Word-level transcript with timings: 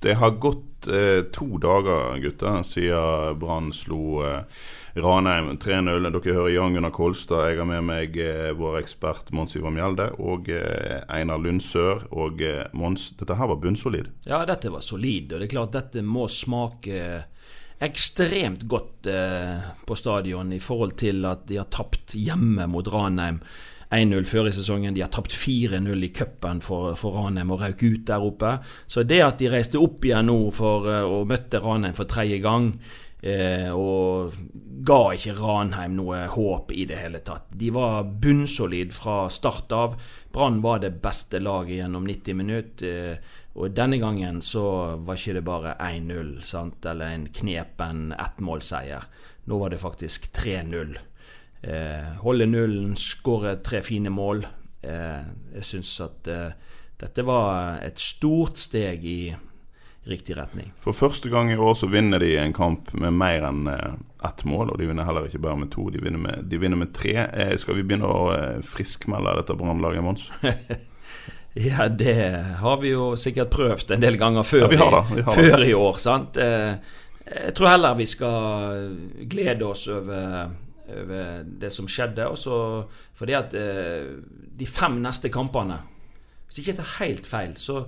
Det 0.00 0.14
har 0.14 0.30
gått 0.30 0.86
eh, 0.86 1.24
to 1.34 1.58
dager, 1.58 2.18
gutter, 2.22 2.62
siden 2.62 3.38
Brann 3.38 3.72
slo 3.74 4.20
eh, 4.22 4.44
Ranheim 4.94 5.56
3-0. 5.58 6.06
Dere 6.06 6.34
hører 6.36 6.52
Jan 6.54 6.76
Gunnar 6.76 6.94
Kolstad. 6.94 7.48
Jeg 7.50 7.58
har 7.58 7.66
med 7.66 7.82
meg 7.88 8.18
eh, 8.22 8.52
vår 8.54 8.78
ekspert 8.78 9.32
Mons 9.34 9.56
Ivar 9.58 9.74
Mjelde 9.74 10.12
og 10.22 10.50
eh, 10.54 11.00
Einar 11.10 11.42
Lundsør. 11.42 12.06
Og 12.14 12.44
eh, 12.46 12.68
Mons, 12.78 13.10
dette 13.18 13.34
her 13.40 13.50
var 13.50 13.58
bunnsolid. 13.62 14.12
Ja, 14.30 14.44
dette 14.46 14.70
var 14.70 14.86
solid, 14.86 15.32
og 15.32 15.42
det 15.42 15.48
er 15.48 15.54
klart 15.56 15.74
dette 15.74 16.04
må 16.06 16.28
smake 16.30 17.02
ekstremt 17.82 18.62
godt 18.70 19.10
eh, 19.10 19.66
på 19.86 19.98
stadion 19.98 20.54
i 20.54 20.60
forhold 20.62 20.94
til 20.98 21.26
at 21.26 21.42
de 21.50 21.58
har 21.58 21.68
tapt 21.74 22.14
hjemme 22.18 22.70
mot 22.70 22.86
Ranheim 22.90 23.42
1-0 23.90 24.28
før 24.28 24.50
i 24.50 24.54
sesongen. 24.54 24.94
De 24.94 25.02
har 25.04 25.12
tapt 25.14 25.32
4-0 25.32 26.04
i 26.04 26.12
cupen 26.12 26.62
for, 26.64 26.92
for 26.98 27.16
Ranheim 27.16 27.52
og 27.54 27.62
røk 27.64 27.84
ut 27.86 28.06
der 28.08 28.24
oppe. 28.24 28.56
Så 28.86 29.06
det 29.08 29.22
at 29.24 29.38
de 29.40 29.52
reiste 29.52 29.80
opp 29.80 30.04
igjen 30.04 30.28
nå 30.28 30.38
for, 30.54 30.88
eh, 30.92 31.04
og 31.04 31.28
møtte 31.30 31.62
Ranheim 31.64 31.96
for 31.96 32.10
tredje 32.10 32.42
gang 32.44 32.72
Eh, 33.20 33.70
og 33.74 34.34
ga 34.86 34.98
ikke 35.16 35.34
Ranheim 35.40 35.96
noe 35.98 36.20
håp 36.30 36.70
i 36.70 36.84
det 36.86 37.00
hele 37.00 37.20
tatt. 37.26 37.50
De 37.58 37.72
var 37.74 38.06
bunnsolid 38.22 38.94
fra 38.94 39.24
start 39.32 39.74
av. 39.74 39.96
Brann 40.32 40.60
var 40.62 40.84
det 40.84 40.94
beste 41.02 41.40
laget 41.42 41.80
gjennom 41.80 42.06
90 42.06 42.38
minutter. 42.38 42.94
Eh, 43.12 43.36
og 43.58 43.74
denne 43.74 43.98
gangen 43.98 44.38
så 44.44 44.62
var 45.02 45.18
ikke 45.18 45.34
det 45.34 45.46
bare 45.48 45.74
1-0, 45.82 46.36
sant, 46.46 46.84
eller 46.86 47.10
en 47.10 47.26
knepen 47.34 48.12
ettmålseier. 48.14 49.08
Nå 49.50 49.58
var 49.58 49.74
det 49.74 49.80
faktisk 49.82 50.30
3-0. 50.36 50.94
Eh, 51.62 52.12
holde 52.22 52.46
nullen, 52.46 52.94
skåre 52.96 53.56
tre 53.66 53.80
fine 53.82 54.10
mål. 54.14 54.44
Eh, 54.82 55.22
jeg 55.58 55.64
syns 55.66 55.90
at 56.04 56.28
eh, 56.30 56.52
dette 57.00 57.24
var 57.26 57.80
et 57.82 57.98
stort 57.98 58.58
steg 58.58 59.04
i 59.04 59.20
riktig 60.08 60.36
retning. 60.38 60.70
For 60.80 60.94
første 60.96 61.28
gang 61.28 61.50
i 61.52 61.56
år 61.60 61.74
så 61.76 61.88
vinner 61.90 62.22
de 62.22 62.30
en 62.40 62.54
kamp 62.56 62.92
med 62.96 63.12
mer 63.12 63.44
enn 63.50 63.66
ett 63.68 64.44
mål. 64.48 64.70
Og 64.72 64.78
de 64.80 64.86
vinner 64.88 65.04
heller 65.04 65.26
ikke 65.28 65.42
bare 65.44 65.58
med 65.60 65.70
to, 65.74 65.88
de 65.92 66.00
vinner 66.00 66.22
med, 66.22 66.46
de 66.48 66.60
vinner 66.62 66.80
med 66.80 66.94
tre. 66.96 67.16
Eh, 67.28 67.56
skal 67.60 67.76
vi 67.76 67.84
begynne 67.84 68.08
å 68.08 68.62
friskmelde 68.64 69.34
dette 69.42 69.58
Brannlaget, 69.58 70.04
Mons? 70.06 70.30
Ja, 71.58 71.88
det 71.90 72.12
har 72.60 72.76
vi 72.78 72.92
jo 72.92 73.14
sikkert 73.18 73.48
prøvd 73.50 73.90
en 73.96 74.02
del 74.04 74.14
ganger 74.20 74.44
før, 74.46 74.66
Ja, 74.66 74.68
vi 74.70 74.76
har 74.78 75.06
det, 75.16 75.24
før 75.34 75.62
i 75.64 75.72
år. 75.74 75.96
sant? 75.98 76.36
Eh, 76.38 76.76
Jeg 77.28 77.54
tror 77.56 77.68
heller 77.72 77.96
vi 77.98 78.06
skal 78.06 78.84
glede 79.28 79.66
oss 79.66 79.88
over, 79.90 80.52
over 80.88 81.44
det 81.44 81.70
som 81.72 81.88
skjedde. 81.88 82.28
Også 82.28 82.58
fordi 83.18 83.36
at 83.38 83.54
eh, 83.56 84.12
de 84.58 84.66
fem 84.66 85.00
neste 85.02 85.30
kampene 85.32 85.80
Hvis 86.46 86.60
ikke 86.60 86.70
jeg 86.72 86.78
tar 86.78 86.92
helt 87.04 87.26
feil, 87.28 87.56
så 87.60 87.82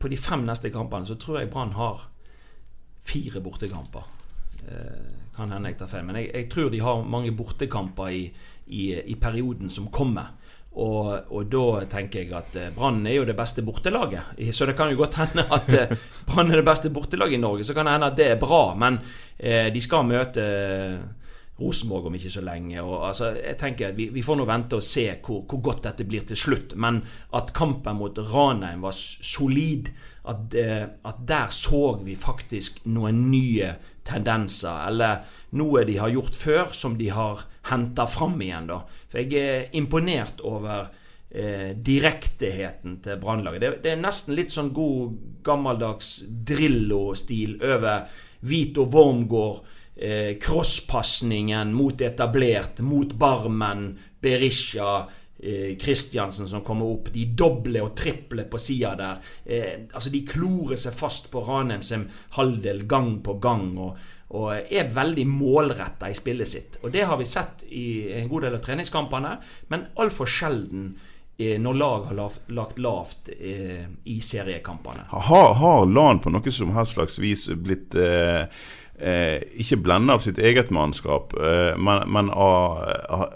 på 0.00 0.08
de 0.10 0.16
fem 0.18 0.42
neste 0.46 0.70
kampene 0.74 1.06
så 1.06 1.14
tror 1.14 1.40
jeg 1.40 1.50
Brann 1.50 1.76
har 1.76 2.08
fire 3.06 3.40
bortekamper. 3.40 4.06
Eh, 4.66 5.30
kan 5.36 5.52
hende 5.54 5.70
jeg 5.70 5.78
tar 5.78 5.90
feil, 5.92 6.04
men 6.08 6.18
jeg, 6.18 6.30
jeg 6.34 6.48
tror 6.50 6.72
de 6.72 6.82
har 6.82 7.04
mange 7.06 7.30
bortekamper 7.32 8.10
i, 8.10 8.24
i, 8.66 8.82
i 8.98 9.14
perioden 9.14 9.70
som 9.70 9.86
kommer. 9.94 10.34
Og, 10.70 11.06
og 11.34 11.46
da 11.50 11.84
tenker 11.90 12.22
jeg 12.22 12.34
at 12.34 12.58
eh, 12.58 12.74
Brann 12.74 13.06
er 13.06 13.20
jo 13.20 13.28
det 13.30 13.38
beste 13.38 13.62
bortelaget. 13.66 14.34
Så 14.56 14.66
det 14.66 14.76
kan 14.78 14.90
jo 14.90 15.00
godt 15.00 15.18
hende 15.22 15.46
at 15.46 15.70
Brann 16.26 16.50
er 16.50 16.60
det 16.60 16.66
beste 16.66 16.90
bortelaget 16.90 17.38
i 17.38 17.42
Norge. 17.42 17.66
Så 17.66 17.74
kan 17.78 17.86
det 17.86 17.94
hende 17.94 18.10
at 18.10 18.18
det 18.18 18.28
er 18.34 18.42
bra, 18.42 18.74
men 18.74 18.98
eh, 19.38 19.70
de 19.70 19.82
skal 19.82 20.06
møte 20.06 20.44
Rosenborg 21.60 22.08
om 22.08 22.16
ikke 22.16 22.32
så 22.32 22.42
lenge. 22.44 22.80
Og, 22.82 22.96
altså, 23.10 23.32
jeg 23.36 23.58
tenker 23.60 23.96
vi, 23.96 24.08
vi 24.14 24.24
får 24.24 24.40
nå 24.40 24.46
vente 24.48 24.78
og 24.78 24.86
se 24.86 25.06
hvor, 25.20 25.42
hvor 25.48 25.62
godt 25.70 25.84
dette 25.88 26.06
blir 26.08 26.24
til 26.28 26.38
slutt. 26.38 26.74
Men 26.80 27.02
at 27.36 27.52
kampen 27.56 28.00
mot 28.00 28.18
Ranheim 28.32 28.86
var 28.86 28.96
solid, 28.96 29.92
at, 30.30 30.54
eh, 30.54 30.86
at 31.04 31.22
der 31.28 31.52
så 31.54 31.98
vi 32.04 32.16
faktisk 32.18 32.82
noen 32.90 33.26
nye 33.30 33.74
tendenser. 34.06 34.86
Eller 34.88 35.24
noe 35.58 35.84
de 35.88 35.98
har 36.00 36.12
gjort 36.12 36.38
før, 36.38 36.72
som 36.76 36.96
de 36.98 37.10
har 37.14 37.44
henta 37.70 38.06
fram 38.08 38.40
igjen. 38.40 38.70
da. 38.70 38.80
For 39.10 39.22
jeg 39.22 39.34
er 39.40 39.76
imponert 39.76 40.40
over 40.46 40.88
eh, 41.30 41.76
direkteheten 41.76 43.00
til 43.04 43.20
Brannlaget. 43.20 43.60
Det, 43.60 43.72
det 43.84 43.92
er 43.94 44.02
nesten 44.02 44.36
litt 44.36 44.54
sånn 44.54 44.72
god 44.74 45.16
gammeldags 45.46 46.20
Drillo-stil 46.26 47.58
over 47.62 48.08
Vito 48.40 48.86
Wormgård. 48.88 49.64
Eh, 50.00 50.38
Crosspasningen 50.40 51.74
mot 51.76 52.00
etablert, 52.00 52.80
mot 52.80 53.12
Barmen, 53.12 53.98
Berisha, 54.20 55.08
eh, 55.42 55.76
Kristiansen 55.76 56.48
som 56.48 56.64
kommer 56.64 56.88
opp. 56.94 57.10
De 57.12 57.26
doble 57.36 57.82
og 57.84 57.92
triple 57.96 58.46
på 58.48 58.58
sida 58.58 58.94
der. 58.96 59.18
Eh, 59.44 59.84
altså 59.92 60.10
De 60.10 60.22
klorer 60.24 60.80
seg 60.80 60.96
fast 60.96 61.28
på 61.30 61.44
Ranheim 61.44 61.82
sin 61.82 62.08
halvdel 62.38 62.86
gang 62.88 63.20
på 63.22 63.34
gang. 63.40 63.78
og 63.78 63.98
og 64.30 64.52
er 64.54 64.90
veldig 64.94 65.24
målretta 65.26 66.06
i 66.06 66.14
spillet 66.14 66.48
sitt. 66.48 66.76
Og 66.82 66.92
Det 66.94 67.02
har 67.02 67.16
vi 67.18 67.24
sett 67.26 67.64
i 67.66 68.12
en 68.14 68.28
god 68.28 68.42
del 68.46 68.54
av 68.54 68.60
treningskampene, 68.62 69.32
men 69.68 69.88
altfor 69.98 70.30
sjelden 70.30 70.92
eh, 71.36 71.58
når 71.58 71.74
lag 71.74 72.04
har 72.06 72.14
lavt, 72.14 72.44
lagt 72.54 72.78
lavt 72.78 73.32
eh, 73.34 73.88
i 74.04 74.20
seriekampene. 74.22 75.08
Har, 75.10 75.54
har 75.54 75.86
LAN 75.86 76.22
på 76.22 76.30
noe 76.30 76.54
som 76.54 76.70
helst 76.76 76.94
slags 76.94 77.18
vis 77.18 77.48
blitt 77.50 77.96
eh, 79.00 79.10
eh, 79.10 79.42
ikke 79.62 79.80
blende 79.84 80.14
av 80.14 80.24
sitt 80.24 80.38
eget 80.38 80.70
mannskap, 80.74 81.34
eh, 81.36 81.76
men, 81.78 82.04
men 82.12 82.30
av, 82.30 82.80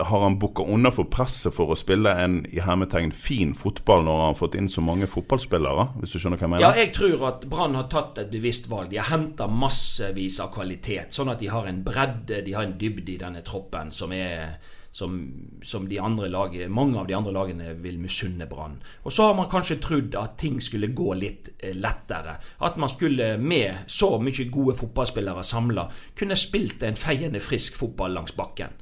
har 0.08 0.24
han 0.24 0.38
booka 0.38 0.66
unna 0.70 0.92
for 0.94 1.08
presset 1.10 1.54
for 1.54 1.72
å 1.72 1.78
spille 1.78 2.12
en 2.24 2.40
i 2.52 2.62
hermetegn 2.64 3.12
fin 3.12 3.54
fotball 3.58 4.04
når 4.04 4.20
han 4.20 4.32
har 4.32 4.38
fått 4.38 4.58
inn 4.60 4.70
så 4.70 4.84
mange 4.84 5.08
fotballspillere? 5.10 5.88
Hvis 6.00 6.14
du 6.14 6.20
skjønner 6.20 6.40
hva 6.40 6.46
jeg 6.46 6.54
mener? 6.54 6.66
Ja, 6.66 6.84
jeg 6.84 6.94
tror 6.96 7.26
at 7.30 7.48
Brann 7.50 7.78
har 7.78 7.88
tatt 7.92 8.20
et 8.22 8.32
bevisst 8.32 8.68
valg. 8.70 8.90
De 8.92 9.00
har 9.00 9.10
henta 9.12 9.48
massevis 9.50 10.40
av 10.44 10.52
kvalitet, 10.54 11.14
sånn 11.14 11.32
at 11.32 11.42
de 11.42 11.52
har 11.52 11.68
en 11.70 11.82
bredde, 11.86 12.42
de 12.46 12.56
har 12.56 12.66
en 12.66 12.78
dybde 12.80 13.16
i 13.16 13.20
denne 13.20 13.44
troppen 13.46 13.92
som 13.94 14.12
er 14.14 14.58
som, 14.94 15.32
som 15.62 15.88
lag, 15.88 16.68
mange 16.70 16.98
av 17.00 17.06
de 17.08 17.14
andre 17.14 17.32
lagene 17.34 17.72
vil 17.82 17.96
misunne 17.98 18.46
Brann. 18.46 18.76
Og 19.02 19.12
så 19.12 19.26
har 19.26 19.34
man 19.34 19.48
kanskje 19.50 19.80
trodd 19.82 20.14
at 20.14 20.36
ting 20.38 20.60
skulle 20.62 20.92
gå 20.94 21.14
litt 21.18 21.48
eh, 21.58 21.74
lettere. 21.74 22.36
At 22.62 22.76
man 22.78 22.88
skulle 22.88 23.32
med 23.36 23.90
så 23.90 24.20
mye 24.22 24.46
gode 24.54 24.76
fotballspillere 24.78 25.42
samla 25.42 25.88
kunne 26.14 26.38
spilt 26.38 26.86
en 26.86 26.94
feiende 26.94 27.42
frisk 27.42 27.74
fotball 27.80 28.14
langs 28.14 28.36
bakken. 28.38 28.78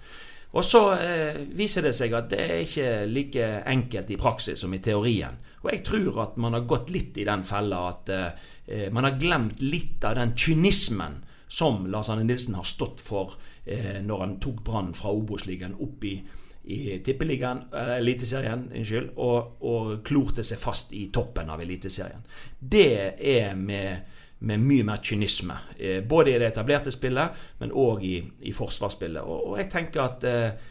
Og 0.52 0.64
så 0.68 0.82
eh, 1.00 1.38
viser 1.56 1.88
det 1.88 1.94
seg 1.96 2.12
at 2.12 2.28
det 2.28 2.42
er 2.44 2.60
ikke 2.66 2.90
like 3.08 3.48
enkelt 3.72 4.12
i 4.12 4.20
praksis 4.20 4.60
som 4.60 4.74
i 4.76 4.82
teorien. 4.84 5.38
Og 5.62 5.70
jeg 5.72 5.80
tror 5.86 6.26
at 6.26 6.36
man 6.36 6.58
har 6.58 6.68
gått 6.68 6.92
litt 6.92 7.16
i 7.16 7.24
den 7.24 7.40
fella 7.48 7.86
at 7.88 8.12
eh, 8.12 8.90
man 8.92 9.08
har 9.08 9.16
glemt 9.16 9.64
litt 9.64 10.04
av 10.04 10.20
den 10.20 10.36
kynismen 10.36 11.22
som 11.48 11.86
Lars 11.88 12.12
Arne 12.12 12.28
Nilsen 12.28 12.60
har 12.60 12.68
stått 12.68 13.00
for 13.00 13.32
eh, 13.64 14.00
når 14.04 14.24
han 14.24 14.38
tok 14.40 14.62
Brann 14.64 14.94
fra 14.94 15.12
Obos-ligaen 15.12 15.76
opp 15.80 16.04
i, 16.04 16.16
i 16.64 16.80
Tippeligaen, 17.04 17.66
eh, 17.72 17.94
Eliteserien, 17.98 18.68
unnskyld, 18.72 19.12
og, 19.16 19.62
og 19.68 19.92
klorte 20.06 20.44
seg 20.46 20.60
fast 20.62 20.92
i 20.96 21.08
toppen 21.14 21.50
av 21.50 21.62
Eliteserien. 21.62 22.26
Det 22.58 22.90
er 23.18 23.54
med 23.58 24.18
med 24.42 24.58
mye 24.58 24.82
mer 24.82 24.98
kynisme. 25.02 25.54
Eh, 25.78 26.00
både 26.02 26.32
i 26.32 26.38
det 26.38 26.48
etablerte 26.50 26.90
spillet, 26.90 27.42
men 27.60 27.70
òg 27.78 28.02
i, 28.02 28.16
i 28.48 28.54
forsvarsspillet. 28.54 29.22
Og, 29.22 29.52
og 29.52 29.60
jeg 29.60 29.68
tenker 29.70 30.02
at 30.02 30.26
eh, 30.26 30.70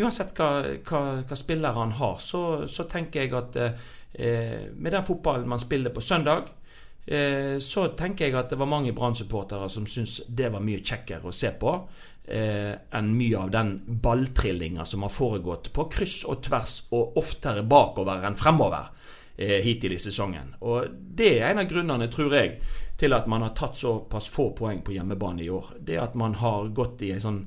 uansett 0.00 0.34
hva, 0.36 0.48
hva, 0.84 1.02
hva 1.22 1.38
spillere 1.38 1.78
han 1.78 1.94
har, 2.00 2.18
så, 2.20 2.64
så 2.70 2.88
tenker 2.90 3.24
jeg 3.24 3.34
at 3.38 3.60
eh, 3.60 4.66
med 4.74 4.92
den 4.92 5.06
fotballen 5.06 5.48
man 5.48 5.62
spiller 5.62 5.94
på 5.94 6.02
søndag, 6.04 6.50
eh, 7.06 7.56
så 7.62 7.86
tenker 7.96 8.28
jeg 8.28 8.38
at 8.40 8.50
det 8.50 8.58
var 8.60 8.70
mange 8.70 8.94
Brann-supportere 8.96 9.70
som 9.70 9.86
syntes 9.86 10.20
det 10.28 10.50
var 10.52 10.64
mye 10.64 10.82
kjekkere 10.82 11.30
å 11.30 11.34
se 11.34 11.54
på 11.60 11.76
eh, 12.24 12.72
enn 12.90 13.10
mye 13.16 13.38
av 13.38 13.50
den 13.50 13.74
balltrillinga 14.02 14.84
som 14.84 15.02
har 15.02 15.12
foregått 15.12 15.72
på 15.72 15.88
kryss 15.92 16.22
og 16.28 16.42
tvers, 16.44 16.78
og 16.96 17.18
oftere 17.20 17.64
bakover 17.68 18.24
enn 18.24 18.38
fremover 18.38 18.90
eh, 19.36 19.60
hittil 19.64 19.96
i 19.96 20.00
sesongen. 20.00 20.54
Og 20.64 20.88
det 20.90 21.34
er 21.38 21.50
en 21.50 21.64
av 21.64 21.70
grunnene, 21.70 22.08
tror 22.12 22.34
jeg, 22.36 22.56
til 23.00 23.16
at 23.16 23.28
man 23.30 23.42
har 23.42 23.54
tatt 23.58 23.78
såpass 23.78 24.28
få 24.32 24.52
poeng 24.56 24.82
på 24.86 24.94
hjemmebane 24.94 25.44
i 25.44 25.50
år. 25.50 25.74
Det 25.80 25.98
at 26.00 26.14
man 26.18 26.38
har 26.40 26.70
gått 26.74 27.02
i 27.02 27.12
en 27.14 27.24
sånn 27.24 27.42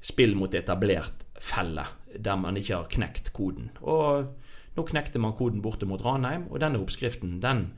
spill 0.00 0.36
mot 0.38 0.54
etablert 0.54 1.26
felle, 1.42 1.84
der 2.16 2.36
man 2.40 2.56
ikke 2.56 2.80
har 2.80 2.90
knekt 2.90 3.32
koden. 3.36 3.70
Og 3.82 4.32
nå 4.76 4.84
knekte 4.88 5.20
man 5.20 5.36
koden 5.36 5.62
borte 5.64 5.88
mot 5.88 6.02
Ranheim, 6.04 6.48
og 6.50 6.60
denne 6.62 6.80
oppskriften, 6.80 7.38
den 7.42 7.70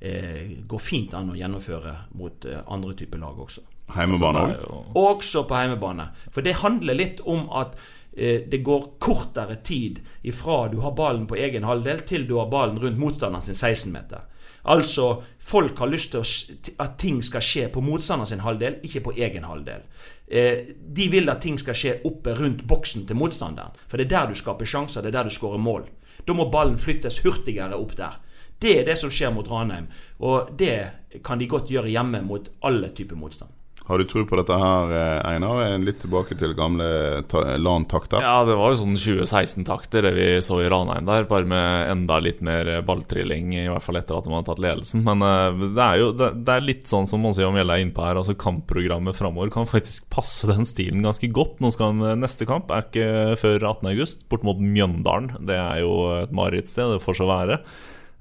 eh, 0.00 0.60
går 0.66 0.82
fint 0.82 1.14
an 1.14 1.32
å 1.32 1.38
gjennomføre 1.38 1.94
mot 2.18 2.46
eh, 2.46 2.62
andre 2.66 2.96
typer 2.98 3.22
lag 3.22 3.38
også. 3.38 3.64
Heimebane 3.94 4.42
òg? 4.42 4.50
Altså, 4.50 4.82
Også 4.94 5.46
på 5.48 5.56
heimebane. 5.58 6.10
For 6.30 6.46
det 6.46 6.60
handler 6.62 6.98
litt 6.98 7.22
om 7.24 7.46
at 7.60 7.76
eh, 8.12 8.46
det 8.50 8.62
går 8.66 8.96
kortere 9.02 9.60
tid 9.64 10.00
ifra 10.22 10.68
du 10.72 10.80
har 10.84 10.96
ballen 10.98 11.26
på 11.30 11.38
egen 11.38 11.66
halvdel, 11.68 12.04
til 12.08 12.26
du 12.28 12.36
har 12.38 12.50
ballen 12.52 12.80
rundt 12.82 13.00
motstanderen 13.00 13.44
sin 13.46 13.58
16-meter. 13.58 14.26
Altså, 14.62 15.22
folk 15.38 15.78
har 15.78 15.88
lyst 15.88 16.12
til 16.12 16.20
å, 16.20 16.74
at 16.84 16.98
ting 17.00 17.22
skal 17.24 17.44
skje 17.44 17.68
på 17.72 17.80
motstanderen 17.84 18.28
sin 18.28 18.42
halvdel, 18.44 18.80
ikke 18.84 19.04
på 19.06 19.14
egen 19.16 19.46
halvdel. 19.48 19.86
Eh, 20.26 20.74
de 20.76 21.06
vil 21.10 21.32
at 21.32 21.40
ting 21.42 21.56
skal 21.58 21.76
skje 21.76 21.96
oppe 22.06 22.34
rundt 22.38 22.66
boksen 22.68 23.06
til 23.08 23.18
motstanderen. 23.18 23.72
For 23.88 23.96
det 23.96 24.10
er 24.10 24.16
der 24.16 24.30
du 24.30 24.38
skaper 24.38 24.68
sjanser, 24.68 25.02
det 25.02 25.14
er 25.14 25.20
der 25.20 25.30
du 25.30 25.34
skårer 25.34 25.62
mål. 25.62 25.88
Da 26.26 26.36
må 26.36 26.50
ballen 26.52 26.78
flyttes 26.78 27.22
hurtigere 27.24 27.78
opp 27.78 27.96
der. 27.96 28.20
Det 28.60 28.74
er 28.78 28.84
det 28.84 28.98
som 29.00 29.12
skjer 29.12 29.32
mot 29.32 29.48
Ranheim, 29.48 29.86
og 30.20 30.52
det 30.60 31.22
kan 31.24 31.40
de 31.40 31.48
godt 31.48 31.70
gjøre 31.72 31.88
hjemme 31.88 32.20
mot 32.26 32.50
alle 32.68 32.92
typer 32.92 33.16
motstand. 33.16 33.50
Har 33.90 33.98
du 33.98 34.06
tro 34.08 34.22
på 34.28 34.38
dette 34.38 34.54
her, 34.56 34.92
eh, 34.94 35.20
Einar? 35.34 35.60
Litt 35.82 35.98
tilbake 36.04 36.36
til 36.38 36.54
gamle 36.54 36.86
ta- 37.28 37.42
LAN-takter? 37.58 38.22
Ja, 38.22 38.44
det 38.46 38.54
var 38.58 38.70
jo 38.72 38.78
sånn 38.84 38.94
2016-takter, 39.00 40.06
det 40.06 40.12
vi 40.16 40.26
så 40.46 40.60
i 40.62 40.68
Ranheim 40.70 41.08
der. 41.08 41.26
Bare 41.30 41.48
med 41.50 41.90
enda 41.90 42.20
litt 42.22 42.40
mer 42.46 42.70
balltrilling, 42.86 43.52
i 43.58 43.66
hvert 43.68 43.82
fall 43.84 43.98
etter 44.00 44.16
at 44.20 44.24
de 44.28 44.34
hadde 44.34 44.48
tatt 44.50 44.62
ledelsen. 44.62 45.02
Men 45.06 45.24
eh, 45.26 45.66
det 45.76 45.84
er 45.88 46.00
jo 46.04 46.10
det, 46.16 46.30
det 46.46 46.54
er 46.56 46.66
litt 46.68 46.86
sånn 46.90 47.08
som 47.10 47.22
Monsi 47.24 47.42
og 47.46 47.52
Mjelle 47.56 47.76
er 47.76 47.84
innpå 47.84 48.06
her. 48.06 48.20
Altså 48.22 48.36
Kampprogrammet 48.38 49.18
framover 49.18 49.50
kan 49.54 49.68
faktisk 49.70 50.08
passe 50.14 50.46
den 50.50 50.64
stilen 50.68 51.02
ganske 51.06 51.30
godt. 51.34 51.58
Nå 51.60 51.72
skal 51.74 51.92
han, 51.96 52.20
Neste 52.22 52.46
kamp 52.48 52.70
er 52.74 52.86
ikke 52.86 53.08
før 53.40 53.68
18.8, 53.74 54.26
bort 54.30 54.46
mot 54.46 54.60
Mjøndalen. 54.62 55.32
Det 55.50 55.56
er 55.58 55.82
jo 55.82 55.94
et 56.22 56.32
marerittsted, 56.36 56.94
det 56.96 57.02
får 57.04 57.18
så 57.20 57.28
være. 57.30 57.60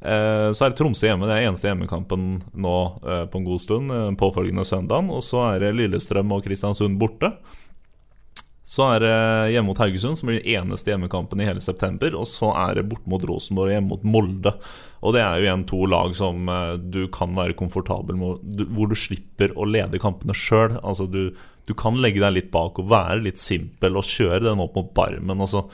Eh, 0.02 0.50
Så 0.56 0.66
er 0.66 0.76
Tromsø 0.76 1.10
hjemme, 1.10 1.28
det 1.28 1.36
er 1.38 1.50
eneste 1.50 1.68
hjemmekampen 1.68 2.42
nå 2.56 2.76
eh, 3.04 3.26
på 3.28 3.40
en 3.40 3.48
god 3.48 3.64
stund. 3.64 3.92
eh, 3.92 4.12
Påfølgende 4.20 4.68
søndagen. 4.68 5.10
Og 5.12 5.24
så 5.26 5.42
er 5.54 5.66
det 5.66 5.74
Lillestrøm 5.76 6.32
og 6.36 6.46
Kristiansund 6.46 7.00
borte. 7.02 7.34
Så 8.70 8.86
er 8.86 9.00
det 9.02 9.14
hjemme 9.56 9.72
mot 9.72 9.80
Haugesund, 9.82 10.16
som 10.16 10.30
blir 10.30 10.44
den 10.44 10.60
eneste 10.62 10.92
hjemmekampen 10.92 11.42
i 11.42 11.48
hele 11.48 11.62
september. 11.66 12.14
Og 12.14 12.28
så 12.30 12.52
er 12.54 12.78
det 12.78 12.86
bort 12.92 13.08
mot 13.10 13.24
Rosenborg 13.26 13.72
og 13.72 13.74
hjemme 13.74 13.90
mot 13.90 14.04
Molde. 14.06 14.54
Og 15.02 15.16
det 15.16 15.24
er 15.24 15.40
jo 15.40 15.48
igjen 15.48 15.64
to 15.72 15.80
lag 15.90 16.14
som 16.16 16.46
du 16.94 17.08
kan 17.10 17.34
være 17.34 17.58
komfortabel 17.58 18.20
med, 18.20 18.62
hvor 18.70 18.92
du 18.92 18.94
slipper 18.94 19.56
å 19.58 19.66
lede 19.66 19.98
kampene 19.98 20.38
sjøl. 20.38 20.78
Altså 20.84 21.10
du, 21.10 21.34
du 21.66 21.74
kan 21.74 21.98
legge 21.98 22.22
deg 22.22 22.36
litt 22.36 22.52
bak 22.54 22.78
og 22.78 22.92
være 22.94 23.24
litt 23.26 23.42
simpel 23.42 23.98
og 23.98 24.06
kjøre 24.06 24.46
den 24.52 24.62
opp 24.62 24.78
mot 24.78 24.94
Barmen. 24.94 25.42
Og 25.42 25.50
så 25.50 25.66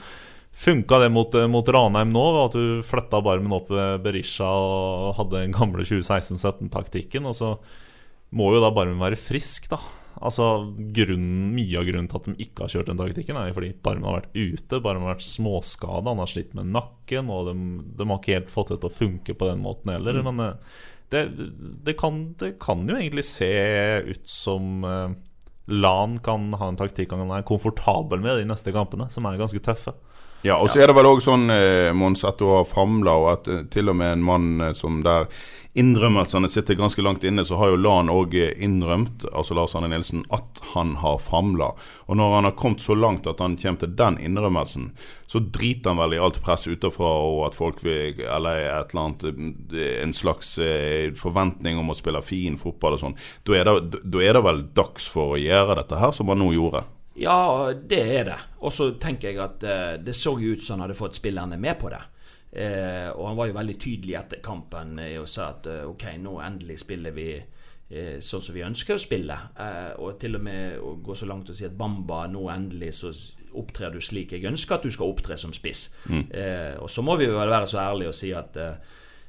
funka 0.56 0.98
det 1.02 1.10
mot, 1.12 1.34
eh, 1.34 1.46
mot 1.46 1.68
Ranheim 1.68 2.10
nå, 2.14 2.24
ved 2.32 2.44
at 2.46 2.56
du 2.56 2.86
flytta 2.86 3.20
Barmen 3.24 3.52
opp 3.52 3.68
ved 3.72 4.00
Berisha 4.04 4.48
og 4.48 5.14
hadde 5.18 5.44
den 5.44 5.54
gamle 5.56 5.84
2016-17-taktikken. 5.84 7.28
Og 7.28 7.36
så 7.36 7.52
må 8.36 8.50
jo 8.54 8.62
da 8.64 8.72
Barmen 8.74 9.02
være 9.02 9.20
frisk, 9.20 9.68
da. 9.72 9.80
Altså 10.16 10.72
grunnen, 10.96 11.52
Mye 11.52 11.76
av 11.76 11.84
grunnen 11.84 12.08
til 12.08 12.20
at 12.22 12.28
de 12.30 12.46
ikke 12.46 12.64
har 12.64 12.72
kjørt 12.72 12.88
den 12.88 13.00
taktikken, 13.02 13.36
er 13.36 13.52
fordi 13.52 13.74
Barmen 13.84 14.08
har 14.08 14.22
vært 14.22 14.32
ute. 14.32 14.80
Barmen 14.80 15.04
har 15.04 15.18
vært 15.18 15.28
småskada, 15.28 16.08
han 16.08 16.24
har 16.24 16.32
slitt 16.32 16.56
med 16.56 16.72
nakken, 16.72 17.28
og 17.32 17.50
de, 17.50 17.56
de 17.98 18.08
har 18.08 18.20
ikke 18.22 18.38
helt 18.38 18.52
fått 18.52 18.72
det 18.72 18.80
til 18.80 18.90
å 18.90 18.96
funke 18.96 19.36
på 19.36 19.50
den 19.50 19.60
måten 19.64 19.92
heller. 19.92 20.22
Men 20.24 20.40
eh, 20.40 20.76
det, 21.12 21.26
det, 21.84 21.98
kan, 22.00 22.30
det 22.40 22.54
kan 22.62 22.88
jo 22.88 22.96
egentlig 22.96 23.26
se 23.28 23.52
ut 24.08 24.24
som 24.30 24.84
eh, 24.88 25.16
Lan 25.66 26.20
kan 26.22 26.52
ha 26.54 26.68
en 26.70 26.76
taktikk 26.78 27.10
han 27.10 27.30
er 27.34 27.42
komfortabel 27.46 28.20
med 28.22 28.38
de 28.38 28.44
neste 28.46 28.70
kampene, 28.74 29.08
som 29.10 29.26
er 29.26 29.38
ganske 29.40 29.60
tøffe. 29.66 29.96
Ja, 30.46 30.60
og 30.62 30.70
så 30.70 30.78
er 30.78 30.86
det 30.86 30.94
vel 30.94 31.08
òg 31.08 31.18
sånn, 31.24 31.48
eh, 31.50 31.90
Mons, 31.96 32.22
at 32.26 32.38
du 32.38 32.46
har 32.52 32.66
famla, 32.70 33.16
og 33.18 33.30
at 33.32 33.48
eh, 33.50 33.64
til 33.72 33.90
og 33.90 33.96
med 33.98 34.12
en 34.14 34.22
mann 34.22 34.60
eh, 34.62 34.76
som 34.78 35.00
der 35.02 35.26
innrømmelsene 35.76 36.46
sitter 36.48 36.78
ganske 36.78 37.02
langt 37.02 37.26
inne, 37.26 37.42
så 37.44 37.58
har 37.58 37.72
jo 37.72 37.80
Lan 37.82 38.12
òg 38.12 38.36
innrømt, 38.38 39.26
altså 39.34 39.56
Lars 39.58 39.74
Arne 39.76 39.90
Nilsen, 39.90 40.22
at 40.32 40.62
han 40.76 40.94
har 41.02 41.18
famla. 41.20 41.72
Og 42.06 42.16
når 42.20 42.36
han 42.36 42.48
har 42.48 42.56
kommet 42.56 42.84
så 42.84 42.94
langt 42.94 43.26
at 43.26 43.42
han 43.42 43.58
kommer 43.58 43.82
til 43.82 43.92
den 43.98 44.20
innrømmelsen, 44.22 44.88
så 45.26 45.42
driter 45.42 45.92
han 45.92 46.00
vel 46.00 46.16
i 46.16 46.22
alt 46.22 46.38
press 46.46 46.64
utenfra, 46.70 47.10
og 47.26 47.42
at 47.50 47.58
folk 47.58 47.82
vil 47.84 48.22
Eller 48.24 48.62
et 48.70 48.94
eller 48.94 49.02
annet 49.02 49.74
En 50.06 50.12
slags 50.14 50.54
forventning 51.18 51.76
om 51.76 51.90
å 51.90 51.98
spille 51.98 52.22
fin 52.24 52.56
fotball 52.56 52.96
og 52.96 53.02
sånn. 53.02 53.20
Da 53.44 53.64
det, 53.66 54.00
da 54.00 54.22
er 54.22 54.38
det 54.38 54.46
vel 54.46 54.68
dags 54.72 55.10
for 55.10 55.34
å 55.34 55.40
gjøre 55.42 55.82
dette 55.82 55.98
her, 56.00 56.14
som 56.14 56.30
han 56.32 56.40
nå 56.40 56.54
gjorde. 56.54 56.86
Ja, 57.16 57.72
det 57.72 58.02
er 58.18 58.24
det. 58.28 58.38
Og 58.60 58.72
så 58.72 58.90
tenker 59.00 59.30
jeg 59.30 59.40
at 59.40 59.64
eh, 59.64 59.94
det 60.04 60.14
så 60.16 60.34
jo 60.40 60.52
ut 60.52 60.62
som 60.62 60.76
han 60.76 60.86
hadde 60.86 60.98
fått 60.98 61.16
spillerne 61.16 61.56
med 61.60 61.78
på 61.80 61.88
det. 61.92 62.02
Eh, 62.56 63.08
og 63.12 63.26
han 63.30 63.36
var 63.38 63.50
jo 63.50 63.56
veldig 63.56 63.76
tydelig 63.80 64.16
etter 64.16 64.42
kampen 64.44 64.98
eh, 65.02 65.16
og 65.20 65.28
sa 65.28 65.50
at 65.54 65.66
eh, 65.68 65.84
ok, 65.88 66.06
nå 66.22 66.36
endelig 66.44 66.78
spiller 66.84 67.12
vi 67.16 67.30
eh, 67.36 68.18
sånn 68.24 68.44
som 68.44 68.56
vi 68.56 68.64
ønsker 68.64 68.96
å 68.96 69.02
spille. 69.02 69.38
Eh, 69.60 69.90
og 70.00 70.20
til 70.20 70.38
og 70.38 70.44
med 70.44 70.76
å 70.80 70.94
gå 71.04 71.16
så 71.16 71.28
langt 71.28 71.50
og 71.52 71.58
si 71.58 71.66
at 71.68 71.76
Bamba, 71.76 72.26
nå 72.32 72.46
endelig 72.52 72.94
så 73.00 73.12
opptrer 73.56 73.94
du 73.94 74.00
slik 74.04 74.34
jeg 74.36 74.44
ønsker 74.48 74.76
at 74.76 74.84
du 74.84 74.92
skal 74.92 75.12
opptre 75.14 75.36
som 75.40 75.52
spiss. 75.56 75.88
Eh, 76.12 76.76
og 76.76 76.90
så 76.92 77.04
må 77.04 77.16
vi 77.20 77.28
vel 77.32 77.52
være 77.52 77.68
så 77.70 77.80
ærlige 77.86 78.12
og 78.12 78.18
si 78.20 78.32
at 78.36 78.60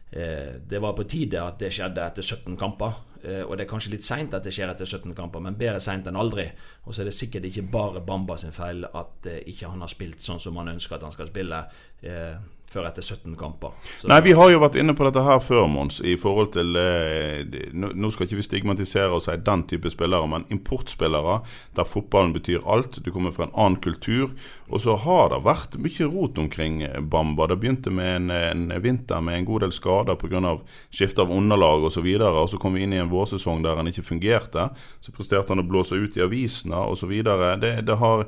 Det 0.08 0.80
var 0.80 0.94
på 0.96 1.04
tide 1.04 1.42
at 1.44 1.58
det 1.60 1.68
skjedde 1.76 2.00
etter 2.00 2.24
17 2.24 2.54
kamper. 2.56 2.94
Eh, 3.28 3.44
Og 3.44 3.58
det 3.58 3.66
er 3.66 3.70
kanskje 3.72 3.92
litt 3.92 4.06
seint 4.08 4.34
at 4.34 4.44
det 4.48 4.54
skjer 4.56 4.72
etter 4.72 4.88
17 4.88 5.14
kamper, 5.18 5.44
men 5.44 5.58
bedre 5.60 5.82
seint 5.84 6.08
enn 6.08 6.16
aldri. 6.20 6.48
Og 6.86 6.94
så 6.94 7.02
er 7.04 7.10
det 7.10 7.18
sikkert 7.18 7.48
ikke 7.50 7.68
bare 7.72 8.02
Bamba 8.02 8.38
sin 8.40 8.56
feil 8.56 8.86
at 8.88 9.28
eh, 9.28 9.42
ikke 9.52 9.72
han 9.72 9.84
har 9.84 9.92
spilt 9.92 10.24
sånn 10.24 10.40
som 10.40 10.58
han 10.62 10.72
ønsker 10.76 10.96
at 10.96 11.04
han 11.04 11.16
skal 11.16 11.28
spille 11.32 11.64
eh, 12.04 12.38
før 12.68 12.88
etter 12.90 13.06
17 13.06 13.36
kamper. 13.40 13.72
Så, 13.96 14.10
Nei, 14.12 14.20
vi 14.26 14.34
har 14.36 14.50
jo 14.52 14.60
vært 14.60 14.76
inne 14.80 14.96
på 14.98 15.06
dette 15.08 15.24
her 15.24 15.40
før, 15.44 15.66
Mons. 15.72 16.02
I 16.04 16.18
forhold 16.20 16.52
til 16.58 16.76
eh, 16.80 17.72
nå, 17.72 18.12
skal 18.12 18.28
ikke 18.28 18.40
vi 18.42 18.46
stigmatisere 18.46 19.16
og 19.16 19.24
si 19.24 19.36
den 19.48 19.64
type 19.72 19.92
spillere, 19.94 20.28
men 20.28 20.44
importspillere 20.54 21.40
der 21.78 21.88
fotballen 21.88 22.36
betyr 22.36 22.68
alt. 22.68 23.00
Du 23.06 23.10
kommer 23.16 23.32
fra 23.36 23.48
en 23.48 23.56
annen 23.56 23.80
kultur. 23.84 24.36
Og 24.68 24.84
så 24.84 24.98
har 25.00 25.32
det 25.32 25.42
vært 25.48 25.80
mye 25.80 26.10
rot 26.12 26.44
omkring 26.44 26.82
eh, 26.84 27.00
Bamba. 27.00 27.48
Det 27.48 27.60
begynte 27.62 27.94
med 27.94 28.14
en, 28.20 28.36
en 28.36 28.84
vinter 28.84 29.24
med 29.24 29.40
en 29.40 29.48
god 29.48 29.64
del 29.64 29.76
skader 29.76 30.20
pga. 30.20 30.58
skifte 30.92 31.24
av 31.24 31.32
underlag 31.32 31.88
osv. 31.88 32.04
Og, 32.20 32.30
og 32.44 32.52
så 32.52 32.60
kom 32.60 32.76
vi 32.76 32.84
inn 32.84 32.98
i 32.98 33.02
en 33.02 33.12
vårsesong 33.14 33.64
der 33.64 33.80
han 33.80 33.88
ikke 33.88 34.10
fungerte. 34.12 34.70
Så 35.00 35.16
presterte 35.16 35.56
han 35.56 35.64
å 35.64 35.68
blåse 35.68 35.96
ut 35.96 36.20
i 36.20 36.26
avisene 36.26 36.84
osv. 36.92 37.16
Det, 37.64 37.78
det 37.88 38.02
har 38.04 38.28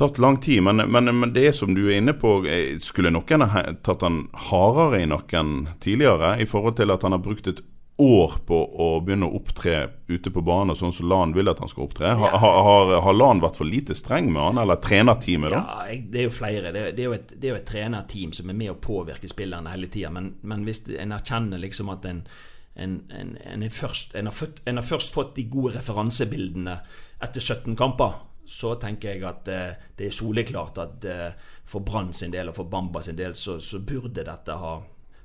tatt 0.00 0.18
lang 0.22 0.38
tid, 0.42 0.62
men, 0.66 0.82
men, 0.90 1.12
men 1.20 1.34
det 1.36 1.50
som 1.56 1.74
du 1.76 1.84
er 1.86 1.98
inne 2.00 2.16
på, 2.16 2.38
eh, 2.48 2.78
skulle 2.82 3.12
noen 3.12 3.44
ha 3.52 3.66
tatt 3.84 4.06
han 4.06 4.22
hardere 4.48 5.02
i 5.04 5.10
nakken 5.10 5.68
tidligere, 5.84 6.38
i 6.40 6.48
forhold 6.48 6.80
til 6.80 6.92
at 6.94 7.04
han 7.06 7.16
har 7.16 7.22
brukt 7.24 7.50
et 7.52 7.60
år 8.00 8.36
på 8.48 8.56
å 8.56 8.86
begynne 9.04 9.28
å 9.28 9.36
opptre 9.36 9.74
ute 10.08 10.30
på 10.32 10.40
banen 10.44 10.76
sånn 10.78 10.92
som 10.94 11.08
Lan 11.10 11.34
vil 11.36 11.50
at 11.52 11.60
han 11.60 11.68
skal 11.68 11.84
opptre? 11.84 12.12
Har, 12.16 12.36
har, 12.40 12.92
har, 13.04 13.16
Lan 13.16 13.42
vært 13.44 13.58
for 13.60 13.68
lite 13.68 13.96
streng 13.98 14.30
med 14.32 14.40
han, 14.40 14.60
eller 14.62 14.80
trenerteamet, 14.80 15.52
da? 15.52 15.60
Ja, 15.60 15.98
det 16.12 16.22
er 16.22 16.28
jo 16.30 16.32
flere. 16.32 16.72
Det, 16.72 16.84
er- 16.86 16.94
det, 16.96 17.04
er 17.04 17.10
jo 17.10 17.16
et, 17.18 17.34
det 17.36 17.50
er 17.50 17.52
jo 17.52 17.58
et 17.60 17.68
trenerteam 17.68 18.32
som 18.36 18.48
er 18.52 18.58
med 18.62 18.72
å 18.72 18.78
påvirke 18.80 19.28
spillerne 19.30 19.74
hele 19.74 19.90
tida. 19.92 20.12
Men, 20.16 20.32
men 20.40 20.64
hvis 20.68 20.86
en 20.96 21.12
erkjenner 21.16 21.60
liksom 21.60 21.92
at 21.92 22.08
en, 22.08 22.24
en, 22.80 22.96
en, 23.20 23.36
en, 23.52 23.68
først, 23.68 24.16
en, 24.16 24.32
har 24.32 24.38
fått, 24.38 24.64
en 24.64 24.80
har 24.80 24.88
først 24.94 25.14
fått 25.16 25.36
de 25.36 25.44
gode 25.52 25.76
referansebildene 25.76 26.78
etter 27.20 27.44
17 27.44 27.76
kamper, 27.76 28.16
så 28.50 28.74
tenker 28.82 29.12
jeg 29.14 29.22
at 29.28 29.48
eh, 29.52 29.74
det 29.96 30.08
er 30.08 30.14
soleklart 30.16 30.78
at 30.82 31.04
eh, 31.06 31.28
for 31.70 31.84
Brann 31.86 32.10
sin 32.16 32.32
del 32.34 32.50
og 32.50 32.56
for 32.56 32.70
Bamba 32.72 33.02
sin 33.06 33.18
del 33.18 33.36
så, 33.38 33.60
så 33.62 33.78
burde 33.78 34.24
dette 34.26 34.56
ha 34.58 34.80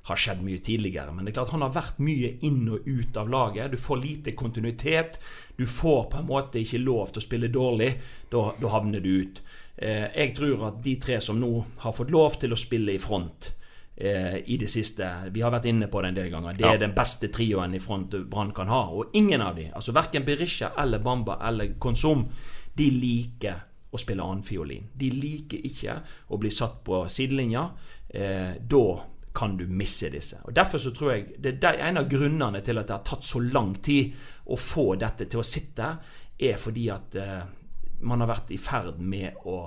ha, 0.06 0.14
skjedd 0.14 0.38
mye 0.46 0.60
tidligere. 0.62 1.10
Men 1.10 1.26
det 1.26 1.32
er 1.32 1.40
klart 1.40 1.50
han 1.56 1.64
har 1.64 1.72
vært 1.74 1.96
mye 2.06 2.28
inn 2.46 2.60
og 2.70 2.84
ut 2.86 3.16
av 3.18 3.26
laget. 3.32 3.72
Du 3.72 3.76
får 3.82 3.98
lite 3.98 4.34
kontinuitet. 4.38 5.16
Du 5.58 5.64
får 5.66 6.04
på 6.12 6.20
en 6.20 6.28
måte 6.28 6.60
ikke 6.62 6.78
lov 6.78 7.10
til 7.10 7.18
å 7.18 7.24
spille 7.24 7.48
dårlig. 7.50 7.88
Da, 8.30 8.44
da 8.60 8.70
havner 8.70 9.02
du 9.02 9.08
ut. 9.24 9.40
Eh, 9.74 10.06
jeg 10.14 10.36
tror 10.38 10.62
at 10.68 10.78
de 10.84 10.94
tre 11.02 11.18
som 11.20 11.40
nå 11.42 11.50
har 11.82 11.96
fått 11.98 12.14
lov 12.14 12.38
til 12.38 12.54
å 12.54 12.60
spille 12.60 12.94
i 12.94 13.02
front 13.02 13.50
eh, 13.96 14.38
i 14.46 14.60
det 14.62 14.70
siste 14.70 15.10
Vi 15.34 15.42
har 15.42 15.50
vært 15.52 15.66
inne 15.72 15.90
på 15.90 16.00
det 16.04 16.12
en 16.12 16.20
del 16.22 16.30
ganger. 16.30 16.54
Det 16.54 16.68
Ja. 16.68 16.74
er 16.76 16.84
den 16.86 16.94
beste 16.94 17.28
trioen 17.34 17.74
i 17.74 17.82
front 17.82 18.14
Brann 18.30 18.54
kan 18.54 18.70
ha. 18.70 18.84
Og 18.94 19.10
ingen 19.18 19.42
av 19.42 19.56
de, 19.58 19.72
altså 19.74 19.90
verken 19.92 20.24
Berisha 20.24 20.70
eller 20.78 21.02
Bamba 21.02 21.40
eller 21.48 21.74
Konsum, 21.82 22.28
de 22.76 22.90
liker 22.92 23.64
å 23.90 24.00
spille 24.00 24.24
annenfiolin. 24.24 24.90
De 24.94 25.10
liker 25.14 25.64
ikke 25.66 25.98
å 26.32 26.38
bli 26.40 26.50
satt 26.52 26.82
på 26.84 27.04
sidelinja. 27.12 27.68
Eh, 28.08 28.56
da 28.60 28.86
kan 29.36 29.56
du 29.56 29.66
misse 29.68 30.08
disse. 30.12 30.40
Og 30.44 30.54
Derfor 30.56 30.80
så 30.80 30.92
tror 30.96 31.12
jeg 31.12 31.40
det 31.44 31.58
er 31.64 31.82
en 31.88 32.00
av 32.00 32.08
grunnene 32.08 32.62
til 32.64 32.80
at 32.80 32.88
det 32.88 32.96
har 32.96 33.04
tatt 33.04 33.24
så 33.24 33.42
lang 33.44 33.74
tid 33.84 34.14
å 34.52 34.56
få 34.56 34.94
dette 35.00 35.28
til 35.28 35.42
å 35.42 35.46
sitte, 35.46 35.90
er 36.36 36.60
fordi 36.60 36.86
at 36.92 37.16
eh, 37.20 37.42
man 38.00 38.24
har 38.24 38.30
vært 38.32 38.52
i 38.52 38.60
ferd 38.60 39.00
med 39.00 39.36
å 39.48 39.58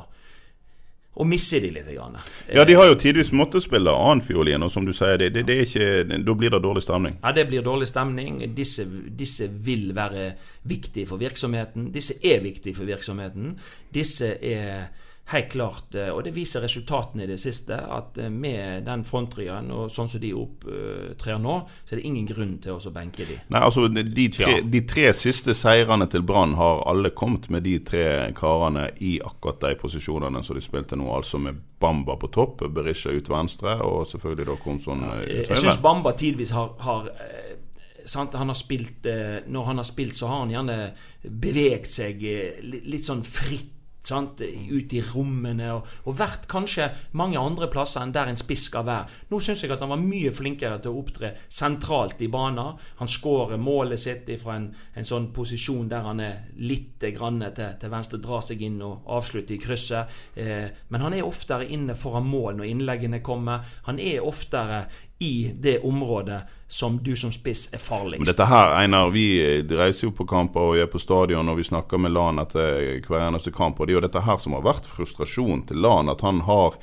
å 1.19 1.27
misse 1.27 1.59
de 1.59 1.71
litt. 1.75 1.89
Grann. 1.89 2.17
Ja, 2.53 2.63
de 2.67 2.75
har 2.77 2.87
jo 2.87 2.95
tidvis 2.99 3.31
måttet 3.35 3.65
spille 3.65 3.91
annenfiolin, 3.91 4.63
og 4.63 4.71
som 4.71 4.85
du 4.87 4.93
sier, 4.95 5.17
det, 5.19 5.31
det, 5.35 5.45
det 5.49 5.57
ikke, 5.65 5.87
da 6.23 6.35
blir 6.37 6.53
det 6.53 6.61
dårlig 6.63 6.83
stemning. 6.85 7.17
Ja, 7.23 7.33
Det 7.35 7.47
blir 7.49 7.65
dårlig 7.65 7.89
stemning. 7.89 8.41
Disse, 8.55 8.85
disse 9.19 9.49
vil 9.49 9.91
være 9.97 10.31
viktige 10.69 11.09
for 11.09 11.21
virksomheten. 11.21 11.89
Disse 11.95 12.19
er 12.23 12.43
viktige 12.45 12.77
for 12.77 12.87
virksomheten. 12.89 13.57
Disse 13.93 14.35
er 14.37 14.89
helt 15.29 15.51
klart, 15.53 15.95
eh, 15.95 16.09
og 16.09 16.23
det 16.25 16.33
viser 16.35 16.63
resultatene 16.65 17.25
i 17.25 17.29
det 17.29 17.37
siste, 17.41 17.77
at 17.77 18.17
eh, 18.17 18.29
med 18.33 18.85
den 18.87 19.03
fronttrieren 19.05 19.69
og 19.75 19.91
sånn 19.93 20.09
som 20.09 20.21
de 20.23 20.31
opptrer 20.37 21.39
nå, 21.41 21.55
så 21.85 21.95
er 21.95 22.01
det 22.01 22.07
ingen 22.09 22.27
grunn 22.29 22.55
til 22.63 22.77
å 22.77 22.93
benke 22.93 23.27
de. 23.29 23.37
Nei, 23.53 23.61
altså 23.61 23.87
De 23.89 24.27
tre, 24.33 24.59
de 24.65 24.81
tre 24.89 25.09
siste 25.13 25.53
seirene 25.57 26.09
til 26.09 26.25
Brann 26.25 26.55
har 26.59 26.83
alle 26.89 27.13
kommet 27.15 27.49
med 27.53 27.63
de 27.67 27.77
tre 27.85 28.05
karene 28.37 28.89
i 29.05 29.17
akkurat 29.23 29.61
de 29.67 29.75
posisjonene 29.79 30.43
som 30.45 30.57
de 30.57 30.63
spilte 30.65 30.97
nå. 30.99 31.09
Altså 31.13 31.39
med 31.41 31.59
Bamba 31.79 32.17
på 32.19 32.27
topp, 32.33 32.65
Berisha 32.75 33.13
ut 33.13 33.29
venstre 33.31 33.77
og 33.85 34.05
selvfølgelig 34.09 34.49
da 34.49 34.57
Komson 34.63 35.05
Ja, 35.05 35.15
ut 35.21 35.29
jeg 35.29 35.47
høyre. 35.47 35.61
syns 35.63 35.81
Bamba 35.83 36.13
tidvis 36.17 36.51
har, 36.55 36.73
har 36.83 37.09
eh, 37.13 37.57
sant? 38.05 38.35
Han 38.35 38.51
har 38.51 38.57
spilt, 38.57 39.05
eh, 39.05 39.39
når 39.47 39.69
han 39.71 39.81
har 39.81 39.87
spilt, 39.87 40.17
så 40.17 40.27
har 40.27 40.43
han 40.43 40.53
gjerne 40.53 40.77
beveget 41.23 41.87
seg 41.89 42.23
eh, 42.23 42.63
litt 42.63 43.07
sånn 43.07 43.23
fritt. 43.27 43.75
Sant? 44.05 44.41
Ut 44.41 44.93
i 44.95 45.01
rommene 45.03 45.73
og, 45.75 45.87
og 46.07 46.17
vært 46.17 46.47
kanskje 46.49 46.87
mange 47.19 47.39
andre 47.39 47.67
plasser 47.71 48.03
enn 48.03 48.13
der 48.15 48.31
en 48.31 48.39
spiss 48.39 48.67
skal 48.69 48.85
være. 48.87 49.17
Nå 49.29 49.39
syns 49.43 49.63
jeg 49.63 49.73
at 49.73 49.83
han 49.83 49.91
var 49.91 50.01
mye 50.01 50.31
flinkere 50.33 50.79
til 50.81 50.93
å 50.93 51.01
opptre 51.01 51.33
sentralt 51.51 52.21
i 52.23 52.29
banen. 52.31 52.79
Han 53.01 53.11
skårer 53.11 53.61
målet 53.61 54.01
sitt 54.01 54.29
fra 54.41 54.55
en, 54.59 54.69
en 54.95 55.07
sånn 55.07 55.29
posisjon 55.35 55.89
der 55.91 56.05
han 56.05 56.23
er 56.23 56.49
litt 56.63 57.03
grann 57.15 57.41
til, 57.55 57.75
til 57.79 57.91
venstre, 57.91 58.21
drar 58.23 58.43
seg 58.45 58.63
inn 58.65 58.79
og 58.85 59.07
avslutter 59.17 59.55
i 59.55 59.61
krysset. 59.61 60.17
Eh, 60.35 60.67
men 60.89 61.05
han 61.05 61.15
er 61.15 61.27
oftere 61.27 61.67
inne 61.67 61.95
foran 61.97 62.27
mål 62.29 62.59
når 62.59 62.71
innleggene 62.71 63.21
kommer. 63.25 63.65
Han 63.87 64.01
er 64.01 64.25
oftere 64.25 64.85
i 65.19 65.51
det 65.55 65.79
området 65.79 66.41
som 66.67 66.99
du 67.03 67.15
som 67.15 67.31
spiss 67.31 67.67
er 67.73 67.81
farligst. 67.81 68.21
Men 68.21 68.29
dette 68.29 68.45
her, 68.47 68.75
Einar, 68.79 69.09
vi 69.11 69.25
eh, 69.41 69.77
reiser 69.77 70.07
jo 70.07 70.13
på 70.15 70.25
kamper 70.29 70.71
og 70.71 70.79
er 70.79 70.87
på 70.91 71.01
stadion 71.01 71.49
og 71.49 71.57
vi 71.59 71.65
snakker 71.67 71.99
med 71.99 72.13
Lan 72.15 72.39
etter 72.39 73.01
hver 73.07 73.25
eneste 73.25 73.51
kamp. 73.51 73.79
Og 73.79 73.87
det 73.87 73.95
er 73.95 73.99
jo 73.99 74.05
dette 74.07 74.23
her 74.23 74.39
som 74.39 74.55
har 74.55 74.63
vært 74.67 74.87
frustrasjon 74.87 75.65
til 75.67 75.81
Lan. 75.83 76.11
At 76.13 76.23
han 76.23 76.43
har 76.47 76.77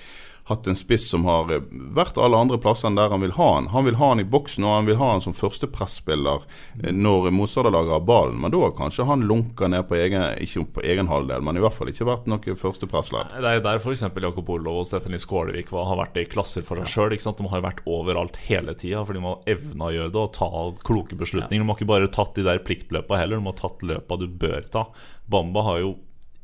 hatt 0.48 0.66
en 0.70 0.76
spiss 0.78 1.08
som 1.10 1.24
har 1.26 1.50
eh, 1.52 1.64
vært 1.96 2.18
alle 2.22 2.38
andre 2.38 2.58
plasser 2.62 2.86
enn 2.88 2.98
der 2.98 3.10
han 3.10 3.22
vil 3.24 3.34
ha 3.34 3.48
han. 3.56 3.70
Han 3.72 3.86
vil 3.88 3.98
ha 3.98 4.12
han 4.12 4.22
i 4.22 4.26
boksen 4.26 4.66
og 4.66 4.74
han 4.76 4.86
vil 4.86 4.98
ha 5.00 5.10
han 5.14 5.24
som 5.24 5.34
første 5.34 5.66
presspiller 5.70 6.44
når 6.92 7.32
motstanderlaget 7.34 7.96
har 7.96 8.04
ballen. 8.06 8.38
Men 8.42 8.54
da 8.54 8.62
har 8.62 8.76
kanskje 8.78 9.08
han 9.08 9.26
lunka 9.26 9.66
ned 9.72 9.88
på 9.90 9.98
egen, 9.98 10.22
ikke 10.42 10.66
på 10.78 10.84
egen 10.86 11.10
halvdel, 11.10 11.42
men 11.42 11.58
i 11.58 11.64
hvert 11.64 11.74
fall 11.74 11.90
ikke 11.90 12.06
vært 12.06 12.30
noe 12.30 12.56
førstepressledd. 12.62 13.34
Det 13.42 13.56
er 13.56 13.64
der 13.64 13.82
f.eks. 13.82 14.06
Jakob 14.26 14.54
Olo 14.54 14.78
og 14.80 14.86
Stephanie 14.88 15.22
Skålevik 15.22 15.74
har 15.74 15.98
vært 15.98 16.20
i 16.22 16.26
klasser 16.30 16.66
for 16.66 16.82
seg 16.82 16.94
sjøl. 16.94 17.16
De 17.16 17.50
har 17.50 17.64
vært 17.64 17.82
overalt 17.90 18.38
hele 18.46 18.74
tida 18.78 19.02
fordi 19.06 19.20
de 19.20 19.26
har 19.26 19.52
evna 19.56 19.90
å 19.90 19.94
gjøre 19.94 20.14
det 20.14 20.22
og 20.22 20.32
ta 20.36 20.50
kloke 20.86 21.18
beslutninger. 21.18 21.62
De 21.62 21.70
har 21.70 21.78
ikke 21.78 21.90
bare 21.90 22.12
tatt 22.12 22.38
de 22.38 22.46
der 22.46 22.62
pliktløpa 22.66 23.18
heller, 23.18 23.40
de 23.40 23.50
har 23.50 23.58
tatt 23.58 23.82
løpa 23.86 24.18
du 24.20 24.28
bør 24.30 24.66
ta. 24.70 24.86
Bamba 25.26 25.66
har 25.66 25.82
jo 25.82 25.94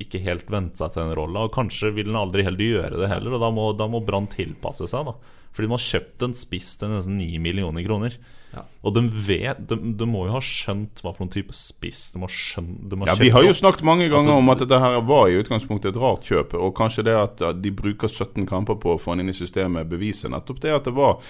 ikke 0.00 0.22
helt 0.25 0.49
vent 0.50 0.78
seg 0.80 0.94
til 0.94 1.04
den 1.04 1.16
rolla, 1.18 1.46
og 1.46 1.54
kanskje 1.54 1.92
vil 1.96 2.11
han 2.11 2.22
aldri 2.25 2.46
helt 2.46 2.62
gjøre 2.62 3.00
det 3.02 3.11
heller. 3.11 3.37
Og 3.37 3.42
da 3.42 3.50
må, 3.54 3.68
da 3.76 3.88
må 3.90 4.02
Brann 4.04 4.30
tilpasse 4.32 4.88
seg, 4.90 5.11
da. 5.11 5.16
Fordi 5.52 5.68
de 5.68 5.75
har 5.75 5.84
kjøpt 5.84 6.25
en 6.25 6.37
spiss 6.37 6.76
til 6.80 6.94
nesten 6.94 7.18
9 7.20 7.42
millioner 7.44 7.84
kroner. 7.84 8.16
Ja. 8.52 8.64
Og 8.84 8.92
de 8.96 9.02
vet 9.08 9.62
de, 9.68 9.76
de 9.96 10.08
må 10.08 10.26
jo 10.26 10.34
ha 10.34 10.40
skjønt 10.44 11.00
hva 11.00 11.14
for 11.14 11.25
noen 11.25 11.32
type 11.32 11.54
spiss 11.56 12.11
de 12.12 12.20
har 12.20 12.32
skjønt 12.32 12.82
de 12.84 12.99
har 13.00 13.08
Ja, 13.08 13.14
Vi 13.16 13.30
har 13.32 13.46
jo 13.46 13.54
snakket 13.56 13.84
mange 13.88 14.11
ganger 14.11 14.28
Altså, 14.28 14.34
om 14.42 14.52
at 14.52 14.61
dette 14.61 14.80
her 14.82 14.99
var 15.08 15.30
i 15.30 15.38
utgangspunktet 15.40 15.94
et 15.94 16.00
rart 16.02 16.28
kjøp. 16.28 16.56
Og 16.61 16.75
kanskje 16.76 17.06
det 17.08 17.16
at 17.16 17.44
de 17.62 17.72
bruker 17.72 18.12
17 18.12 18.44
kamper 18.49 18.76
på 18.80 18.92
å 18.92 19.00
få 19.00 19.14
han 19.14 19.25
inn 19.25 19.32
i 19.32 19.37
systemet, 19.37 19.88
beviser 19.88 20.32
nettopp 20.32 20.61
det 20.64 20.76
at 20.76 20.88
det 20.88 20.96
var 20.96 21.20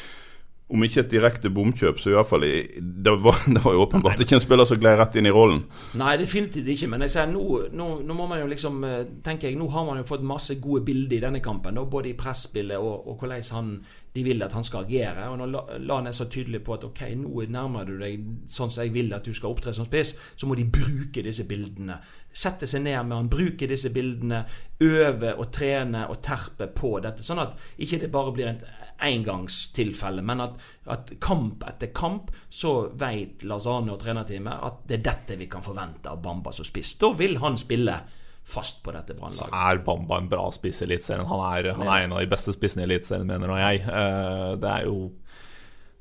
om 0.73 0.85
ikke 0.87 1.03
et 1.03 1.11
direkte 1.13 1.51
bomkjøp, 1.53 1.99
så 2.01 2.11
i 2.11 2.15
hvert 2.17 2.29
fall 2.31 2.45
det 2.47 3.13
var, 3.21 3.43
det 3.55 3.61
var 3.65 3.75
jo 3.77 3.83
åpenbart 3.85 4.23
ikke 4.25 4.39
en 4.39 4.45
spiller 4.45 4.69
som 4.69 4.81
gled 4.81 4.97
rett 4.99 5.19
inn 5.21 5.29
i 5.29 5.33
rollen. 5.35 5.65
Nei, 6.01 6.15
definitivt 6.21 6.71
ikke. 6.73 6.89
Men 6.89 7.05
jeg 7.05 7.13
sier, 7.17 7.29
nå, 7.29 7.43
nå, 7.77 7.89
nå 8.09 8.17
må 8.17 8.29
man 8.31 8.41
jo 8.41 8.49
liksom 8.51 8.79
eh, 8.89 9.03
tenker 9.25 9.51
jeg, 9.51 9.59
Nå 9.61 9.67
har 9.75 9.85
man 9.89 10.01
jo 10.01 10.07
fått 10.09 10.25
masse 10.25 10.57
gode 10.63 10.85
bilder 10.89 11.19
i 11.19 11.25
denne 11.27 11.43
kampen, 11.45 11.77
da, 11.77 11.85
både 11.85 12.13
i 12.13 12.17
presspillet 12.19 12.81
og, 12.81 13.05
og 13.13 13.21
hvordan 13.21 13.45
han, 13.53 13.69
de 14.17 14.25
vil 14.27 14.43
at 14.45 14.53
han 14.57 14.65
skal 14.65 14.87
agere. 14.87 15.29
Og 15.33 15.39
Når 15.43 15.53
La- 15.53 15.79
Lan 15.93 16.09
er 16.09 16.17
så 16.17 16.27
tydelig 16.33 16.63
på 16.65 16.75
at 16.79 16.89
ok, 16.89 17.05
nå 17.21 17.45
nærmer 17.53 17.85
du 17.89 17.95
deg 18.01 18.25
sånn 18.53 18.73
som 18.73 18.85
jeg 18.87 18.95
vil 18.97 19.13
at 19.17 19.29
du 19.29 19.33
skal 19.37 19.53
opptre 19.53 19.73
som 19.77 19.89
spiss, 19.89 20.15
så 20.37 20.49
må 20.49 20.57
de 20.59 20.65
bruke 20.69 21.25
disse 21.25 21.45
bildene. 21.49 21.99
Sette 22.33 22.65
seg 22.69 22.81
ned 22.87 22.97
med 23.05 23.17
han, 23.19 23.29
bruke 23.33 23.69
disse 23.69 23.93
bildene, 23.93 24.43
øve 24.81 25.35
og 25.37 25.51
trene 25.53 26.07
og 26.09 26.23
terpe 26.25 26.71
på 26.73 26.95
dette. 27.05 27.25
Sånn 27.25 27.43
at 27.45 27.57
ikke 27.77 28.01
det 28.07 28.13
bare 28.13 28.33
blir 28.33 28.49
et 28.55 28.65
engangstilfelle, 29.03 30.23
men 30.23 30.41
at, 30.45 30.57
at 30.91 31.13
kamp 31.21 31.65
etter 31.69 31.93
kamp 31.97 32.31
så 32.53 32.89
vet 32.99 33.45
Lazane 33.49 33.93
og 33.95 34.01
trenerteamet 34.03 34.67
at 34.69 34.83
det 34.89 34.99
er 35.01 35.07
dette 35.11 35.39
vi 35.41 35.49
kan 35.53 35.65
forvente 35.65 36.11
av 36.11 36.23
Bamba 36.25 36.53
som 36.53 36.67
spiss. 36.69 36.95
Da 37.01 37.13
vil 37.19 37.39
han 37.43 37.59
spille 37.61 37.99
fast 38.43 38.81
på 38.83 38.91
dette 38.93 39.15
Så 39.33 39.47
er 39.55 39.79
Bamba 39.87 40.19
en 40.19 40.29
bra 40.29 40.49
spiss 40.53 40.83
i 40.83 40.87
Eliteserien. 40.89 41.27
Han, 41.31 41.43
er- 41.55 41.75
han 41.79 41.87
er 41.87 42.05
en 42.05 42.13
av 42.17 42.19
de 42.25 42.27
beste 42.33 42.53
spissene 42.53 42.83
i 42.83 42.89
Eliteserien, 42.91 43.27
mener 43.27 43.47
nå 43.49 43.59
jeg. 43.61 43.85
Eh, 43.87 44.57
Det 44.57 44.69
er 44.71 44.85
jo 44.91 45.13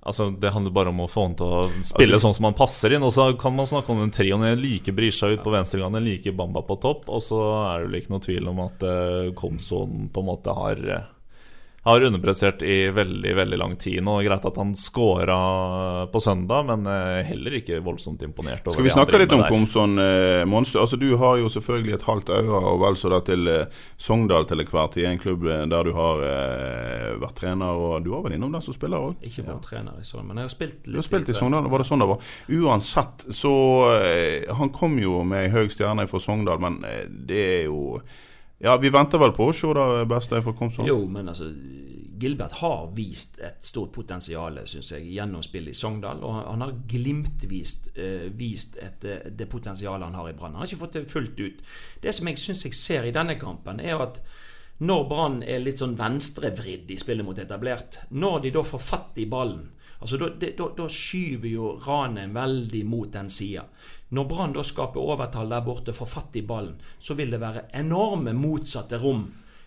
Altså, 0.04 0.32
Det 0.34 0.50
handler 0.50 0.72
bare 0.74 0.90
om 0.90 0.98
å 1.04 1.10
få 1.10 1.28
han 1.28 1.36
til 1.38 1.46
å 1.46 1.84
spille 1.86 2.18
sånn 2.18 2.34
som 2.34 2.48
han 2.50 2.56
passer 2.58 2.96
inn. 2.96 3.04
Og 3.06 3.12
så 3.14 3.28
kan 3.38 3.54
man 3.54 3.68
snakke 3.70 3.94
om 3.94 4.00
den 4.02 4.10
trioen. 4.10 4.42
Jeg 4.50 4.58
liker 4.58 4.96
Brisja 4.98 5.30
ut 5.30 5.44
på 5.46 5.54
venstregangen, 5.54 6.02
jeg 6.02 6.18
liker 6.18 6.38
Bamba 6.40 6.64
på 6.66 6.80
topp. 6.82 7.04
Og 7.14 7.22
så 7.22 7.38
er 7.70 7.84
det 7.84 7.90
vel 7.92 8.00
ikke 8.02 8.14
noe 8.16 8.26
tvil 8.26 8.50
om 8.50 8.64
at 8.66 8.82
uh, 8.82 9.30
Komson 9.38 10.08
på 10.10 10.24
en 10.24 10.30
måte 10.32 10.56
har 10.58 10.82
eh, 10.90 11.06
har 11.84 12.02
underpressert 12.02 12.62
i 12.62 12.90
veldig 12.94 13.32
veldig 13.36 13.58
lang 13.58 13.76
tid 13.82 14.04
nå. 14.06 14.20
Greit 14.22 14.46
at 14.46 14.58
han 14.62 14.76
scora 14.78 15.38
på 16.14 16.20
søndag, 16.22 16.68
men 16.70 16.86
eh, 16.86 17.24
heller 17.26 17.56
ikke 17.58 17.80
voldsomt 17.82 18.22
imponert. 18.22 18.62
over 18.68 18.76
Skal 18.76 18.86
vi 18.86 18.94
snakke 18.94 19.22
litt 19.22 19.34
om. 19.34 19.42
Komson, 19.50 19.98
eh, 19.98 20.46
Monster? 20.46 20.84
Altså, 20.84 21.00
du 21.02 21.16
har 21.18 21.40
jo 21.42 21.50
selvfølgelig 21.50 21.96
et 21.98 22.06
halvt 22.06 22.30
øye 22.38 22.62
og 22.62 22.84
vel 22.84 23.00
så 23.02 23.10
da 23.16 23.22
til 23.26 23.50
eh, 23.50 23.82
Sogndal 23.98 24.46
til 24.50 24.62
enhver 24.62 24.94
tid. 24.94 25.10
En 25.10 25.22
klubb 25.22 25.48
eh, 25.50 25.66
der 25.74 25.90
du 25.90 25.94
har 25.98 26.26
eh, 26.30 27.10
vært 27.22 27.40
trener, 27.42 27.74
og 27.74 28.06
du 28.06 28.14
var 28.14 28.28
vel 28.28 28.38
innom 28.38 28.54
der 28.54 28.62
som 28.62 28.78
spiller 28.78 29.10
òg? 29.10 29.18
Ikke 29.26 29.48
vår 29.50 29.62
trener 29.66 29.98
i 29.98 30.06
sånn, 30.06 30.28
men 30.30 30.38
jeg 30.38 30.52
har 30.52 30.54
spilt 30.54 30.82
litt 30.86 30.94
Du 30.94 31.02
har 31.02 31.10
spilt 31.10 31.34
i. 31.34 31.38
Sogndal, 31.42 31.70
var 31.72 31.82
det 31.82 31.90
sånn 31.90 32.06
det 32.06 32.12
var? 32.14 32.34
Uansett, 32.62 33.26
så 33.34 33.54
eh, 33.98 34.52
Han 34.54 34.70
kom 34.76 35.02
jo 35.02 35.24
med 35.26 35.48
ei 35.48 35.54
høy 35.56 35.72
stjerne 35.74 36.06
fra 36.12 36.22
Sogndal, 36.22 36.62
men 36.62 36.84
eh, 36.86 37.08
det 37.10 37.48
er 37.56 37.64
jo 37.72 37.98
Ja, 38.64 38.78
vi 38.78 38.92
venter 38.94 39.22
vel 39.22 39.34
på 39.34 39.48
å 39.50 39.54
se 39.56 39.72
det 39.74 40.08
beste 40.10 40.42
fra 40.46 40.54
Komsom. 40.54 40.86
Jo, 40.88 41.00
men 41.10 41.32
altså 41.32 41.50
Gilbert 42.22 42.52
har 42.60 42.92
vist 42.94 43.40
et 43.42 43.66
stort 43.66 43.90
potensial, 43.96 44.60
syns 44.70 44.92
jeg, 44.94 45.08
gjennom 45.16 45.42
spillet 45.42 45.74
i 45.74 45.80
Sogndal. 45.80 46.22
Og 46.22 46.36
han- 46.46 46.62
har 46.62 46.76
glimtvist 46.88 47.90
uh, 47.98 48.30
vist 48.38 48.78
et, 48.78 49.04
eh, 49.04 49.30
det 49.32 49.50
potensialet 49.50 50.06
han 50.06 50.14
har 50.14 50.30
i 50.30 50.34
Brann. 50.34 50.54
Han 50.54 50.62
har 50.62 50.68
ikke 50.68 50.84
fått 50.84 50.94
det 51.00 51.10
fullt 51.10 51.40
ut. 51.40 51.62
Det 52.02 52.14
som 52.14 52.28
jeg 52.28 52.38
syns 52.38 52.64
jeg 52.64 52.74
ser 52.78 53.04
i 53.10 53.12
denne 53.12 53.40
kampen, 53.40 53.80
er 53.80 53.98
at 54.00 54.22
når 54.82 55.10
Brann 55.10 55.44
er 55.44 55.60
litt 55.60 55.82
sånn 55.82 55.98
venstrevridd 55.98 56.92
i 56.92 56.96
spillet 57.02 57.26
mot 57.26 57.38
etablert, 57.40 57.98
når 58.12 58.42
de 58.42 58.52
da 58.52 58.64
får 58.64 58.80
fatt 58.80 59.18
i 59.18 59.26
ballen 59.26 59.70
Altså 60.02 60.18
Da, 60.18 60.88
skyver 60.90 61.50
jo 61.52 61.80
Ranheim 61.86 62.34
veldig 62.34 62.86
mot 62.90 63.12
den 63.14 63.30
sida. 63.30 63.68
Når 64.12 64.28
Brann 64.28 64.56
da 64.56 64.64
skaper 64.66 65.04
overtall 65.04 65.52
der 65.52 65.64
borte, 65.66 65.96
får 65.96 66.10
fatt 66.10 66.36
i 66.36 66.46
ballen, 66.48 66.76
så 67.00 67.16
vil 67.20 67.32
det 67.32 67.42
være 67.42 67.70
enorme 67.80 68.34
motsatte 68.36 69.00
rom 69.00 69.24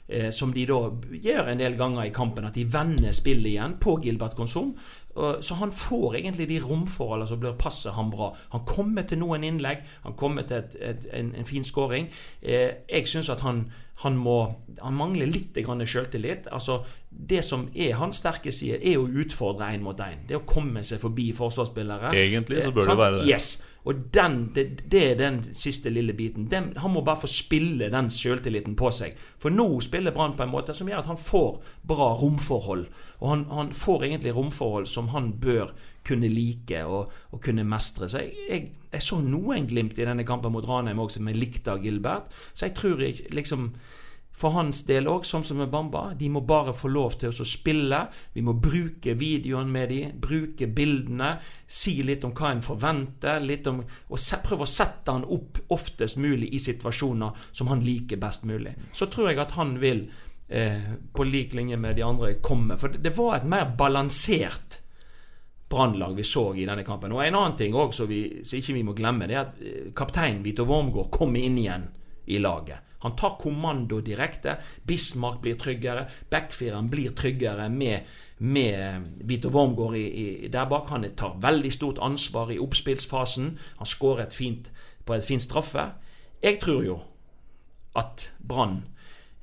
eh, 0.06 0.30
som 0.36 0.52
de 0.52 0.66
da 0.68 0.80
gjør 1.24 1.48
en 1.52 1.62
del 1.62 1.78
ganger 1.80 2.08
i 2.08 2.12
kampen, 2.14 2.44
at 2.44 2.58
de 2.58 2.66
vender 2.68 3.16
spillet 3.16 3.54
igjen 3.54 3.78
på 3.80 3.96
Gilbert 4.04 4.36
Konsum. 4.36 4.74
Så 5.14 5.54
han 5.54 5.70
får 5.72 6.16
egentlig 6.18 6.48
de 6.50 6.58
romforholdene 6.58 7.28
som 7.30 7.38
blir 7.38 7.54
passe 7.54 7.92
ham 7.94 8.08
bra. 8.10 8.32
Han 8.50 8.64
kommer 8.66 9.06
til 9.06 9.20
noen 9.20 9.44
innlegg, 9.46 9.84
han 10.02 10.16
kommer 10.18 10.42
til 10.48 10.58
et, 10.58 10.74
et, 10.80 11.06
en, 11.14 11.30
en 11.38 11.46
fin 11.46 11.64
skåring. 11.64 12.08
Eh, 12.42 12.82
jeg 12.90 13.06
syns 13.06 13.30
at 13.30 13.44
han, 13.46 13.68
han 14.02 14.16
må 14.18 14.38
Han 14.82 14.96
mangler 14.98 15.30
litt 15.30 15.54
selvtillit. 15.54 16.48
Altså, 16.50 16.82
det 17.14 17.42
som 17.44 17.68
er 17.74 17.94
hans 17.94 18.18
sterke 18.20 18.52
side, 18.52 18.80
er 18.82 18.98
å 18.98 19.06
utfordre 19.06 19.70
én 19.72 19.84
mot 19.84 19.98
én. 20.02 20.24
Det 20.28 20.36
å 20.36 20.42
komme 20.48 20.82
seg 20.84 21.00
forbi 21.00 21.30
forsvarsspillere. 21.36 22.10
Egentlig 22.18 22.62
så 22.62 22.68
Eh, 22.68 22.74
bør 22.74 22.90
det 22.90 22.98
være 22.98 23.20
det. 23.20 23.28
Yes. 23.30 23.62
Og 23.84 23.94
den, 24.14 24.50
det, 24.54 24.90
det 24.90 25.00
er 25.10 25.16
den 25.18 25.40
siste 25.54 25.90
lille 25.90 26.12
biten. 26.16 26.48
Den, 26.50 26.72
han 26.76 26.92
må 26.92 27.02
bare 27.04 27.20
få 27.20 27.28
spille 27.28 27.90
den 27.92 28.10
sjøltilliten 28.10 28.76
på 28.76 28.90
seg. 28.90 29.18
For 29.38 29.52
nå 29.52 29.66
spiller 29.84 30.14
Brann 30.14 30.36
på 30.36 30.46
en 30.46 30.52
måte 30.52 30.74
som 30.74 30.88
gjør 30.88 31.02
at 31.02 31.10
han 31.10 31.20
får 31.20 31.58
bra 31.86 32.14
romforhold. 32.20 32.86
Og 33.20 33.28
han, 33.28 33.44
han 33.52 33.72
får 33.76 34.06
egentlig 34.08 34.34
romforhold 34.36 34.88
som 34.88 35.12
han 35.12 35.34
bør 35.40 35.74
kunne 36.04 36.28
like 36.32 36.80
og, 36.84 37.12
og 37.32 37.42
kunne 37.44 37.64
mestre. 37.68 38.08
Så 38.08 38.24
jeg, 38.24 38.32
jeg, 38.48 38.70
jeg 38.92 39.04
så 39.04 39.20
noen 39.20 39.68
glimt 39.68 40.00
i 40.00 40.08
denne 40.08 40.24
kampen 40.28 40.52
mot 40.52 40.64
Ranheim 40.68 41.00
også, 41.04 41.20
som 41.20 41.28
jeg 41.28 41.40
likte 41.40 41.76
av 41.76 41.84
Gilbert. 41.84 42.32
Så 42.54 42.68
jeg 42.68 42.76
tror 42.80 43.04
jeg 43.04 43.28
liksom 43.36 43.70
for 44.34 44.50
hans 44.56 44.82
del 44.88 45.06
òg, 45.06 45.22
sånn 45.26 45.44
som 45.46 45.60
med 45.62 45.70
Bamba, 45.70 46.08
de 46.18 46.26
må 46.32 46.42
bare 46.46 46.74
få 46.74 46.90
lov 46.90 47.14
til 47.20 47.30
å 47.30 47.46
spille. 47.46 48.00
Vi 48.34 48.42
må 48.42 48.56
bruke 48.58 49.14
videoen 49.14 49.70
med 49.70 49.92
de, 49.92 50.00
bruke 50.10 50.66
bildene, 50.66 51.36
si 51.70 52.00
litt 52.02 52.26
om 52.26 52.34
hva 52.34 52.50
en 52.50 52.64
forventer, 52.64 53.44
litt 53.46 53.68
om, 53.70 53.78
og 53.84 54.24
prøve 54.44 54.66
å 54.66 54.70
sette 54.70 55.14
han 55.14 55.26
opp 55.30 55.62
oftest 55.74 56.18
mulig 56.18 56.50
i 56.50 56.62
situasjoner 56.62 57.46
som 57.52 57.70
han 57.70 57.84
liker 57.86 58.18
best 58.20 58.42
mulig. 58.48 58.74
Så 58.92 59.06
tror 59.12 59.30
jeg 59.30 59.38
at 59.38 59.54
han 59.54 59.76
vil, 59.78 60.08
eh, 60.48 60.96
på 61.14 61.24
lik 61.24 61.54
linje 61.54 61.78
med 61.78 61.94
de 61.96 62.02
andre, 62.02 62.34
komme. 62.42 62.76
For 62.76 62.88
det, 62.88 63.16
var 63.16 63.36
et 63.36 63.46
mer 63.46 63.70
balansert 63.78 64.80
brannlag 65.70 66.16
vi 66.16 66.24
så 66.26 66.54
i 66.54 66.66
denne 66.66 66.82
kampen. 66.82 67.12
Og 67.12 67.22
en 67.22 67.38
annen 67.38 67.56
ting 67.56 67.74
òg 67.74 67.94
som, 67.94 68.10
vi, 68.10 68.42
så 68.42 68.58
ikke 68.58 68.74
vi 68.74 68.82
må 68.82 68.96
glemme, 68.98 69.30
det 69.30 69.38
er 69.38 69.44
at 69.46 69.62
eh, 69.62 69.92
kaptein 69.94 70.42
Vito 70.42 70.66
Wormgård 70.66 71.12
kommer 71.14 71.38
inn 71.38 71.58
igjen 71.62 71.86
i 72.26 72.42
laget. 72.42 72.82
Han 73.04 73.16
tar 73.20 73.36
kommando 73.40 74.00
direkte. 74.00 74.56
Bismarck 74.88 75.42
blir 75.44 75.58
tryggere. 75.60 76.06
Backfireren 76.32 76.88
blir 76.90 77.12
tryggere 77.16 77.68
med, 77.68 78.08
med 78.38 79.10
Vito 79.28 79.50
Wormgård 79.52 79.96
i, 80.00 80.06
i, 80.22 80.48
der 80.48 80.68
bak. 80.70 80.88
Han 80.90 81.04
tar 81.16 81.36
veldig 81.42 81.72
stort 81.72 82.00
ansvar 82.00 82.52
i 82.52 82.58
oppspillsfasen. 82.58 83.52
Han 83.82 83.90
skårer 83.92 84.32
på 85.04 85.14
et 85.14 85.24
fint 85.24 85.44
straffe. 85.44 85.84
Jeg 86.42 86.58
tror 86.64 86.82
jo 86.84 86.98
at 88.00 88.30
Brann 88.40 88.80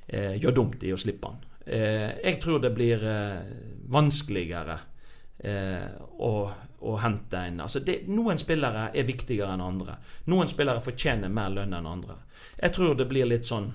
eh, 0.08 0.34
gjør 0.42 0.58
dumt 0.58 0.82
i 0.82 0.92
å 0.92 0.98
slippe 0.98 1.30
han. 1.30 1.40
Eh, 1.66 2.10
jeg 2.18 2.40
tror 2.42 2.58
det 2.62 2.74
blir 2.74 3.02
eh, 3.06 3.40
vanskeligere 3.94 4.78
eh, 5.38 5.86
å, 6.18 6.50
å, 6.82 6.96
hente 7.02 7.38
en 7.48 7.62
altså 7.64 7.80
det, 7.84 8.02
Noen 8.10 8.40
spillere 8.40 8.88
er 8.94 9.06
viktigere 9.08 9.54
enn 9.54 9.64
andre. 9.64 9.96
Noen 10.32 10.50
spillere 10.50 10.82
fortjener 10.84 11.32
mer 11.32 11.54
lønn 11.54 11.74
enn 11.78 11.88
andre. 11.88 12.18
Jeg 12.58 12.74
tror 12.76 12.98
det 12.98 13.08
blir 13.10 13.28
litt 13.30 13.48
sånn 13.48 13.70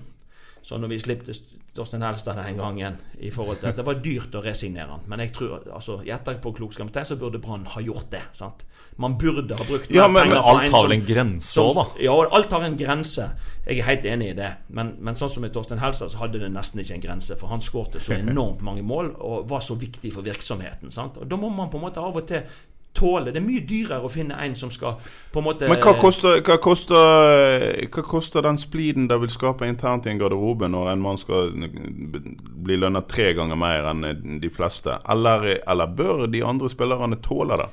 som 0.62 0.82
når 0.82 0.92
vi 0.92 0.98
slipte 1.00 1.34
Torstein 1.74 2.02
Helstad 2.02 2.36
den 2.36 2.58
gangen 2.58 2.96
i 3.22 3.30
forhold 3.30 3.60
til 3.60 3.70
at 3.70 3.76
Det 3.78 3.84
var 3.86 4.00
dyrt 4.02 4.34
å 4.34 4.42
resignere 4.42 4.90
han, 4.90 5.04
men 5.06 5.22
jeg 5.22 5.32
tror, 5.36 5.60
altså, 5.72 6.00
i 6.04 6.10
etterpåklokskap 6.12 6.90
så 7.06 7.16
burde 7.16 7.38
Brann 7.42 7.66
ha 7.74 7.80
gjort 7.80 8.10
det. 8.10 8.24
sant? 8.32 8.64
Man 8.98 9.14
burde 9.18 9.54
ha 9.54 9.64
brukt 9.64 9.90
ja, 9.94 10.08
men, 10.10 10.28
men 10.28 10.38
alt 10.38 10.72
har 10.74 10.88
vel 10.88 10.96
en 10.96 11.04
grense 11.06 11.62
òg, 11.62 11.76
da? 11.76 11.84
Ja, 12.02 12.16
alt 12.34 12.50
har 12.50 12.64
en 12.66 12.76
grense. 12.76 13.28
Jeg 13.62 13.78
er 13.78 13.86
helt 13.86 14.08
enig 14.10 14.32
i 14.32 14.38
det. 14.40 14.48
Men, 14.74 14.96
men 14.98 15.18
sånn 15.18 15.30
som 15.30 15.44
med 15.46 15.54
Torstein 15.54 15.78
Helstad, 15.78 16.10
så 16.10 16.24
hadde 16.24 16.40
det 16.42 16.48
nesten 16.50 16.82
ikke 16.82 16.96
en 16.96 17.04
grense. 17.04 17.36
For 17.38 17.52
han 17.52 17.62
skårte 17.62 18.02
så 18.02 18.16
enormt 18.18 18.64
mange 18.66 18.82
mål 18.82 19.12
og 19.14 19.46
var 19.52 19.62
så 19.62 19.78
viktig 19.78 20.10
for 20.16 20.26
virksomheten. 20.26 20.90
sant? 20.90 21.20
Og 21.22 21.30
Da 21.30 21.38
må 21.38 21.52
man 21.54 21.70
på 21.70 21.78
en 21.78 21.86
måte 21.86 22.02
av 22.02 22.18
og 22.18 22.26
til 22.26 22.42
tåle. 22.96 23.32
Det 23.32 23.40
er 23.40 23.46
mye 23.46 23.64
dyrere 23.68 24.04
å 24.04 24.10
finne 24.12 24.38
en 24.44 24.54
som 24.58 24.70
skal 24.74 24.98
på 25.32 25.40
en 25.40 25.46
måte 25.46 25.68
Men 25.70 25.80
hva 25.82 25.94
koster, 26.00 26.40
hva 26.46 26.58
koster, 26.62 27.82
hva 27.94 28.04
koster 28.06 28.46
den 28.46 28.60
spliden 28.60 29.08
det 29.10 29.20
vil 29.22 29.32
skape 29.32 29.68
internt 29.68 30.06
i 30.08 30.12
en 30.12 30.20
garderobe 30.20 30.70
når 30.70 30.92
en 30.94 31.04
mann 31.04 31.20
skal 31.20 31.52
bli 31.54 32.78
lønna 32.80 33.04
tre 33.08 33.32
ganger 33.38 33.60
mer 33.60 33.90
enn 33.92 34.40
de 34.42 34.52
fleste? 34.52 35.00
Eller, 35.08 35.60
eller 35.60 35.94
bør 35.98 36.26
de 36.30 36.42
andre 36.46 36.72
spillerne 36.72 37.20
tåle 37.24 37.60
det? 37.60 37.68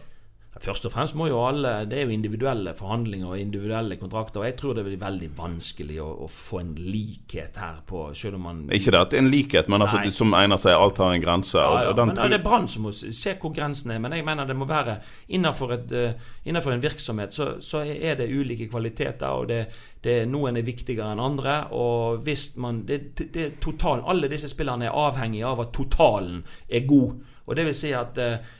Først 0.63 0.85
og 0.88 0.93
fremst 0.93 1.17
må 1.19 1.25
jo 1.27 1.41
alle 1.43 1.71
Det 1.89 1.97
er 2.00 2.05
jo 2.07 2.13
individuelle 2.15 2.71
forhandlinger 2.77 3.27
og 3.27 3.39
individuelle 3.39 3.97
kontrakter. 4.00 4.39
Og 4.39 4.45
jeg 4.47 4.55
tror 4.59 4.77
det 4.77 4.85
blir 4.85 5.00
veldig 5.01 5.27
vanskelig 5.35 5.97
å, 6.00 6.07
å 6.24 6.29
få 6.31 6.62
en 6.62 6.71
likhet 6.79 7.59
her 7.59 7.81
på 7.88 8.05
Selv 8.15 8.39
om 8.39 8.45
man 8.47 8.62
Ikke 8.71 8.93
det 8.95 9.01
at 9.01 9.12
det 9.12 9.19
er 9.19 9.25
en 9.25 9.31
likhet, 9.33 9.67
men 9.71 9.83
altså, 9.83 10.00
som 10.15 10.31
Einar 10.38 10.62
sier, 10.62 10.77
alt 10.79 11.01
har 11.03 11.12
en 11.12 11.24
grense. 11.24 11.59
Ja, 11.59 11.81
ja, 11.89 11.95
men 12.00 12.15
tror... 12.15 12.31
Det 12.31 12.39
er 12.39 12.45
Brann 12.45 12.69
som 12.71 12.88
må 12.88 12.93
se 12.95 13.35
hvor 13.41 13.51
grensen 13.55 13.91
er. 13.91 14.00
Men 14.03 14.15
jeg 14.15 14.25
mener 14.27 14.47
det 14.47 14.55
må 14.55 14.67
være 14.69 14.95
innenfor, 15.35 15.75
et, 15.75 15.91
uh, 15.91 16.31
innenfor 16.47 16.75
en 16.75 16.85
virksomhet 16.85 17.35
så, 17.35 17.50
så, 17.59 17.83
er 17.83 18.15
det 18.19 18.31
ulike 18.31 18.69
kvaliteter, 18.71 19.27
og 19.35 19.50
det, 19.51 19.59
det, 20.03 20.21
noen 20.31 20.55
er 20.55 20.67
viktigere 20.67 21.12
enn 21.12 21.24
andre. 21.24 21.57
Og 21.75 22.24
hvis 22.24 22.53
man 22.63 22.85
det, 22.88 23.01
det, 23.19 23.50
total, 23.63 24.05
Alle 24.07 24.31
disse 24.31 24.47
spillerne 24.51 24.88
er 24.88 24.95
avhengige 24.95 25.51
av 25.51 25.65
at 25.65 25.75
totalen 25.75 26.45
er 26.69 26.88
god. 26.88 27.19
Og 27.45 27.59
det 27.59 27.67
vil 27.67 27.77
si 27.77 27.91
at 27.93 28.17
uh, 28.24 28.55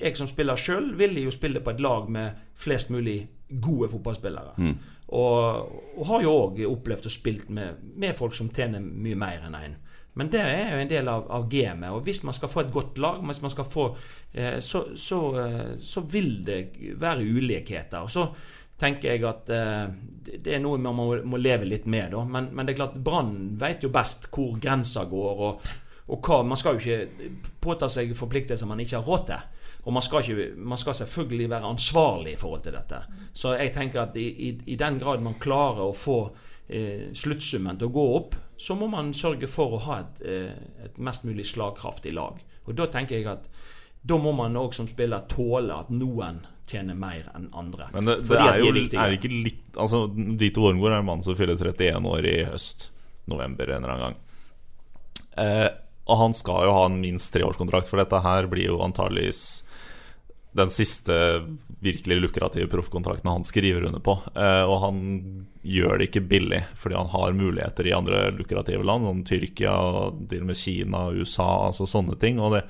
jeg 0.00 0.16
som 0.16 0.28
spiller 0.30 0.58
sjøl, 0.58 0.92
ville 0.98 1.24
jo 1.24 1.32
spille 1.34 1.62
på 1.64 1.74
et 1.74 1.80
lag 1.82 2.10
med 2.10 2.44
flest 2.58 2.90
mulig 2.90 3.18
gode 3.48 3.88
fotballspillere. 3.92 4.54
Mm. 4.56 4.74
Og, 5.14 5.72
og, 5.98 6.06
har 6.08 6.24
jo 6.24 6.32
òg 6.32 6.62
opplevd 6.66 7.08
og 7.10 7.12
spilt 7.12 7.50
med, 7.52 7.82
med, 7.96 8.14
folk 8.16 8.34
som 8.34 8.50
tjener 8.54 8.82
mye 8.82 9.18
mer 9.18 9.44
enn 9.46 9.58
én. 9.58 9.74
En. 9.74 9.80
Men 10.14 10.30
det 10.30 10.40
er 10.40 10.68
jo 10.70 10.80
en 10.80 10.90
del 10.90 11.08
av, 11.10 11.24
av 11.34 11.46
gamet. 11.50 11.90
Og 11.90 12.04
hvis 12.06 12.22
man 12.26 12.34
skal 12.36 12.50
få 12.50 12.64
et 12.64 12.72
godt 12.72 12.98
lag, 13.02 13.22
hvis 13.26 13.42
man 13.42 13.50
skal 13.50 13.66
få, 13.66 13.86
eh, 14.32 14.58
så, 14.62 14.84
så, 14.96 15.20
eh, 15.42 15.72
så, 15.82 16.04
vil 16.10 16.36
det 16.46 16.58
være 17.00 17.26
ulikheter. 17.26 18.06
Og 18.06 18.10
så 18.10 18.28
tenker 18.78 19.14
jeg 19.14 19.24
at 19.26 19.50
eh, 19.54 19.88
det 20.38 20.54
er 20.54 20.62
noe 20.62 20.78
man 20.82 20.94
må, 20.94 21.08
må 21.26 21.40
leve 21.42 21.66
litt 21.66 21.88
med, 21.90 22.12
da. 22.14 22.22
Men, 22.30 22.52
men 22.54 22.66
det 22.66 22.74
er 22.74 22.82
klart 22.84 23.00
Brann 23.02 23.34
vet 23.58 23.82
jo 23.82 23.90
best 23.94 24.30
hvor 24.30 24.54
grensa 24.62 25.06
går. 25.10 25.48
og 25.48 25.72
og 26.04 26.20
hva, 26.20 26.42
Man 26.44 26.58
skal 26.60 26.76
jo 26.76 26.82
ikke 26.82 27.30
påta 27.64 27.88
seg 27.88 28.12
forpliktelser 28.16 28.68
man 28.68 28.82
ikke 28.82 28.98
har 29.00 29.06
råd 29.08 29.26
til. 29.30 29.63
Og 29.84 29.92
man 29.92 30.02
skal, 30.02 30.24
ikke, 30.24 30.54
man 30.56 30.80
skal, 30.80 30.96
selvfølgelig 30.96 31.50
være 31.52 31.70
ansvarlig 31.74 32.32
i 32.32 32.40
forhold 32.40 32.64
til 32.64 32.76
dette. 32.76 33.02
Så 33.36 33.52
jeg 33.58 33.72
tenker 33.74 34.06
at 34.06 34.16
i, 34.16 34.28
i, 34.48 34.50
i 34.72 34.78
den 34.80 34.98
grad 35.00 35.22
man 35.24 35.36
klarer 35.40 35.84
å 35.84 35.96
få 35.96 36.18
eh, 36.68 37.10
sluttsummen 37.12 37.80
til 37.80 37.90
å 37.90 37.94
gå 37.94 38.06
opp, 38.16 38.38
så 38.56 38.76
må 38.78 38.88
man 38.88 39.12
sørge 39.16 39.50
for 39.50 39.76
å 39.76 39.82
ha 39.88 40.00
et, 40.00 40.24
eh, 40.24 40.86
et 40.86 40.96
mest 40.96 41.26
mulig 41.28 41.46
slagkraftig 41.50 42.14
lag. 42.16 42.40
Og 42.64 42.76
da 42.78 42.88
tenker 42.88 43.18
jeg 43.18 43.28
at 43.28 43.48
da 44.04 44.18
må 44.20 44.34
man 44.36 44.56
òg 44.60 44.74
som 44.76 44.88
spiller 44.88 45.24
tåle 45.28 45.76
at 45.76 45.92
noen 45.92 46.42
tjener 46.68 46.96
mer 46.96 47.28
enn 47.36 47.50
andre. 47.56 47.88
Men 47.92 48.08
det, 48.08 48.18
det 48.28 48.40
er 48.40 48.60
jo 48.60 48.72
er 48.72 49.16
ikke 49.16 49.30
litt 49.32 49.78
Altså, 49.80 50.06
Dito 50.38 50.62
Wormgård 50.64 50.92
er 50.92 51.00
en 51.02 51.08
mann 51.08 51.24
som 51.24 51.36
fyller 51.36 51.58
31 51.58 52.08
år 52.08 52.28
i 52.28 52.36
høst. 52.48 52.90
November 53.28 53.72
en 53.72 53.84
eller 53.84 53.94
annen 53.94 54.04
gang. 54.04 54.20
Eh, 55.44 55.70
og 56.04 56.20
han 56.20 56.36
skal 56.36 56.66
jo 56.68 56.74
ha 56.76 56.84
en 56.86 57.00
minst 57.00 57.32
treårskontrakt, 57.34 57.88
for 57.88 58.00
dette 58.00 58.20
her 58.24 58.48
blir 58.52 58.68
jo 58.68 58.82
antageligvis 58.84 59.63
den 60.54 60.70
siste 60.70 61.14
virkelig 61.84 62.16
lukrative 62.20 62.68
proffkontrakten 62.70 63.30
han 63.30 63.44
skriver 63.44 63.88
under 63.88 64.00
på. 64.00 64.16
Eh, 64.38 64.62
og 64.62 64.78
han 64.84 64.98
gjør 65.66 65.98
det 65.98 66.08
ikke 66.08 66.24
billig, 66.30 66.62
fordi 66.78 66.96
han 66.96 67.10
har 67.12 67.36
muligheter 67.36 67.88
i 67.88 67.94
andre 67.96 68.28
lukrative 68.36 68.86
land, 68.86 69.08
som 69.08 69.22
Tyrkia, 69.26 69.74
til 70.30 70.44
og 70.44 70.50
med 70.50 70.58
Kina, 70.60 71.04
USA, 71.12 71.48
altså 71.68 71.88
sånne 71.90 72.16
ting. 72.22 72.38
Og 72.38 72.54
det, 72.54 72.62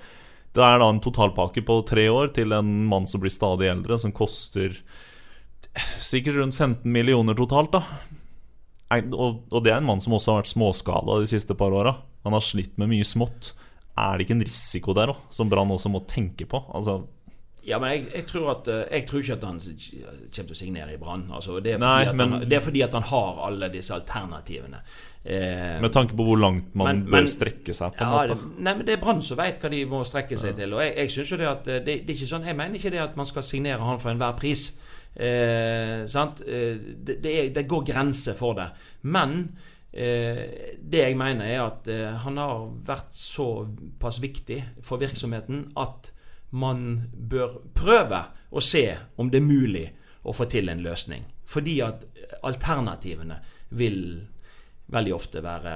det 0.56 0.64
er 0.64 0.80
da 0.80 0.88
en 0.90 1.02
totalpakke 1.04 1.64
på 1.66 1.80
tre 1.86 2.08
år 2.10 2.32
til 2.34 2.56
en 2.56 2.72
mann 2.90 3.08
som 3.10 3.22
blir 3.22 3.34
stadig 3.34 3.68
eldre, 3.70 4.00
som 4.00 4.14
koster 4.16 4.80
sikkert 6.00 6.40
rundt 6.40 6.56
15 6.56 6.88
millioner 6.90 7.36
totalt, 7.36 7.74
da. 7.76 7.84
Og, 8.94 9.42
og 9.50 9.60
det 9.64 9.72
er 9.74 9.80
en 9.80 9.88
mann 9.88 10.00
som 10.00 10.14
også 10.14 10.30
har 10.30 10.42
vært 10.42 10.52
småskada 10.52 11.18
de 11.20 11.28
siste 11.28 11.56
par 11.58 11.74
åra. 11.74 11.96
Han 12.24 12.36
har 12.36 12.44
slitt 12.44 12.78
med 12.80 12.92
mye 12.92 13.06
smått. 13.06 13.52
Er 13.98 14.16
det 14.16 14.26
ikke 14.26 14.36
en 14.38 14.46
risiko 14.46 14.94
der 14.96 15.12
òg, 15.12 15.20
som 15.34 15.50
Brann 15.50 15.72
også 15.74 15.90
må 15.92 16.04
tenke 16.10 16.46
på? 16.50 16.60
Altså 16.74 17.02
ja, 17.66 17.78
men 17.80 17.94
jeg, 17.94 18.04
jeg, 18.12 18.26
tror 18.28 18.50
at, 18.52 18.68
eh, 18.68 18.84
jeg, 18.90 19.06
tror 19.08 19.24
ikke 19.24 19.36
at 19.38 19.48
han 19.48 19.58
kommer 19.64 20.30
til 20.36 20.54
å 20.54 20.58
signere 20.58 20.94
i 20.94 21.00
Brann. 21.00 21.26
Altså, 21.32 21.58
det, 21.64 21.78
det, 21.80 22.58
er 22.58 22.64
fordi 22.64 22.84
at 22.84 22.94
han 22.96 23.08
har 23.08 23.42
alle 23.48 23.70
disse 23.72 23.94
alternativene. 23.96 24.82
Eh, 25.24 25.80
med 25.80 25.92
tanke 25.92 26.16
på 26.16 26.24
hvor 26.26 26.36
langt 26.36 26.74
man 26.76 26.90
men, 26.90 27.04
bør 27.08 27.28
strekke 27.32 27.72
seg? 27.72 27.94
på 27.96 28.04
ja, 28.04 28.10
måte. 28.12 28.50
nei, 28.58 28.74
men 28.76 28.84
Det 28.84 28.92
er 28.92 29.00
Brann 29.00 29.22
som 29.24 29.38
vet 29.40 29.62
hva 29.62 29.70
de 29.72 29.84
må 29.88 30.02
strekke 30.04 30.36
seg 30.36 30.52
ja. 30.52 30.58
til. 30.58 30.76
Og 30.76 30.82
jeg, 30.84 30.96
jeg 31.00 31.14
synes 31.16 31.32
jo 31.32 31.38
det 31.40 31.50
at 31.50 31.68
eh, 31.70 31.80
det, 31.80 31.98
det, 32.04 32.12
er 32.12 32.18
ikke 32.18 32.32
sånn, 32.34 32.48
jeg 32.50 32.58
mener 32.60 32.80
ikke 32.80 32.92
det 32.92 33.04
at 33.04 33.20
man 33.20 33.30
skal 33.30 33.46
signere 33.46 33.88
han 33.88 34.02
for 34.02 34.12
enhver 34.12 34.36
pris. 34.40 34.66
Eh, 35.14 36.02
sant? 36.10 36.42
Det, 36.44 37.16
det, 37.22 37.32
er, 37.32 37.52
det, 37.54 37.68
går 37.70 37.86
grenser 37.92 38.36
for 38.36 38.58
det. 38.58 38.68
Men 39.08 39.38
eh, 39.92 40.76
det 40.80 41.06
jeg 41.06 41.16
mener, 41.16 41.46
er 41.46 41.62
at 41.64 41.88
eh, 41.88 42.10
han 42.26 42.40
har 42.42 42.66
vært 42.86 43.14
såpass 43.16 44.20
viktig 44.22 44.60
for 44.84 45.00
virksomheten 45.00 45.70
at 45.80 46.10
man 46.54 47.10
bør 47.12 47.58
prøve 47.74 48.20
å 48.54 48.62
se 48.62 48.86
om 49.18 49.30
det 49.30 49.40
er 49.42 49.46
mulig 49.46 49.88
å 50.22 50.32
få 50.32 50.46
til 50.50 50.70
en 50.70 50.82
løsning. 50.84 51.26
Fordi 51.50 51.80
at 51.84 52.06
alternativene 52.46 53.40
vil 53.74 53.98
veldig 54.94 55.14
ofte 55.16 55.42
være 55.44 55.74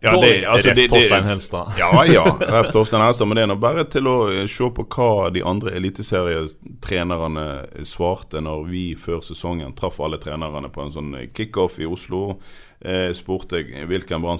ja, 0.00 0.12
det, 0.20 0.46
altså, 0.46 0.74
det, 0.74 0.88
Torstein 0.88 1.24
Helstad. 1.24 1.72
Ja, 1.78 2.04
ja. 2.06 2.24
Ref 2.40 2.70
Torstein 2.72 3.02
Helstad. 3.02 3.28
Men 3.28 3.36
det 3.36 3.42
er 3.42 3.50
nå 3.50 3.56
bare 3.58 3.84
til 3.90 4.06
å 4.10 4.16
se 4.46 4.68
på 4.74 4.84
hva 4.94 5.28
de 5.34 5.42
andre 5.46 5.74
eliteserietrenerne 5.78 7.46
svarte 7.88 8.42
når 8.44 8.64
vi 8.70 8.84
før 8.98 9.20
sesongen 9.26 9.74
traff 9.78 9.98
alle 10.04 10.20
trenerne 10.22 10.70
på 10.70 10.84
en 10.84 10.94
sånn 10.94 11.12
kickoff 11.34 11.80
i 11.82 11.88
Oslo. 11.90 12.38
Eh, 12.78 13.10
spurte 13.16 13.58
jeg 13.58 13.88
hvilken 13.90 14.22
brann 14.22 14.38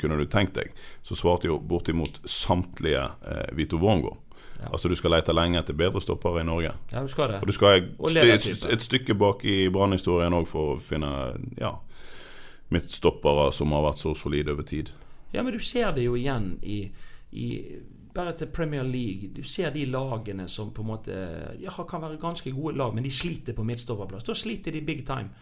kunne 0.00 0.20
du 0.20 0.24
tenkt 0.24 0.56
deg. 0.56 0.72
Så 1.04 1.18
svarte 1.20 1.50
jo 1.52 1.60
bortimot 1.60 2.22
samtlige 2.24 3.04
eh, 3.28 3.48
Vito 3.52 3.80
Wormgård. 3.82 4.23
Ja. 4.64 4.72
Altså 4.72 4.88
Du 4.88 4.96
skal 4.98 5.14
lete 5.14 5.34
lenge 5.36 5.60
etter 5.60 5.76
bedre 5.76 6.00
stoppere 6.02 6.42
i 6.42 6.48
Norge. 6.48 6.74
Ja, 6.92 7.02
du 7.04 7.08
skal 7.08 7.32
det 7.32 7.42
Og 7.42 7.52
du 7.52 7.52
skal 7.52 7.84
et, 8.34 8.42
st 8.42 8.68
et 8.72 8.82
stykke 8.82 9.14
bak 9.14 9.44
i 9.44 9.68
brannhistorien 9.72 10.34
òg 10.34 10.48
for 10.50 10.74
å 10.74 10.80
finne 10.82 11.10
Ja 11.60 11.76
midtstoppere 12.74 13.50
som 13.52 13.72
har 13.74 13.84
vært 13.88 14.02
så 14.02 14.14
solide 14.18 14.54
over 14.54 14.66
tid. 14.68 14.92
Ja, 15.34 15.42
men 15.42 15.54
du 15.54 15.60
ser 15.62 15.92
det 15.96 16.06
jo 16.06 16.16
igjen 16.18 16.54
i, 16.62 16.78
i 17.34 17.48
bare 18.14 18.36
til 18.38 18.50
Premier 18.54 18.86
League. 18.86 19.32
Du 19.34 19.42
ser 19.42 19.72
de 19.74 19.84
lagene 19.90 20.46
som 20.48 20.70
på 20.74 20.84
en 20.84 20.90
måte 20.92 21.20
ja, 21.60 21.74
kan 21.88 22.02
være 22.04 22.20
ganske 22.22 22.52
gode 22.54 22.78
lag, 22.78 22.94
men 22.94 23.06
de 23.06 23.10
sliter 23.10 23.56
på 23.56 23.66
midtstopperplass. 23.66 24.26
Da 24.26 24.36
sliter 24.38 24.74
de 24.74 24.84
big 24.86 25.02
time. 25.06 25.34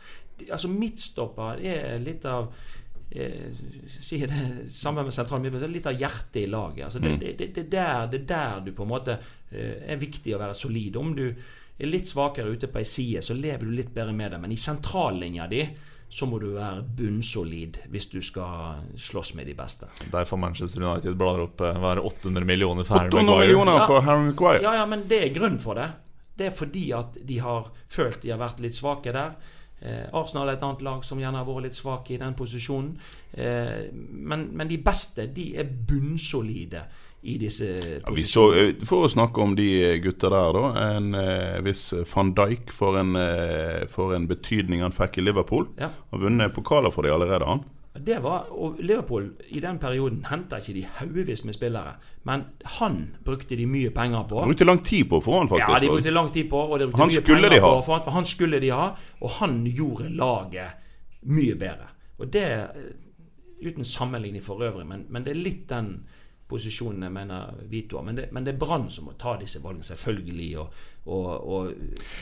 Altså 0.48 0.70
Midtstopper 0.72 1.60
er 1.60 2.00
litt 2.02 2.24
av 2.26 2.48
eh, 3.14 3.62
sier 3.88 4.30
det 4.30 4.70
sammen 4.72 5.08
med 5.08 5.14
sentral 5.14 5.42
midtbane. 5.42 5.70
Litt 5.72 5.88
av 5.90 5.98
hjertet 5.98 6.42
i 6.42 6.46
laget. 6.50 6.84
Altså, 6.88 7.02
det, 7.02 7.14
mm. 7.14 7.20
det, 7.22 7.48
det, 7.54 7.66
der, 7.70 8.06
det, 8.12 8.24
der, 8.28 8.60
du 8.64 8.72
på 8.76 8.86
en 8.86 8.92
måte 8.92 9.18
eh, 9.50 9.86
er 9.92 10.00
viktig 10.00 10.36
å 10.36 10.42
være 10.42 10.58
solid. 10.58 10.98
Om 11.00 11.14
du 11.18 11.26
er 11.30 11.88
litt 11.88 12.10
svakere 12.10 12.52
ute 12.52 12.70
på 12.70 12.82
ei 12.82 12.88
side, 12.88 13.24
så 13.24 13.36
lever 13.38 13.66
du 13.66 13.74
litt 13.76 13.94
bedre 13.94 14.14
med 14.16 14.34
det. 14.34 14.42
Men 14.42 14.54
i 14.54 14.60
sentrallinja 14.60 15.48
di 15.50 15.64
så 16.12 16.26
må 16.28 16.36
du 16.42 16.50
være 16.52 16.82
bunnsolid 16.96 17.78
hvis 17.88 18.10
du 18.12 18.18
skal 18.20 18.82
slåss 19.00 19.32
med 19.38 19.48
de 19.48 19.54
beste. 19.56 19.88
Derfor 20.12 20.36
Manchester 20.36 20.84
United 20.84 21.16
blar 21.16 21.40
opp 21.40 21.62
eh, 21.64 21.78
være 21.80 22.04
800 22.04 22.44
millioner 22.48 22.84
for 22.84 23.00
Harry 23.00 23.14
Maguire. 23.14 23.46
millioner 23.46 23.86
for 23.88 24.04
Harry 24.04 24.26
Maguire. 24.26 24.60
Ja, 24.60 24.74
ja, 24.82 24.86
men 24.90 25.06
det 25.08 25.22
er 25.24 25.32
grunn 25.32 25.56
for 25.62 25.80
det. 25.80 25.88
Det 26.36 26.50
er 26.50 26.54
fordi 26.56 26.84
at 26.96 27.16
de 27.16 27.38
har 27.40 27.72
følt 27.88 28.20
de 28.20 28.32
har 28.34 28.40
vært 28.42 28.60
litt 28.60 28.76
svake 28.76 29.14
der. 29.16 29.38
Eh, 29.82 30.04
Arsenal 30.14 30.48
er 30.48 30.56
et 30.58 30.62
annet 30.62 30.82
lag 30.86 31.04
som 31.04 31.18
gjerne 31.18 31.40
har 31.40 31.46
vært 31.48 31.64
litt 31.66 31.78
svake 31.78 32.14
i 32.14 32.20
den 32.22 32.34
posisjonen. 32.38 32.92
Eh, 33.34 33.88
men, 33.92 34.48
men 34.54 34.68
de 34.70 34.78
beste 34.78 35.26
de 35.34 35.48
er 35.58 35.64
bunnsolide 35.88 36.84
i 37.22 37.36
disse 37.38 37.66
Ja, 37.66 38.10
vi 38.14 38.24
så, 38.26 38.48
posisjonene. 38.48 38.68
eh, 38.80 38.86
For 38.86 39.06
å 39.06 39.10
snakke 39.12 39.42
om 39.44 39.52
de 39.58 39.68
gutta 40.02 40.30
der, 40.32 40.56
da. 40.56 40.64
En 40.96 41.14
eh, 41.14 41.60
viss 41.66 41.92
van 42.14 42.32
Dijk 42.34 42.72
for 42.74 42.98
en, 42.98 43.14
eh, 43.18 43.84
for 43.90 44.14
en 44.16 44.26
betydning 44.30 44.82
han 44.82 44.94
fikk 44.94 45.18
i 45.18 45.26
Liverpool. 45.26 45.68
Ja. 45.78 45.90
Har 46.10 46.18
vunnet 46.24 46.54
pokaler 46.54 46.90
for 46.94 47.02
de 47.06 47.14
allerede, 47.14 47.46
han. 47.46 47.62
Det 47.92 48.22
var, 48.24 48.46
og 48.50 48.78
Liverpool 48.80 49.26
i 49.52 49.60
den 49.60 49.78
perioden 49.78 50.22
henta 50.30 50.56
ikke 50.62 50.72
de 50.78 50.84
haugevis 50.96 51.42
med 51.44 51.54
spillere. 51.54 51.92
Men 52.24 52.46
han 52.78 52.96
brukte 53.24 53.56
de 53.56 53.66
mye 53.68 53.90
penger 53.92 54.22
på. 54.30 54.44
Brukte 54.46 54.64
lang 54.64 54.80
tid 54.84 55.10
på 55.10 55.18
å 55.20 55.24
få 55.24 55.34
han, 55.38 55.50
faktisk. 55.50 55.74
Ja, 55.74 55.80
de 55.84 55.90
brukte 55.92 56.14
lang 56.14 56.30
tid 56.32 56.48
på, 56.50 56.62
og 56.62 56.78
de 56.80 56.86
brukte 56.88 57.02
Han 57.02 57.12
mye 57.12 57.20
skulle 57.20 57.42
penger 57.42 57.54
de 57.56 57.60
ha. 57.60 57.74
på 57.74 57.82
for 57.84 57.92
han, 57.98 58.04
for 58.06 58.16
han 58.16 58.28
skulle 58.30 58.60
de 58.64 58.70
ha. 58.72 58.86
Og 59.20 59.36
han 59.42 59.60
gjorde 59.68 60.08
laget 60.08 61.20
mye 61.28 61.58
bedre. 61.60 61.90
Og 62.18 62.32
det 62.32 62.46
eh, 62.48 62.88
uten 63.68 63.84
sammenligning 63.84 64.42
for 64.42 64.64
øvrig, 64.64 64.86
men, 64.88 65.04
men 65.12 65.24
det 65.24 65.36
er 65.36 65.44
litt 65.44 65.68
den 65.68 65.92
posisjonen 66.52 67.02
jeg 67.08 67.12
mener 67.16 67.54
Vito. 67.72 68.02
Men 68.04 68.16
det, 68.20 68.28
men 68.32 68.44
det 68.46 68.54
er 68.54 68.58
Brann 68.62 68.86
som 68.92 69.08
må 69.08 69.16
ta 69.18 69.34
disse 69.40 69.60
valgene, 69.64 69.82
selvfølgelig. 69.88 70.50
Og, 70.60 70.80
og, 71.06 71.26
og 71.48 71.66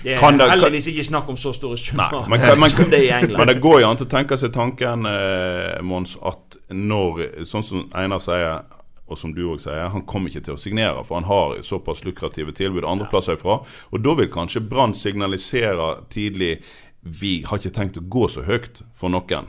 det 0.05 0.15
er 0.17 0.37
det- 0.39 0.51
heldigvis 0.55 0.87
ikke 0.95 1.05
snakk 1.11 1.29
om 1.29 1.37
så 1.37 1.53
store 1.53 1.77
summer 1.79 2.29
nei, 2.31 2.39
kan- 2.39 2.59
man, 2.63 2.71
som 2.71 2.91
det 2.91 3.01
er 3.03 3.09
i 3.09 3.15
England. 3.19 3.39
men 3.43 3.49
det 3.51 3.61
går 3.63 3.81
jo 3.83 3.89
an 3.91 3.97
til 4.01 4.07
å 4.07 4.15
tenke 4.17 4.39
seg 4.41 4.53
tanken, 4.57 5.07
eh, 5.11 5.81
Mons, 5.83 6.17
at 6.27 6.57
når 6.71 7.27
Sånn 7.51 7.63
som 7.67 7.89
Einar 7.95 8.19
sier, 8.23 8.63
og 9.11 9.19
som 9.19 9.33
du 9.35 9.41
òg 9.51 9.59
sier, 9.61 9.89
han 9.91 10.05
kommer 10.07 10.31
ikke 10.31 10.45
til 10.47 10.55
å 10.55 10.61
signere, 10.63 11.03
for 11.05 11.19
han 11.19 11.25
har 11.27 11.57
såpass 11.67 12.05
lukrative 12.07 12.53
tilbud 12.55 12.85
andreplasser 12.87 13.35
ifra. 13.35 13.57
Og 13.91 14.05
da 14.05 14.15
vil 14.15 14.29
kanskje 14.31 14.63
Brann 14.71 14.95
signalisere 14.95 16.05
tidlig 16.15 16.61
Vi 17.03 17.43
har 17.49 17.57
ikke 17.59 17.73
tenkt 17.73 17.97
å 17.97 18.03
gå 18.13 18.27
så 18.29 18.43
høyt 18.45 18.83
for 18.95 19.09
noen. 19.09 19.47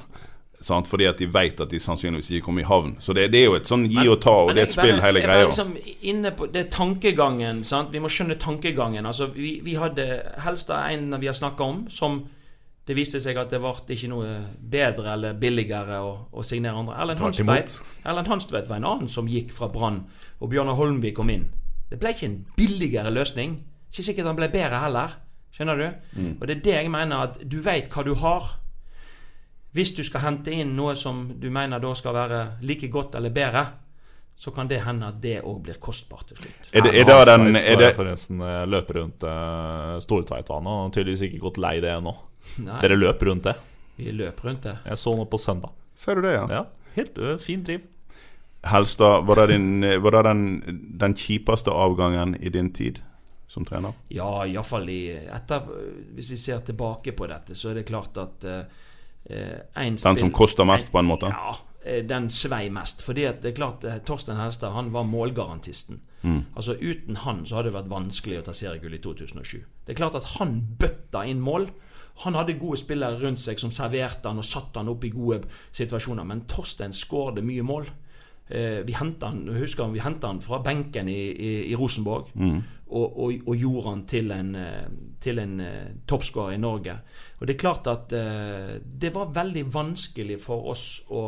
Sant? 0.61 0.87
Fordi 0.87 1.05
at 1.09 1.17
de 1.17 1.25
vet 1.33 1.59
at 1.63 1.69
de 1.69 1.79
sannsynligvis 1.81 2.29
ikke 2.31 2.45
kommer 2.45 2.61
i 2.61 2.67
havn. 2.69 2.95
Så 2.99 3.13
det, 3.17 3.31
det 3.33 3.39
er 3.41 3.45
jo 3.49 3.55
et 3.57 3.67
sånn 3.69 3.87
gi 3.89 4.07
og 4.07 4.19
ta, 4.21 4.33
og 4.43 4.47
Men 4.51 4.55
det 4.55 4.61
er 4.61 4.67
et 4.69 4.75
spill, 4.75 4.91
bare- 4.95 5.05
hele 5.07 5.19
jeg 5.19 5.27
var 5.27 5.35
greia. 5.35 5.47
Liksom 5.47 5.71
inne 6.11 6.31
på 6.37 6.47
det 6.51 6.65
er 6.65 6.69
tankegangen. 6.69 7.63
Sant? 7.65 7.91
Vi 7.93 7.99
må 7.99 8.11
skjønne 8.11 8.37
tankegangen. 8.39 9.05
Altså, 9.05 9.27
vi, 9.33 9.59
vi 9.65 9.73
hadde 9.75 10.05
Helstad 10.45 10.91
en 10.93 11.19
vi 11.19 11.25
har 11.27 11.33
snakka 11.33 11.63
om, 11.63 11.89
som 11.89 12.21
det 12.87 12.95
viste 12.97 13.19
seg 13.21 13.37
at 13.37 13.49
det 13.53 13.59
ble 13.61 13.71
ikke 13.95 14.09
noe 14.09 14.29
bedre 14.57 15.13
eller 15.13 15.33
billigere 15.33 15.99
å, 16.01 16.13
å 16.33 16.43
signere 16.43 16.75
andre. 16.81 16.95
Erlend 18.05 18.27
Hanstvedt 18.27 18.69
var 18.69 18.77
en 18.81 18.87
annen 18.89 19.09
som 19.09 19.27
gikk 19.29 19.51
fra 19.53 19.67
Brann, 19.71 20.03
og 20.41 20.49
Bjørnar 20.49 20.75
Holmvik 20.79 21.15
kom 21.15 21.29
inn. 21.29 21.45
Det 21.91 21.99
ble 21.99 22.13
ikke 22.15 22.25
en 22.29 22.39
billigere 22.57 23.11
løsning. 23.13 23.59
Ikke 23.91 24.03
sikkert 24.07 24.25
han 24.31 24.37
ble 24.39 24.47
bedre 24.51 24.79
heller. 24.81 25.17
Skjønner 25.51 25.77
du? 25.77 25.87
Mm. 26.15 26.33
Og 26.39 26.47
det 26.47 26.57
er 26.57 26.61
det 26.63 26.75
jeg 26.77 26.91
mener, 26.91 27.25
at 27.27 27.39
du 27.51 27.57
veit 27.61 27.89
hva 27.91 28.05
du 28.07 28.13
har. 28.15 28.53
Hvis 29.71 29.93
du 29.95 30.01
skal 30.03 30.25
hente 30.25 30.51
inn 30.51 30.73
noe 30.75 30.97
som 30.99 31.23
du 31.39 31.47
mener 31.53 31.79
da 31.79 31.93
skal 31.95 32.15
være 32.15 32.39
like 32.67 32.89
godt 32.91 33.15
eller 33.15 33.31
bedre, 33.31 33.65
så 34.35 34.51
kan 34.51 34.67
det 34.67 34.81
hende 34.83 35.07
at 35.11 35.19
det 35.21 35.37
òg 35.45 35.59
blir 35.63 35.77
kostbart 35.79 36.31
til 36.31 36.39
slutt. 36.41 36.71
Er 36.73 36.83
det, 36.83 36.93
er 36.97 37.05
det 37.07 37.17
den 37.29 37.59
er 37.59 37.77
det, 37.79 37.91
forresten 37.95 38.41
eh, 38.41 38.63
løper 38.67 38.97
rundt 38.99 39.23
uh, 39.27 39.99
Stortveitvannet 40.01 40.87
og 40.87 40.95
tydeligvis 40.95 41.27
ikke 41.27 41.43
gått 41.43 41.59
lei 41.61 41.75
det 41.83 41.91
ennå. 41.93 42.15
Dere 42.81 42.97
løper 42.97 43.31
rundt 43.31 43.47
det. 43.47 43.55
vi 43.95 44.11
løp 44.17 44.43
rundt 44.43 44.65
det. 44.65 44.75
Jeg 44.87 44.97
så 44.97 45.15
noe 45.15 45.29
på 45.29 45.39
søndag. 45.39 45.75
Ser 45.95 46.17
du 46.17 46.25
det, 46.25 46.33
ja? 46.33 46.47
Ja, 46.49 46.65
helt 46.97 47.21
uh, 47.21 47.35
fin 47.39 47.63
driv. 47.67 47.85
Helstad, 48.61 49.23
var 49.25 49.35
det, 49.35 49.47
din, 49.47 50.01
var 50.01 50.11
det 50.11 50.21
den, 50.27 50.43
den 51.01 51.15
kjipeste 51.17 51.71
avgangen 51.73 52.35
i 52.41 52.49
din 52.49 52.73
tid 52.73 52.99
som 53.51 53.65
trener? 53.65 53.93
Ja, 54.07 54.45
iallfall 54.45 54.89
i 54.89 55.01
etter 55.17 55.65
Hvis 56.15 56.29
vi 56.31 56.37
ser 56.37 56.61
tilbake 56.65 57.11
på 57.17 57.27
dette, 57.27 57.55
så 57.57 57.71
er 57.71 57.79
det 57.79 57.87
klart 57.89 58.17
at 58.21 58.45
eh, 58.45 58.61
en 58.61 58.69
Den 60.13 60.17
som 60.17 60.31
koster 60.31 60.65
mest, 60.65 60.91
på 60.91 60.99
en 60.99 61.09
måte? 61.09 61.29
Ja, 61.31 61.55
eh, 61.83 62.01
den 62.05 62.29
svei 62.29 62.69
mest. 62.73 63.03
Fordi 63.05 63.27
at 63.29 63.41
det 63.43 63.51
er 63.51 63.59
klart 63.59 63.83
eh, 63.83 63.99
Torstein 64.05 64.39
Helstad 64.39 64.73
han 64.75 64.93
var 64.93 65.03
målgarantisten. 65.09 66.01
Altså 66.55 66.75
Uten 66.77 67.15
han 67.15 67.45
så 67.45 67.55
hadde 67.57 67.71
det 67.71 67.77
vært 67.79 67.89
vanskelig 67.89 68.41
å 68.41 68.43
ta 68.45 68.53
seriegull 68.53 68.93
i 68.93 69.01
2007. 69.01 69.63
Det 69.85 69.93
er 69.93 69.97
klart 69.97 70.19
at 70.19 70.27
han 70.37 70.59
bøtta 70.77 71.23
inn 71.25 71.41
mål. 71.41 71.65
Han 72.25 72.37
hadde 72.37 72.59
gode 72.61 72.77
spillere 72.77 73.17
rundt 73.23 73.41
seg 73.41 73.57
som 73.59 73.71
serverte 73.73 74.29
han 74.29 74.37
og 74.37 74.45
satte 74.45 74.77
han 74.77 74.91
opp 74.91 75.05
i 75.07 75.13
gode 75.13 75.41
situasjoner. 75.73 76.27
Men 76.27 76.43
Torstein 76.51 76.93
skårde 76.93 77.41
mye 77.41 77.65
mål. 77.65 77.89
Eh, 78.51 78.81
vi 78.85 78.93
henta 78.93 79.31
han, 79.31 79.47
husker 79.55 79.89
vi 79.93 80.03
hentet 80.03 80.27
han 80.27 80.41
fra 80.43 80.59
benken 80.61 81.09
i, 81.09 81.19
i, 81.31 81.51
i 81.71 81.75
Rosenborg 81.79 82.33
og, 82.91 83.19
og, 83.23 83.45
og 83.47 83.55
gjorde 83.55 83.87
han 83.89 84.03
til 84.09 84.33
en, 84.35 84.51
eh, 84.59 84.89
til 85.23 85.39
en 85.39 85.59
eh, 85.63 85.93
toppskårer 86.07 86.57
i 86.57 86.61
Norge. 86.61 86.97
Og 87.39 87.47
det 87.47 87.55
er 87.55 87.63
klart 87.63 87.87
at 87.91 88.13
eh, 88.17 88.75
det 88.83 89.13
var 89.15 89.33
veldig 89.35 89.65
vanskelig 89.73 90.37
for 90.43 90.71
oss 90.73 90.85
å, 91.09 91.25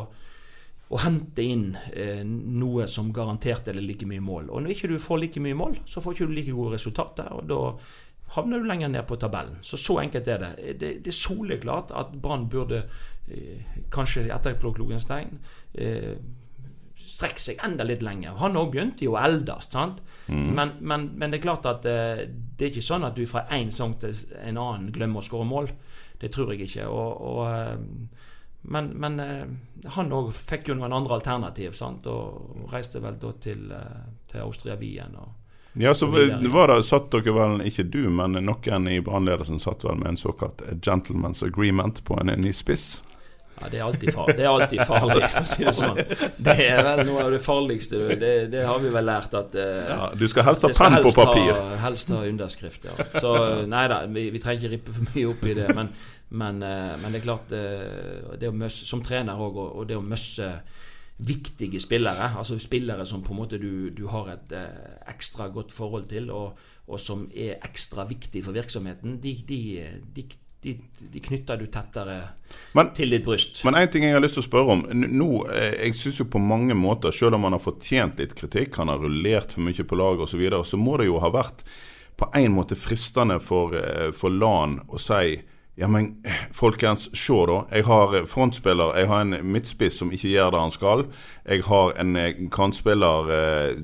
å 0.94 1.02
hente 1.04 1.46
inn 1.46 1.70
eh, 1.94 2.24
noe 2.24 2.88
som 2.92 3.14
garanterte 3.16 3.74
deg 3.74 3.86
like 3.88 4.10
mye 4.10 4.24
mål. 4.24 4.52
Og 4.52 4.64
når 4.64 4.76
ikke 4.76 4.92
du 4.94 4.98
får 5.02 5.24
like 5.24 5.44
mye 5.44 5.58
mål, 5.58 5.80
så 5.90 6.04
får 6.04 6.18
ikke 6.18 6.30
du 6.30 6.36
like 6.38 6.58
gode 6.58 6.76
resultater. 6.76 7.32
Og 7.38 7.48
da 7.50 7.62
havner 8.36 8.60
du 8.60 8.68
lenger 8.68 8.92
ned 8.92 9.08
på 9.08 9.18
tabellen. 9.22 9.58
Så 9.62 9.78
så 9.78 10.00
enkelt 10.04 10.28
er 10.28 10.40
det. 10.42 10.54
Det, 10.80 10.94
det 11.06 11.12
er 11.12 11.18
soleklart 11.18 11.94
at 11.96 12.14
Brann 12.22 12.48
burde, 12.50 12.84
eh, 13.28 13.76
kanskje 13.94 14.28
etterpåklokens 14.34 15.06
tegn, 15.10 15.38
eh, 15.74 16.16
strekke 17.04 17.42
seg 17.42 17.62
enda 17.66 17.86
litt 17.88 18.04
lenger. 18.06 18.38
Han 18.40 18.58
òg 18.60 18.72
begynte 18.74 19.06
jo 19.06 19.18
å 19.18 19.22
eldes, 19.22 19.70
sant? 19.74 20.02
Men, 20.28 20.78
men, 20.80 21.10
men 21.20 21.32
det 21.32 21.42
er 21.42 21.44
klart 21.44 21.66
at 21.68 21.86
eh, 21.90 22.24
det 22.30 22.66
er 22.66 22.72
ikke 22.72 22.86
sånn 22.86 23.04
at 23.04 23.18
du 23.18 23.26
fra 23.28 23.44
én 23.52 23.72
sang 23.76 23.98
til 24.00 24.16
en 24.40 24.60
annen 24.62 24.92
glemmer 24.96 25.20
å 25.20 25.26
skåre 25.26 25.48
mål. 25.48 25.68
Det 26.22 26.32
tror 26.32 26.54
jeg 26.54 26.70
ikke. 26.70 26.88
Og, 26.88 27.22
og, 27.28 27.42
eh, 27.52 28.24
men 28.72 28.92
men 28.96 29.20
eh, 29.20 29.46
han 29.98 30.14
òg 30.16 30.32
fikk 30.38 30.72
jo 30.72 30.78
noen 30.80 30.96
andre 30.96 31.18
alternativ, 31.20 31.76
sant? 31.76 32.08
Og 32.08 32.68
reiste 32.72 33.04
vel 33.04 33.20
da 33.20 33.34
til, 33.44 33.66
eh, 33.76 34.04
til 34.32 34.46
Austria-Wien. 34.46 35.18
og 35.20 35.82
Ja, 35.82 35.94
så 35.94 36.08
var 36.08 36.68
det, 36.72 36.84
satt 36.86 37.12
dere 37.12 37.34
vel, 37.36 37.66
ikke 37.68 37.84
du, 37.84 38.06
men 38.10 38.38
noen 38.40 38.88
i 38.88 39.02
brannledelsen 39.02 39.60
satt 39.60 39.84
vel 39.84 40.00
med 40.00 40.14
en 40.14 40.22
såkalt 40.22 40.62
gentleman's 40.86 41.44
agreement 41.44 42.04
på 42.06 42.20
en 42.22 42.32
ny 42.40 42.54
spiss? 42.54 43.04
Ja, 43.62 43.68
det 43.70 43.78
er 43.80 43.84
alltid, 43.86 44.10
far 44.16 44.32
det 44.34 44.44
er 44.44 44.50
alltid 44.50 44.82
farlig, 44.90 45.28
for 45.30 45.46
å 45.46 45.50
si 45.52 45.64
det 45.68 45.74
sånn. 45.78 46.00
Det 46.48 46.56
er 46.66 46.80
vel 46.88 47.04
noe 47.08 47.22
av 47.28 47.32
det 47.36 47.40
farligste. 47.46 48.00
Det, 48.20 48.32
det 48.52 48.64
har 48.66 48.80
vi 48.82 48.90
vel 48.96 49.06
lært 49.08 49.36
at 49.38 49.54
eh, 49.62 49.84
Ja, 49.92 50.08
du 50.18 50.26
skal 50.32 50.48
helst 50.50 50.66
ha 50.66 50.72
penn 50.74 50.98
på 51.06 51.12
papir. 51.16 51.52
ha- 51.54 51.78
helst 51.86 52.10
ha 52.16 52.24
underskrift, 52.28 52.90
ja. 52.90 52.96
Så 53.22 53.34
nei 53.70 53.86
da, 53.92 54.02
vi, 54.10 54.26
vi 54.34 54.42
trenger 54.42 54.66
ikke 54.66 54.74
rippe 54.74 54.96
for 54.98 55.14
mye 55.14 55.30
opp 55.32 55.46
i 55.46 55.54
det. 55.62 55.68
Men, 55.78 55.92
men, 56.34 56.64
eh, 56.66 56.96
men 57.04 57.14
det 57.14 57.22
er 57.22 57.28
klart 57.28 57.54
eh, 57.54 58.34
det 58.42 58.50
møsse, 58.58 58.88
Som 58.90 59.06
trener 59.06 59.38
òg, 59.38 59.54
og, 59.62 59.70
og 59.84 59.88
det 59.92 60.00
å 60.02 60.04
møsse 60.06 60.50
viktige 61.24 61.80
spillere, 61.80 62.32
altså 62.42 62.58
spillere 62.60 63.06
som 63.06 63.22
på 63.24 63.32
en 63.36 63.38
måte 63.38 63.60
du, 63.62 63.92
du 63.96 64.08
har 64.10 64.32
et 64.34 64.52
eh, 64.58 65.04
ekstra 65.14 65.46
godt 65.54 65.72
forhold 65.72 66.08
til, 66.10 66.32
og, 66.34 66.58
og 66.90 67.00
som 67.00 67.28
er 67.38 67.60
ekstra 67.64 68.04
viktig 68.10 68.42
for 68.44 68.58
virksomheten, 68.58 69.20
de, 69.24 69.36
de, 69.48 69.60
de, 70.18 70.26
de, 70.64 70.74
de 71.14 71.20
knytter 71.20 71.60
du 71.60 71.68
tettere 71.68 72.18
Men- 72.74 72.92
til 72.96 73.10
ditt 73.14 73.26
bryst. 73.26 73.64
Men 73.66 73.76
en 73.76 73.88
ting 73.92 74.04
jeg 74.04 74.14
har 74.16 74.22
lyst 74.24 74.38
til 74.40 74.44
å 74.44 74.48
spørre 74.48 74.76
om. 74.78 74.84
Nå, 74.94 75.30
eh, 75.52 75.86
Jeg 75.86 75.96
syns 75.96 76.20
jo 76.20 76.26
på 76.26 76.40
mange 76.42 76.76
måter, 76.76 77.12
selv 77.12 77.36
om 77.36 77.44
han 77.44 77.54
har 77.58 77.60
fortjent 77.64 78.20
litt 78.20 78.36
kritikk, 78.36 78.76
han 78.78 78.88
har 78.88 79.00
rullert 79.00 79.52
for 79.52 79.62
mye 79.62 79.84
på 79.84 79.98
laget 80.00 80.22
osv., 80.28 80.32
så, 80.32 80.38
videre, 80.38 80.64
så 80.64 80.78
må 80.80 80.98
det 80.98 81.08
jo 81.08 81.20
ha 81.20 81.30
vært 81.30 81.64
på 82.18 82.30
en 82.36 82.54
måte 82.54 82.76
fristende 82.78 83.40
for, 83.42 83.74
eh, 83.76 84.12
for 84.12 84.30
LAN 84.30 84.80
å 84.90 85.00
si 85.00 85.42
ja, 85.76 85.88
men 85.88 86.22
eh, 86.24 86.32
folkens, 86.54 87.10
se 87.18 87.34
da. 87.50 87.66
Jeg 87.72 87.86
har 87.86 88.26
frontspiller, 88.30 88.96
jeg 88.96 89.08
har 89.08 89.22
en 89.22 89.40
midtspiss 89.52 89.98
som 89.98 90.12
ikke 90.12 90.30
gjør 90.30 90.52
det 90.52 90.60
han 90.60 90.72
skal. 90.72 91.06
Jeg 91.50 91.64
har 91.64 91.94
en 91.98 92.50
kantspiller 92.54 93.32
eh, 93.34 93.76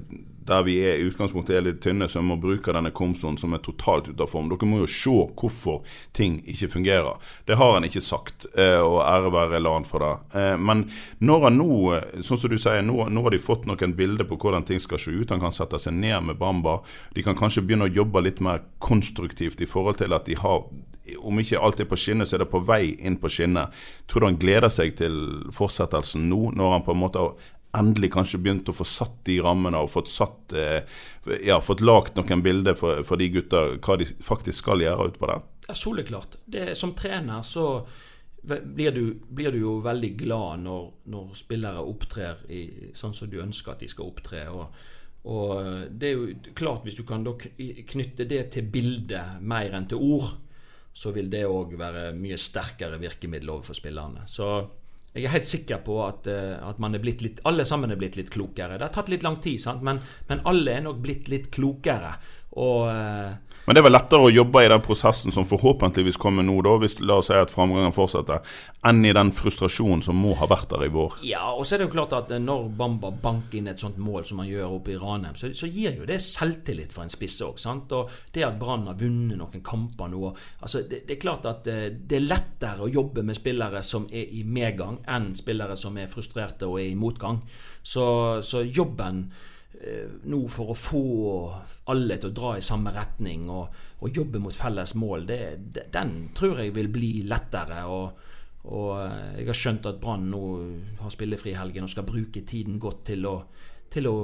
der 0.48 0.64
vi 0.64 0.78
er 0.84 1.00
i 1.00 1.08
utgangspunktet 1.10 1.56
er 1.58 1.66
litt 1.66 1.82
tynne, 1.84 2.08
så 2.10 2.22
vi 2.22 2.30
må 2.30 2.38
bruke 2.42 2.74
denne 2.76 2.92
komsoen 2.96 3.38
som 3.40 3.54
er 3.54 3.64
totalt 3.66 4.10
ute 4.10 4.24
av 4.24 4.32
form. 4.32 4.50
Dere 4.52 4.70
må 4.70 4.82
jo 4.82 4.90
se 4.90 5.16
hvorfor 5.40 5.84
ting 6.16 6.40
ikke 6.50 6.72
fungerer. 6.76 7.20
Det 7.46 7.58
har 7.60 7.74
han 7.76 7.88
ikke 7.88 8.04
sagt, 8.04 8.48
eh, 8.56 8.80
og 8.80 9.02
ære 9.04 9.34
være 9.36 9.62
LAN 9.62 9.88
for 9.88 10.06
det. 10.06 10.14
Eh, 10.40 10.58
Men 10.58 10.90
når 11.20 11.44
han 11.44 11.58
nå, 11.58 12.02
sånn 12.22 12.38
som 12.38 12.50
du 12.50 12.58
sier, 12.58 12.82
nå, 12.82 13.10
nå 13.10 13.24
har 13.24 13.32
de 13.36 13.42
fått 13.42 13.66
noen 13.66 13.96
bilder 13.96 14.26
på 14.26 14.38
hvordan 14.38 14.66
ting 14.66 14.80
skal 14.80 15.00
se 15.00 15.12
ut. 15.12 15.30
Han 15.30 15.40
kan 15.40 15.56
sette 15.56 15.80
seg 15.80 15.94
ned 15.94 16.24
med 16.24 16.38
Bamba. 16.38 16.80
De 17.16 17.24
kan 17.24 17.36
kanskje 17.36 17.66
begynne 17.66 17.90
å 17.90 17.94
jobbe 17.94 18.24
litt 18.24 18.40
mer 18.40 18.64
konstruktivt 18.80 19.62
i 19.62 19.70
forhold 19.70 19.98
til 19.98 20.14
at 20.14 20.26
de 20.26 20.38
har 20.40 20.64
om 21.18 21.40
ikke 21.42 21.58
alt 21.58 21.80
er 21.82 21.88
på 21.90 21.98
skinner, 21.98 22.28
så 22.28 22.38
er 22.38 22.44
det 22.44 22.52
på 22.52 22.62
vei 22.66 22.96
inn 23.00 23.18
på 23.18 23.32
skinner. 23.34 23.72
Tror 24.06 24.22
du 24.22 24.28
han 24.28 24.42
gleder 24.42 24.70
seg 24.74 24.94
til 25.00 25.16
fortsettelsen 25.56 26.28
nå, 26.30 26.52
når 26.58 26.76
han 26.76 26.86
på 26.86 26.94
en 26.94 27.02
måte 27.02 27.24
endelig 27.78 28.12
kanskje 28.14 28.40
begynt 28.42 28.70
å 28.72 28.76
få 28.76 28.86
satt 28.88 29.22
de 29.28 29.40
rammene 29.46 29.82
og 29.84 29.92
fått 29.94 30.10
satt 30.12 30.54
eh, 30.58 30.82
Ja, 31.46 31.60
fått 31.62 31.84
lagt 31.86 32.18
noen 32.18 32.44
bilder 32.46 32.78
for, 32.78 33.04
for 33.06 33.22
de 33.22 33.30
gutta, 33.34 33.66
hva 33.78 33.98
de 34.00 34.08
faktisk 34.10 34.64
skal 34.64 34.84
gjøre 34.84 35.12
utpå 35.12 35.30
der? 35.30 35.44
Ja, 35.68 35.76
soleklart. 35.78 36.40
Det, 36.50 36.72
som 36.80 36.96
trener 36.98 37.44
så 37.46 37.66
blir 38.42 38.92
du, 38.96 39.04
blir 39.30 39.52
du 39.52 39.60
jo 39.60 39.76
veldig 39.84 40.14
glad 40.18 40.64
når, 40.64 40.86
når 41.12 41.34
spillere 41.38 41.84
opptrer 41.84 42.46
i, 42.50 42.62
sånn 42.96 43.14
som 43.14 43.30
du 43.30 43.38
ønsker 43.44 43.76
at 43.76 43.84
de 43.84 43.90
skal 43.92 44.10
opptre. 44.10 44.46
Og, 44.50 44.80
og 45.30 45.90
det 45.92 46.10
er 46.10 46.16
jo 46.16 46.54
klart, 46.58 46.86
hvis 46.88 46.98
du 46.98 47.04
kan 47.08 47.28
knytte 47.28 48.26
det 48.30 48.46
til 48.56 48.70
bildet 48.72 49.44
mer 49.44 49.76
enn 49.78 49.90
til 49.92 50.02
ord, 50.02 50.32
så 50.96 51.14
vil 51.16 51.30
det 51.32 51.46
òg 51.48 51.76
være 51.80 52.10
mye 52.18 52.40
sterkere 52.40 53.00
virkemiddel 53.00 53.52
overfor 53.54 53.78
spillerne. 53.78 54.26
Så 54.28 54.50
jeg 55.16 55.26
er 55.26 55.34
helt 55.34 55.48
sikker 55.50 55.82
på 55.86 55.96
at, 56.06 56.28
eh, 56.30 56.56
at 56.62 56.80
man 56.82 56.94
er 56.94 57.02
blitt 57.02 57.24
litt, 57.26 57.42
alle 57.50 57.66
sammen 57.66 57.92
er 57.92 57.98
blitt 58.00 58.18
litt 58.20 58.30
klokere. 58.34 58.78
Det 58.78 58.86
har 58.86 58.94
tatt 58.94 59.10
litt 59.10 59.26
lang 59.26 59.40
tid, 59.42 59.58
sant? 59.62 59.82
Men, 59.86 60.02
men 60.30 60.44
alle 60.50 60.76
er 60.76 60.84
nok 60.86 61.00
blitt 61.02 61.32
litt 61.34 61.50
klokere. 61.56 62.14
Og 62.62 62.86
eh, 62.92 63.34
Men 63.66 63.76
det 63.76 63.82
er 63.82 63.86
vel 63.86 63.94
lettere 63.94 64.26
å 64.26 64.32
jobbe 64.34 64.64
i 64.66 64.70
den 64.72 64.82
prosessen 64.82 65.34
som 65.36 65.46
forhåpentligvis 65.48 66.18
kommer 66.22 66.46
nå, 66.46 66.56
da, 66.66 66.76
hvis 66.82 67.00
la 67.04 67.20
oss 67.22 67.30
si 67.30 67.38
at 67.38 67.52
framgangen 67.54 67.94
fortsetter, 67.94 68.42
enn 68.90 69.04
i 69.06 69.14
den 69.14 69.30
frustrasjonen 69.36 70.02
som 70.06 70.18
må 70.18 70.34
ha 70.40 70.48
vært 70.50 70.72
der 70.72 70.88
i 70.88 70.92
vår. 70.94 71.20
Ja, 71.28 71.52
og 71.54 71.68
så 71.68 71.76
er 71.76 71.84
det 71.84 71.90
jo 71.90 71.94
klart 71.98 72.16
at 72.18 72.34
eh, 72.34 72.42
når 72.42 72.70
Bamba 72.80 73.12
banker 73.12 73.60
inn 73.60 73.70
et 73.70 73.82
sånt 73.82 74.00
mål 74.02 74.26
som 74.26 74.42
han 74.42 74.50
gjør 74.50 74.78
oppe 74.80 74.96
i 74.96 74.98
Ranheim, 75.00 75.38
så, 75.38 75.52
så 75.58 75.70
gir 75.70 76.00
jo 76.00 76.08
det 76.10 76.18
selvtillit 76.24 76.96
for 76.96 77.06
en 77.06 77.14
spisse 77.14 77.46
òg. 77.46 77.60
Og 77.60 78.10
det 78.34 78.46
at 78.48 78.58
Brann 78.60 78.88
har 78.90 78.98
vunnet 78.98 79.38
noen 79.38 79.64
kamper 79.66 80.10
nå 80.10 80.30
altså 80.30 80.82
det, 80.88 81.04
det, 81.08 81.18
er 81.18 81.22
klart 81.22 81.46
at 81.50 81.68
eh, 81.70 81.86
det 81.94 82.18
er 82.20 82.26
lettere 82.26 82.86
å 82.86 82.92
jobbe 82.92 83.24
med 83.28 83.38
spillere 83.38 83.84
som 83.86 84.08
er 84.12 84.34
i 84.34 84.44
medgang, 84.48 85.00
enn 85.08 85.32
spillere 85.38 85.78
som 85.80 85.98
er 86.00 86.12
frustrerte 86.12 86.68
og 86.68 86.80
er 86.82 86.90
i 86.90 86.98
motgang. 87.00 87.42
Så, 87.84 88.06
så 88.46 88.64
jobben 88.66 89.28
nå 89.80 90.40
for 90.52 90.74
å 90.74 90.76
få 90.76 91.04
alle 91.92 92.18
til 92.20 92.32
å 92.32 92.36
dra 92.36 92.50
i 92.58 92.64
samme 92.66 92.92
retning 92.92 93.48
og, 93.48 93.78
og 94.04 94.18
jobbe 94.18 94.42
mot 94.44 94.56
felles 94.56 94.94
mål, 95.00 95.26
det, 95.30 95.40
det, 95.72 95.86
den 95.94 96.30
tror 96.36 96.60
jeg 96.60 96.74
vil 96.76 96.90
bli 96.92 97.12
lettere. 97.30 97.86
Og, 97.88 98.26
og 98.68 98.90
eh, 99.00 99.40
jeg 99.40 99.50
har 99.50 99.60
skjønt 99.62 99.90
at 99.90 100.00
Brann 100.02 100.30
nå 100.32 100.44
har 101.00 101.14
spillefri 101.14 101.56
helgen 101.56 101.88
og 101.88 101.94
skal 101.94 102.08
bruke 102.08 102.44
tiden 102.48 102.80
godt 102.82 103.06
til 103.12 103.28
å, 103.30 103.36
til 103.92 104.10
å, 104.12 104.16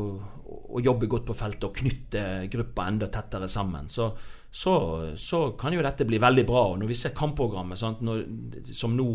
å 0.76 0.84
jobbe 0.84 1.10
godt 1.12 1.30
på 1.30 1.38
feltet 1.40 1.70
og 1.70 1.80
knytte 1.80 2.26
gruppa 2.52 2.90
enda 2.92 3.08
tettere 3.12 3.48
sammen. 3.52 3.88
Så, 3.90 4.10
så, 4.52 4.76
så, 5.16 5.46
kan 5.60 5.76
jo 5.76 5.84
dette 5.86 6.08
bli 6.08 6.20
veldig 6.20 6.46
bra. 6.48 6.66
Og 6.74 6.82
når 6.82 6.92
vi 6.92 7.00
ser 7.00 7.16
kampprogrammet, 7.16 7.80
sant, 7.80 8.04
når, 8.04 8.26
som 8.76 8.96
nå 8.96 9.08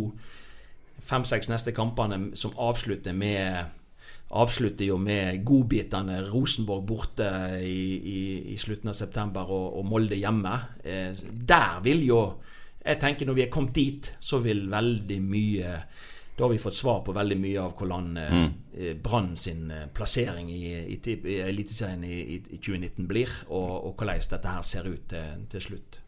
fem-seks 1.05 1.49
neste 1.53 1.73
kampene 1.77 2.31
som 2.37 2.57
avslutter 2.61 3.13
med 3.17 3.77
avslutter 4.31 4.87
jo 4.87 4.99
med 5.03 5.43
godbitene 5.47 6.21
Rosenborg 6.29 6.85
borte 6.87 7.31
i, 7.67 7.83
i, 7.99 8.21
i 8.55 8.59
slutten 8.61 8.93
av 8.93 8.99
september 8.99 9.51
og, 9.51 9.81
og 9.81 9.89
Molde 9.91 10.19
hjemme. 10.19 10.55
Eh, 10.85 11.11
der 11.33 11.83
vil 11.85 12.07
jo 12.07 12.23
Jeg 12.81 12.97
tenker 12.97 13.27
når 13.29 13.35
vi 13.37 13.43
er 13.45 13.51
kommet 13.53 13.75
dit, 13.77 14.07
så 14.25 14.39
vil 14.41 14.63
veldig 14.73 15.19
mye 15.21 15.73
da 16.41 16.47
har 16.47 16.51
vi 16.55 16.59
fått 16.59 16.75
svar 16.75 17.03
på 17.05 17.13
veldig 17.13 17.37
mye 17.37 17.61
av 17.61 17.75
hvordan 17.77 18.07
eh, 18.17 18.33
mm. 18.33 18.51
Eh, 18.71 18.95
Brann 18.97 19.35
sin 19.37 19.67
eh, 19.75 19.89
plassering 19.93 20.49
i, 20.55 20.63
i, 20.95 20.97
i 20.97 21.35
Eliteserien 21.45 22.05
i, 22.07 22.21
i, 22.39 22.39
2019 22.57 23.09
blir, 23.11 23.35
og, 23.51 23.91
og, 23.91 23.93
hvordan 23.99 24.31
dette 24.31 24.55
her 24.55 24.63
ser 24.65 24.89
ut 24.89 25.05
til, 25.11 25.43
til 25.53 25.65
slutt. 25.67 25.99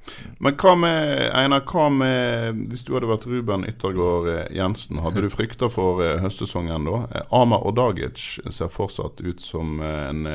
Men 0.42 0.56
hva 0.58 0.74
med 0.78 1.30
Einar, 1.36 1.64
hva 1.68 1.86
med 1.92 2.62
hvis 2.72 2.84
du 2.86 2.92
hadde 2.96 3.10
vært 3.10 3.26
Ruben 3.30 3.66
Yttergård 3.68 4.28
Jensen, 4.54 5.00
hadde 5.04 5.24
du 5.24 5.30
frykta 5.32 5.70
for 5.72 6.02
høstsesongen 6.22 6.88
da? 6.88 7.24
Amar 7.34 7.66
Odagic 7.68 8.40
ser 8.50 8.72
fortsatt 8.72 9.22
ut 9.22 9.42
som 9.42 9.80
en, 9.82 10.26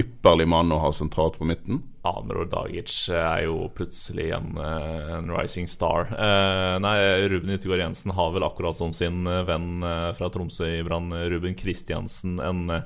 ypperlig 0.00 0.48
mann 0.50 0.74
å 0.74 0.82
ha 0.82 0.92
sentralt 0.94 1.38
på 1.38 1.48
midten? 1.48 1.82
Amar 2.04 2.44
Dagic 2.52 2.92
er 3.16 3.46
jo 3.46 3.70
plutselig 3.72 4.28
en, 4.36 4.58
eh, 4.60 5.12
en 5.18 5.30
rising 5.32 5.66
star. 5.66 6.10
Eh, 6.12 6.78
nei, 6.84 6.98
Ruben 7.32 7.54
Yttergård 7.54 7.80
Jensen 7.80 8.12
har 8.12 8.32
vel 8.34 8.44
akkurat 8.44 8.76
som 8.76 8.92
sin 8.92 9.26
eh, 9.26 9.44
venn 9.48 9.82
eh, 9.82 10.12
fra 10.12 10.28
Tromsø 10.28 10.68
i 10.68 10.82
Brann, 10.84 11.08
Ruben 11.32 11.56
Kristiansen, 11.56 12.36
en 12.44 12.82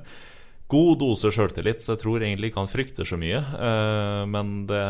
god 0.71 0.99
dose 1.01 1.33
sjøltillit, 1.33 1.83
så 1.83 1.95
jeg 1.95 2.03
tror 2.05 2.23
egentlig 2.23 2.51
ikke 2.51 2.63
han 2.63 2.71
frykter 2.71 3.07
så 3.07 3.19
mye. 3.19 3.41
Eh, 3.41 4.23
men 4.31 4.55
det 4.69 4.85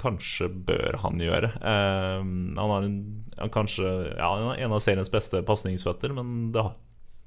kanskje 0.00 0.48
bør 0.68 1.00
han 1.04 1.20
gjøre. 1.20 1.52
Eh, 1.60 2.20
han 2.20 2.60
har 2.60 2.86
en, 2.86 3.00
han 3.38 3.52
kanskje 3.52 3.90
ja, 4.16 4.30
en 4.54 4.76
av 4.76 4.80
seriens 4.84 5.12
beste 5.12 5.42
pasningsføtter, 5.46 6.14
men 6.16 6.50
det 6.54 6.64
har, 6.64 6.74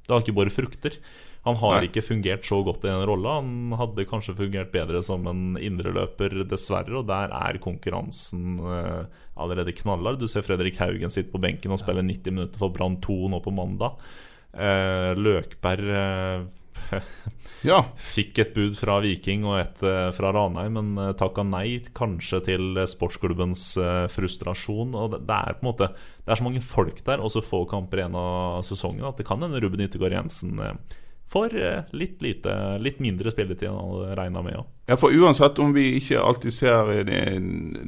det 0.08 0.16
har 0.16 0.26
ikke 0.26 0.36
båret 0.40 0.56
frukter. 0.56 0.98
Han 1.44 1.58
har 1.60 1.82
Nei. 1.82 1.90
ikke 1.90 2.06
fungert 2.06 2.46
så 2.48 2.62
godt 2.64 2.86
i 2.86 2.88
den 2.88 3.04
rolla. 3.08 3.36
Han 3.42 3.76
hadde 3.76 4.06
kanskje 4.08 4.36
fungert 4.38 4.72
bedre 4.72 5.02
som 5.04 5.26
en 5.28 5.58
indreløper, 5.60 6.38
dessverre. 6.48 6.96
Og 7.02 7.10
der 7.10 7.34
er 7.36 7.60
konkurransen 7.64 8.62
uh, 8.64 9.04
allerede 9.36 9.76
knallhard. 9.76 10.22
Du 10.22 10.30
ser 10.32 10.46
Fredrik 10.48 10.80
Haugen 10.80 11.12
sitte 11.12 11.34
på 11.34 11.42
benken 11.44 11.76
og 11.76 11.82
spille 11.82 12.06
90 12.06 12.38
minutter 12.38 12.64
for 12.64 12.72
Brann 12.72 12.96
2 13.04 13.18
nå 13.34 13.42
på 13.44 13.52
mandag. 13.56 14.00
Uh, 14.56 15.12
Løkberg 15.20 15.92
uh, 15.92 16.48
ja. 17.72 17.80
fikk 17.96 18.42
et 18.44 18.56
bud 18.56 18.76
fra 18.78 19.00
Viking 19.04 19.46
og 19.50 19.60
et 19.60 19.84
fra 20.16 20.32
Ranheim, 20.36 20.80
men 20.80 20.92
uh, 21.00 21.12
takka 21.18 21.46
nei 21.48 21.80
kanskje 21.96 22.42
til 22.50 22.82
sportsklubbens 22.90 23.66
frustrasjon. 24.14 24.96
Og 24.98 25.14
det, 25.16 25.24
det, 25.30 25.38
er 25.40 25.60
på 25.60 25.66
en 25.66 25.72
måte 25.72 25.92
Det 25.94 26.34
er 26.34 26.42
så 26.42 26.48
mange 26.48 26.64
folk 26.66 27.04
der 27.08 27.24
og 27.24 27.34
så 27.34 27.44
få 27.44 27.64
kamper 27.70 28.04
igjen 28.04 28.20
av 28.20 28.62
sesongen 28.68 29.08
at 29.10 29.20
det 29.20 29.28
kan 29.28 29.42
hende 29.44 29.62
Ruben 29.64 29.84
Yttergård 29.86 30.16
Jensen 30.16 30.60
for 31.30 31.56
eh, 31.58 31.84
litt, 31.92 32.22
lite, 32.22 32.78
litt 32.78 33.00
mindre 33.00 33.32
spilletid 33.34 33.68
enn 33.70 33.78
han 33.78 33.92
hadde 33.94 34.16
regna 34.20 34.42
med. 34.46 34.54
Ja. 34.54 34.64
ja, 34.92 34.98
for 35.02 35.16
uansett 35.16 35.60
om 35.60 35.74
vi 35.74 35.88
ikke 35.98 36.22
alltid 36.22 36.54
ser 36.54 36.92
de, 37.08 37.20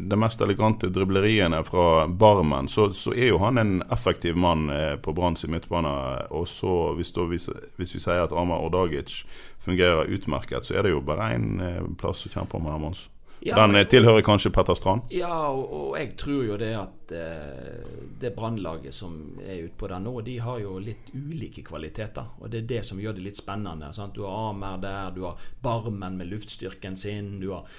de 0.10 0.20
mest 0.20 0.42
elegante 0.42 0.90
dribleriene 0.94 1.62
fra 1.68 2.08
Barmen, 2.08 2.70
så, 2.72 2.90
så, 2.96 3.14
er 3.14 3.34
jo 3.34 3.42
han 3.44 3.62
en 3.62 3.76
effektiv 3.94 4.38
mann 4.38 4.70
eh, 4.74 4.96
på 4.98 5.14
Branns 5.14 5.46
midtbane. 5.46 5.96
Og 6.34 6.48
så 6.50 6.96
hvis, 6.98 7.14
da, 7.14 7.28
hvis, 7.30 7.50
hvis, 7.78 7.94
vi 7.98 8.02
sier 8.02 8.26
at 8.26 8.34
Amar 8.34 8.66
Ordagic 8.66 9.22
fungerer 9.62 10.10
utmerket, 10.10 10.66
så 10.66 10.80
er 10.80 10.88
det 10.88 10.96
jo 10.96 11.04
bare 11.06 11.34
én 11.38 11.52
eh, 11.62 11.84
plass 12.02 12.26
å 12.26 12.34
kjempe 12.34 12.58
om 12.58 12.72
her, 12.72 12.82
Mons. 12.82 13.10
Ja, 13.46 13.56
Den 13.62 13.76
men, 13.76 13.86
tilhører 13.86 14.24
kanskje 14.26 14.50
Petter 14.50 14.74
Strand? 14.74 15.12
Ja, 15.14 15.52
og, 15.54 15.70
og, 15.70 15.90
jeg 16.00 16.16
tror 16.18 16.40
jo 16.48 16.56
det 16.58 16.72
at 16.80 17.12
eh, 17.14 17.84
det 18.18 18.32
brannlaget 18.34 18.96
som 18.98 19.36
er 19.38 19.68
utpå 19.68 19.86
der 19.92 20.02
nå, 20.02 20.16
de 20.26 20.40
har 20.42 20.64
jo 20.64 20.80
litt 20.82 21.12
ulike 21.14 21.62
kvaliteter. 21.68 22.32
Og 22.42 22.50
det 22.50 22.64
er 22.64 22.72
det 22.72 22.80
som 22.88 22.98
gjør 22.98 23.14
det 23.20 23.28
litt 23.28 23.38
spennende. 23.38 23.92
Sant? 23.94 24.18
Du 24.18 24.26
har 24.26 24.50
Amer 24.50 24.82
der, 24.82 25.14
du 25.14 25.28
har 25.28 25.46
Barmen 25.62 26.18
med 26.18 26.32
luftstyrken 26.32 26.98
sin. 26.98 27.36
du 27.40 27.52
har 27.54 27.70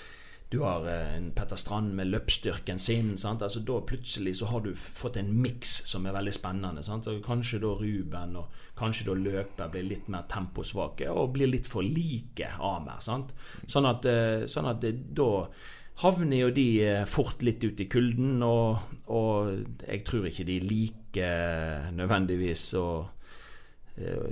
du 0.48 0.60
har 0.62 0.86
eh, 0.88 1.16
en 1.16 1.30
Petter 1.34 1.58
Strand 1.58 1.94
med 1.94 2.06
løpsstyrken 2.06 2.78
sin. 2.78 3.14
Altså, 3.24 3.60
da 3.60 3.80
plutselig 3.86 4.36
så 4.38 4.50
har 4.52 4.62
du 4.62 4.74
fått 4.78 5.18
en 5.18 5.32
miks 5.42 5.80
som 5.90 6.06
er 6.06 6.14
veldig 6.14 6.34
spennende. 6.34 6.84
kanskje 7.26 7.60
da 7.64 7.72
Ruben 7.80 8.36
og 8.36 8.52
kanskje 8.78 9.08
da 9.08 9.14
Løper 9.14 9.72
blir 9.72 9.88
litt 9.88 10.08
mer 10.08 10.28
temposvake 10.30 11.10
og 11.10 11.32
blir 11.34 11.50
litt 11.50 11.66
for 11.66 11.82
like 11.82 12.52
Amer. 12.60 13.00
Sant? 13.00 13.34
Sånn 13.66 13.90
at, 13.90 14.06
eh, 14.06 14.46
sånn 14.46 14.70
at 14.70 14.80
det, 14.80 14.94
da 15.14 15.48
havner 16.02 16.36
jo 16.36 16.50
de 16.50 16.68
eh, 16.84 17.04
fort 17.04 17.42
litt 17.42 17.64
ut 17.64 17.80
i 17.80 17.88
kulden, 17.90 18.42
og, 18.42 18.78
og 19.08 19.82
jeg 19.82 20.04
tror 20.06 20.28
ikke 20.28 20.46
de 20.46 20.60
liker 20.60 21.90
nødvendigvis 21.96 22.68
å 22.78 22.88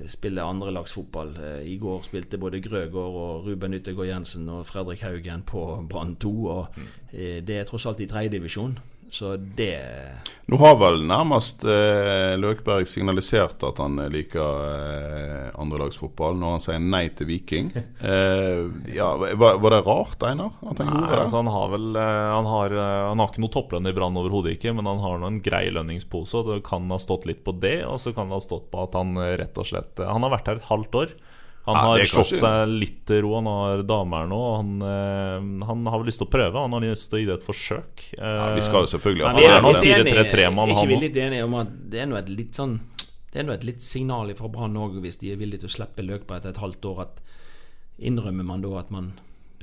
spille 0.07 0.43
andrelagsfotball. 0.43 1.37
Eh, 1.41 1.73
I 1.73 1.77
går 1.79 2.03
spilte 2.03 2.39
både 2.39 2.61
Grøgaard 2.61 2.95
og 2.95 3.47
Ruben 3.47 3.75
Yttergård 3.75 4.07
Jensen 4.07 4.49
og 4.49 4.67
Fredrik 4.67 5.01
Haugen 5.01 5.43
på 5.43 5.87
Brann 5.91 6.17
2. 6.17 6.45
Og 6.45 6.67
mm. 6.77 6.83
eh, 7.13 7.39
det 7.47 7.57
er 7.57 7.65
tross 7.65 7.87
alt 7.87 8.01
i 8.01 8.07
tredjedivisjon. 8.07 8.79
Så 9.15 9.37
det 9.37 9.79
Nå 10.51 10.59
har 10.59 10.75
vel 10.81 11.05
nærmest 11.07 11.63
eh, 11.71 12.33
Løkberg 12.35 12.89
signalisert 12.91 13.63
at 13.63 13.79
han 13.79 14.01
liker 14.11 14.65
eh, 14.67 15.45
andrelagsfotball 15.55 16.35
når 16.41 16.57
han 16.57 16.65
sier 16.65 16.83
nei 16.83 17.05
til 17.15 17.31
Viking. 17.31 17.71
Eh, 18.05 18.67
ja, 18.93 19.07
var, 19.17 19.57
var, 19.63 19.73
det 19.73 19.79
rart, 19.87 20.25
Einar? 20.27 20.53
At 20.67 20.83
han, 20.83 20.91
nei, 20.93 21.15
altså, 21.17 21.39
han 21.39 21.49
har 21.49 21.71
vel 21.73 21.97
eh, 21.97 22.27
han 22.35 22.49
har, 22.51 22.75
eh, 22.77 23.05
han 23.09 23.23
har, 23.23 23.31
ikke 23.31 23.45
noe 23.45 23.55
topplønn 23.55 23.89
i 23.89 23.95
Brann 23.97 24.19
overhodet 24.21 24.59
ikke, 24.59 24.75
men 24.77 24.89
han 24.91 25.01
har 25.01 25.25
en 25.25 25.39
grei 25.45 25.63
lønningspose. 25.73 26.43
Og 26.43 26.51
det 26.51 26.59
kan 26.67 26.91
ha 26.93 26.99
stått 27.01 27.25
litt 27.31 27.41
på 27.47 27.55
det, 27.63 27.79
og 27.89 27.97
så 28.03 28.13
kan 28.17 28.29
det 28.29 28.37
ha 28.37 28.45
stått 28.45 28.69
på 28.75 28.83
at 28.85 28.99
han 28.99 29.15
eh, 29.23 29.37
rett 29.41 29.57
og 29.63 29.71
slett 29.71 30.03
Han 30.05 30.27
har 30.27 30.35
vært 30.35 30.51
her 30.51 30.61
et 30.61 30.69
halvt 30.69 31.01
år. 31.01 31.17
Han 31.65 31.77
har 31.77 31.99
ja, 32.03 32.07
slått 32.09 32.35
seg 32.37 32.73
litt 32.77 32.99
til 33.09 33.23
ro. 33.25 33.31
Han 33.39 33.47
har 33.49 33.83
damer 33.89 34.27
nå. 34.29 34.41
Han, 34.59 34.73
øh, 34.85 35.47
han, 35.65 35.87
har 35.89 36.03
vel 36.03 36.11
lyst 36.11 36.21
til 36.21 36.29
å 36.29 36.33
prøve. 36.35 36.61
Han 36.61 36.77
har 36.77 36.85
lyst 36.85 37.09
til 37.09 37.19
å 37.19 37.23
gi 37.23 37.29
det 37.31 37.37
et 37.39 37.47
forsøk. 37.47 38.05
Ja, 38.19 38.51
vi 38.53 38.65
skal 38.67 38.85
jo 38.85 38.91
selvfølgelig 38.93 39.25
ha 39.25 39.31
Han 39.33 39.45
er 39.49 39.65
nå 39.65 39.73
4-3-3-mann, 39.81 40.75
han 40.75 40.77
Ikke 40.77 40.91
vi 40.93 41.01
litt 41.07 41.21
enige 41.25 41.47
om 41.49 41.57
at 41.63 41.73
det 41.93 42.03
er 42.05 42.11
noe 42.11 42.21
et 42.21 42.33
litt 42.33 42.59
sånn 42.61 42.77
Det 43.33 43.41
er 43.41 43.49
noe 43.49 43.57
et 43.57 43.65
litt 43.65 43.81
signal 43.85 44.33
fra 44.37 44.51
Brann 44.53 44.77
òg, 44.77 44.99
hvis 45.05 45.23
de 45.23 45.33
er 45.33 45.41
villige 45.41 45.65
til 45.65 45.73
å 45.73 45.77
slippe 45.79 46.05
Løkberg 46.05 46.43
etter 46.43 46.53
et 46.53 46.61
halvt 46.63 46.91
år, 46.91 47.01
at 47.07 47.25
innrømmer 48.05 48.47
man 48.47 48.63
da 48.63 48.75
at 48.83 48.93
man 48.93 49.15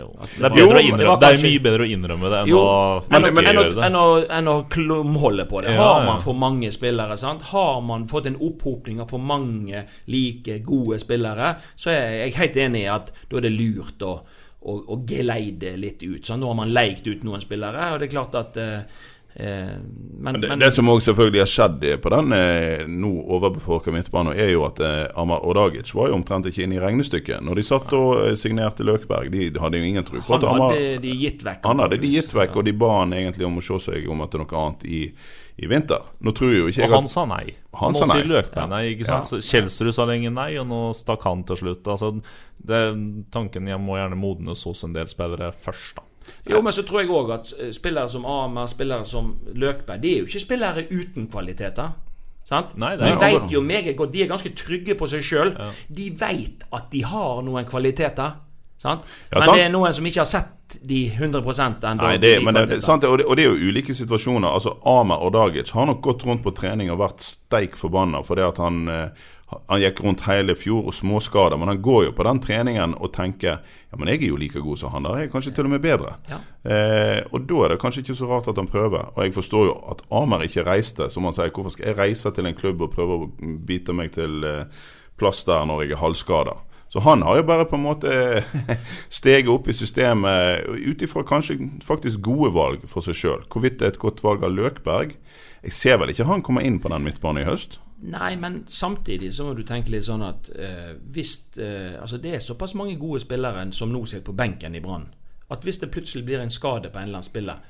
det, 0.02 0.50
er 0.50 0.60
jo, 0.60 0.68
innrømme, 0.80 1.16
det, 1.22 1.30
er 1.30 1.44
mye 1.46 1.62
bedre 1.64 1.86
å 1.86 1.90
innrømme 1.96 2.32
det 2.34 2.42
enn 2.42 2.52
jo, 2.52 2.60
å 2.62 2.76
enn, 3.08 3.28
men, 3.28 3.50
enn, 3.52 3.62
det. 3.62 3.86
enn, 3.88 3.98
å, 4.00 4.06
enn 4.40 4.52
å 4.52 4.58
klumholde 4.72 5.48
på 5.50 5.64
det. 5.66 5.78
Har 5.78 6.06
man 6.08 6.22
for 6.24 6.38
mange 6.38 6.72
spillere, 6.76 7.18
sant? 7.20 7.48
har 7.54 7.82
man 7.86 8.08
fått 8.12 8.30
en 8.32 8.38
opphopning 8.42 9.02
av 9.04 9.12
for 9.12 9.24
mange 9.24 9.86
like 10.12 10.60
gode 10.68 11.00
spillere, 11.02 11.56
så 11.76 11.94
er 11.94 12.22
jeg 12.26 12.38
helt 12.40 12.62
enig 12.68 12.86
i 12.86 12.92
at 12.92 13.14
da 13.30 13.40
er 13.40 13.48
det 13.48 13.54
lurt 13.56 14.06
å, 14.08 14.16
å, 14.62 14.78
å 14.96 15.02
geleide 15.08 15.78
litt 15.80 16.04
ut. 16.04 16.24
Sant? 16.26 16.44
Nå 16.44 16.52
har 16.52 16.60
man 16.64 16.74
leikt 16.74 17.08
ut 17.10 17.26
noen 17.28 17.44
spillere, 17.44 17.94
og 17.94 18.02
det 18.02 18.10
er 18.10 18.16
klart 18.18 18.38
at 18.40 18.62
Eh, 18.62 18.82
men, 19.34 20.41
Det, 20.41 20.50
men 20.50 20.60
det 20.60 20.72
som 20.72 20.89
også 20.89 21.12
selvfølgelig 21.12 21.41
har 21.41 21.50
skjedd 21.50 21.86
på 22.04 22.12
den 22.12 22.34
eh, 22.36 22.84
nå 22.88 23.12
overbefolka 23.36 23.94
midtbanen, 23.94 24.36
er 24.36 24.52
jo 24.52 24.65
at 24.67 24.82
eh, 24.84 25.06
Amar 25.20 25.46
Ordagic 25.48 25.94
var 25.96 26.12
jo 26.12 26.17
omtrent 26.20 26.50
ikke 26.50 26.65
inne 26.65 26.78
i 26.78 26.82
regnestykket. 26.84 27.39
Når 27.46 27.62
de 27.62 27.65
satt 27.65 27.96
og 27.98 28.26
eh, 28.26 28.36
signerte 28.39 28.86
Løkberg, 28.88 29.32
de 29.32 29.48
hadde 29.62 29.80
jo 29.80 29.88
ingen 29.88 30.08
tro 30.08 30.20
på 30.20 30.36
han 30.36 30.44
at 30.44 30.50
Amar 30.50 30.76
hadde 30.76 31.00
de 31.06 31.15
gitt 31.24 31.46
vekk. 31.48 31.63
Han 31.70 31.86
hadde 31.86 32.02
de 32.04 32.12
gitt 32.17 32.36
vekk, 32.36 32.60
og 32.60 32.67
de 32.67 32.76
ba 32.84 32.91
han 33.00 33.15
egentlig 33.22 33.48
om 33.48 33.58
å 33.62 33.65
se 33.70 33.80
seg 33.88 34.12
om 34.12 34.26
etter 34.28 34.44
noe 34.44 34.62
annet 34.65 34.86
i, 34.91 35.02
i 35.63 35.72
vinter. 35.72 36.12
Nå 36.20 36.36
tror 36.36 36.54
jo 36.58 36.67
ikke 36.67 36.84
jeg 36.84 36.91
Og 36.91 36.98
han 36.98 37.10
at 37.10 37.15
sa 37.15 37.26
nei. 37.32 37.44
Han 37.80 37.96
nå 37.96 38.04
sa 38.04 38.12
nei. 38.12 38.20
sier 38.20 38.32
Løkberg 38.36 38.72
nei. 38.76 38.84
ikke 38.98 39.10
sant? 39.10 39.34
Ja. 39.38 39.44
Kjelsrud 39.48 39.96
sa 39.96 40.10
lenge 40.12 40.36
nei, 40.36 40.52
og 40.60 40.67
nå 40.70 40.84
stakk 40.98 41.24
han 41.30 41.48
til 41.48 41.63
slutt. 41.63 41.88
Altså, 41.88 42.17
det, 42.60 42.86
tanken 43.32 43.72
jeg 43.72 43.80
må 43.82 43.96
gjerne 44.02 44.20
modnes 44.20 44.67
hos 44.67 44.84
en 44.84 44.96
del 44.98 45.08
spillere 45.12 45.54
først, 45.56 45.96
da. 46.02 46.11
Jo, 46.50 46.62
men 46.62 46.74
så 46.74 46.84
tror 46.88 47.02
jeg 47.02 47.12
òg 47.14 47.34
at 47.34 47.52
eh, 47.58 47.74
spillere 47.76 48.10
som 48.10 48.26
Amer, 48.30 48.70
spillere 48.70 49.06
som 49.10 49.34
Løkberg, 49.54 50.02
de 50.04 50.14
er 50.14 50.24
jo 50.24 50.30
ikke 50.30 50.46
spillere 50.46 50.86
uten 50.92 51.28
kvaliteter. 51.32 51.94
Sant? 52.48 52.74
Nei, 52.82 52.96
de 52.98 53.12
vet 53.22 53.52
jo 53.54 53.62
meget 53.62 53.94
godt 53.96 54.16
De 54.16 54.24
er 54.24 54.30
ganske 54.32 54.50
trygge 54.58 54.96
på 54.98 55.08
seg 55.08 55.22
sjøl. 55.24 55.52
De 55.94 56.08
vet 56.18 56.66
at 56.74 56.88
de 56.92 57.04
har 57.06 57.44
noen 57.46 57.68
kvaliteter. 57.70 58.40
Sant? 58.82 59.06
Ja, 59.30 59.38
men 59.38 59.46
sant. 59.46 59.60
det 59.60 59.66
er 59.68 59.70
noen 59.70 59.94
som 59.94 60.08
ikke 60.10 60.24
har 60.24 60.30
sett 60.30 60.78
de 60.88 61.04
100 61.12 61.44
ennå. 61.44 62.02
Nei, 62.02 62.16
det, 62.18 62.32
men 62.42 62.56
det, 62.58 62.64
det, 62.72 62.80
sant, 62.82 63.04
og, 63.06 63.20
det, 63.20 63.28
og 63.30 63.38
det 63.38 63.46
er 63.46 63.52
jo 63.52 63.70
ulike 63.70 63.94
situasjoner. 63.94 64.48
Altså, 64.50 64.74
Amer 64.90 65.22
Ordagic 65.22 65.70
har 65.76 65.86
nok 65.86 66.02
gått 66.02 66.26
rundt 66.26 66.42
på 66.46 66.54
trening 66.58 66.90
og 66.90 67.02
vært 67.04 67.22
steik 67.26 67.78
forbanna 67.78 68.24
fordi 68.26 68.46
at 68.48 68.62
han, 68.64 68.82
eh, 68.90 69.30
han 69.68 69.82
gikk 69.82 70.00
rundt 70.04 70.24
hele 70.28 70.56
fjor 70.56 70.88
og 70.88 70.96
småskader, 70.96 71.58
Men 71.58 71.68
han 71.68 71.82
går 71.82 72.06
jo 72.06 72.12
på 72.16 72.24
den 72.24 72.40
treningen 72.40 72.96
og 72.98 73.14
tenker 73.14 73.60
ja, 73.92 73.98
men 74.00 74.08
jeg 74.08 74.22
er 74.24 74.30
jo 74.30 74.40
like 74.40 74.62
god 74.64 74.78
som 74.78 74.92
han 74.92 75.04
der. 75.04 75.18
Jeg 75.20 75.28
er 75.28 75.32
kanskje 75.34 75.52
til 75.56 75.68
og 75.68 75.74
med 75.74 75.82
bedre. 75.84 76.16
Ja. 76.30 76.40
Eh, 76.64 77.22
og 77.32 77.44
da 77.50 77.66
er 77.66 77.74
det 77.74 77.82
kanskje 77.82 78.06
ikke 78.06 78.16
så 78.16 78.30
rart 78.30 78.48
at 78.48 78.58
han 78.58 78.68
prøver. 78.68 79.12
Og 79.16 79.24
jeg 79.26 79.34
forstår 79.36 79.66
jo 79.68 79.76
at 79.92 80.04
Amer 80.12 80.46
ikke 80.48 80.64
reiste. 80.64 81.10
Som 81.12 81.28
han 81.28 81.36
sier, 81.36 81.52
hvorfor 81.52 81.76
skal 81.76 81.90
jeg 81.90 81.98
reise 82.00 82.32
til 82.32 82.48
en 82.48 82.56
klubb 82.56 82.82
og 82.82 82.94
prøve 82.96 83.18
å 83.18 83.30
bite 83.68 83.94
meg 83.94 84.14
til 84.16 84.46
eh, 84.48 84.84
plass 85.20 85.44
der 85.44 85.68
når 85.68 85.84
jeg 85.84 85.98
er 85.98 86.04
halvskada? 86.06 86.56
Så 86.92 87.00
han 87.00 87.22
har 87.24 87.38
jo 87.40 87.44
bare 87.48 87.66
på 87.66 87.78
en 87.78 87.86
måte 87.86 88.12
steget 89.20 89.52
opp 89.52 89.70
i 89.72 89.76
systemet 89.76 90.68
ut 90.68 91.04
ifra 91.04 91.24
kanskje 91.24 91.56
faktisk 91.88 92.20
gode 92.24 92.52
valg 92.56 92.84
for 92.92 93.04
seg 93.06 93.16
sjøl. 93.16 93.46
Hvorvidt 93.52 93.80
det 93.80 93.88
er 93.88 93.94
et 93.94 94.02
godt 94.02 94.20
valg 94.24 94.44
av 94.44 94.52
Løkberg 94.52 95.16
Jeg 95.64 95.76
ser 95.78 96.02
vel 96.02 96.12
ikke 96.12 96.28
han 96.28 96.44
komme 96.44 96.64
inn 96.68 96.82
på 96.84 96.92
den 96.92 97.06
midtbanen 97.06 97.44
i 97.44 97.48
høst. 97.48 97.80
Nei, 98.02 98.36
men 98.36 98.64
samtidig 98.68 99.34
så 99.34 99.46
må 99.46 99.54
du 99.54 99.62
tenke 99.68 99.92
litt 99.94 100.08
sånn 100.08 100.24
at 100.26 100.50
eh, 100.58 100.96
hvis 101.14 101.36
eh, 101.62 102.00
Altså, 102.02 102.18
det 102.18 102.34
er 102.34 102.42
såpass 102.42 102.74
mange 102.74 102.98
gode 102.98 103.22
spillere 103.22 103.68
som 103.78 103.94
nå 103.94 104.02
sitter 104.10 104.26
på 104.32 104.38
benken 104.38 104.76
i 104.76 104.82
Brann, 104.82 105.06
at 105.54 105.68
hvis 105.68 105.82
det 105.84 105.92
plutselig 105.94 106.26
blir 106.26 106.42
en 106.42 106.54
skade 106.54 106.90
på 106.90 106.98
en 106.98 107.10
eller 107.10 107.22
annen 107.22 107.30
spiller, 107.30 107.62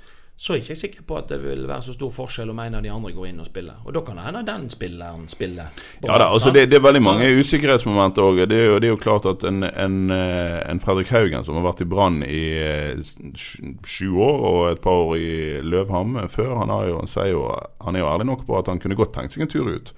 så 0.41 0.53
er 0.53 0.57
jeg 0.57 0.63
ikke 0.63 0.75
sikker 0.79 1.01
på 1.05 1.17
at 1.19 1.27
det 1.29 1.37
vil 1.43 1.67
være 1.69 1.83
så 1.85 1.93
stor 1.93 2.09
forskjell 2.15 2.49
om 2.49 2.59
en 2.63 2.75
av 2.79 2.81
de 2.81 2.89
andre 2.89 3.11
går 3.13 3.27
inn 3.29 3.41
og 3.43 3.45
spiller. 3.45 3.81
Og 3.85 3.93
da 3.93 4.01
kan 4.01 4.17
det 4.17 4.23
hende 4.25 4.41
den 4.47 4.63
spilleren 4.73 5.27
spiller. 5.29 5.67
Ja 6.01 6.15
da, 6.17 6.31
altså 6.33 6.49
det, 6.55 6.63
det 6.71 6.79
er 6.79 6.85
veldig 6.85 7.01
mange 7.05 7.27
usikkerhetsmomenter 7.37 8.25
òg. 8.25 8.41
Det, 8.49 8.57
det 8.81 8.89
er 8.89 8.93
jo 8.95 9.01
klart 9.01 9.27
at 9.29 9.45
en, 9.45 9.61
en, 9.69 9.99
eh, 10.15 10.57
en 10.71 10.81
Fredrik 10.81 11.11
Haugen 11.13 11.45
som 11.45 11.59
har 11.59 11.67
vært 11.67 11.83
i 11.85 11.89
Brann 11.91 12.23
i 12.25 12.41
eh, 12.57 13.03
sju 13.85 14.07
år 14.17 14.47
og 14.49 14.63
et 14.71 14.81
par 14.81 15.03
år 15.03 15.13
i 15.19 15.35
Løvham 15.61 16.17
før, 16.31 16.55
han, 16.63 16.73
har 16.73 16.89
jo, 16.89 16.97
han, 17.03 17.29
jo, 17.29 17.45
han 17.85 17.99
er 17.99 18.05
jo 18.05 18.09
ærlig 18.15 18.29
nok 18.31 18.47
på 18.49 18.57
at 18.57 18.73
han 18.73 18.81
kunne 18.81 18.97
godt 18.97 19.13
tenkt 19.19 19.37
seg 19.37 19.45
en 19.45 19.53
tur 19.53 19.69
ut. 19.69 19.93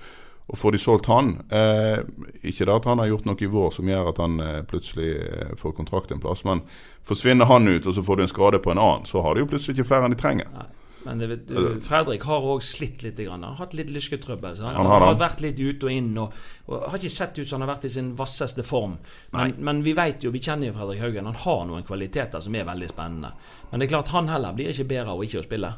Og 0.52 0.60
får 0.60 0.76
de 0.76 0.80
solgt 0.82 1.08
han 1.08 1.38
eh, 1.56 2.04
Ikke 2.44 2.68
det 2.68 2.74
at 2.76 2.88
han 2.90 3.00
har 3.00 3.08
gjort 3.08 3.28
noe 3.30 3.40
i 3.40 3.48
vår 3.50 3.72
som 3.78 3.88
gjør 3.90 4.12
at 4.12 4.20
han 4.20 4.40
eh, 4.44 4.62
plutselig 4.68 5.10
eh, 5.24 5.54
får 5.60 5.76
kontrakt 5.78 6.12
en 6.12 6.24
plass, 6.24 6.44
men 6.48 6.66
forsvinner 7.08 7.48
han 7.48 7.68
ut, 7.68 7.88
og 7.88 7.96
så 7.96 8.04
får 8.04 8.20
du 8.20 8.26
en 8.26 8.32
skade 8.32 8.60
på 8.64 8.74
en 8.74 8.82
annen, 8.82 9.08
så 9.08 9.24
har 9.24 9.36
de 9.36 9.44
jo 9.44 9.52
plutselig 9.54 9.78
ikke 9.78 9.92
flere 9.92 10.10
enn 10.10 10.16
de 10.16 10.20
trenger. 10.20 10.50
Nei. 10.54 10.70
Men 11.04 11.20
det, 11.20 11.36
du, 11.50 11.82
Fredrik 11.84 12.24
har 12.24 12.46
òg 12.48 12.62
slitt 12.64 13.02
litt. 13.04 13.18
Grann. 13.20 13.44
Han 13.44 13.58
har 13.58 13.66
hatt 13.66 13.74
litt 13.76 13.90
lysketrøbbel. 13.92 14.56
Han, 14.64 14.76
Han 14.76 14.88
har 14.88 15.02
han 15.02 15.08
har 15.10 15.20
vært 15.20 15.42
litt 15.44 15.60
ut 15.60 15.84
og 15.84 15.92
inn. 15.92 16.12
Og, 16.16 16.38
og 16.70 16.86
har 16.88 17.00
ikke 17.00 17.12
sett 17.12 17.40
ut 17.40 17.48
som 17.48 17.60
han 17.60 17.68
har 17.68 17.74
vært 17.76 17.90
i 17.90 17.94
sin 17.98 18.14
vasseste 18.16 18.64
form. 18.64 18.96
Men, 19.36 19.56
men 19.60 19.82
vi 19.84 19.96
vet 19.98 20.24
jo, 20.24 20.32
vi 20.32 20.40
kjenner 20.44 20.70
jo 20.70 20.78
Fredrik 20.78 21.04
Haugen. 21.04 21.28
Han 21.28 21.42
har 21.44 21.66
noen 21.68 21.84
kvaliteter 21.88 22.44
som 22.44 22.56
er 22.56 22.70
veldig 22.70 22.88
spennende. 22.92 23.34
Men 23.72 23.84
det 23.84 23.90
er 23.90 23.96
klart 23.98 24.14
han 24.16 24.32
heller 24.32 24.56
blir 24.56 24.72
ikke 24.72 24.88
bedre 24.94 25.16
av 25.16 25.26
ikke 25.28 25.44
å 25.44 25.48
spille. 25.48 25.74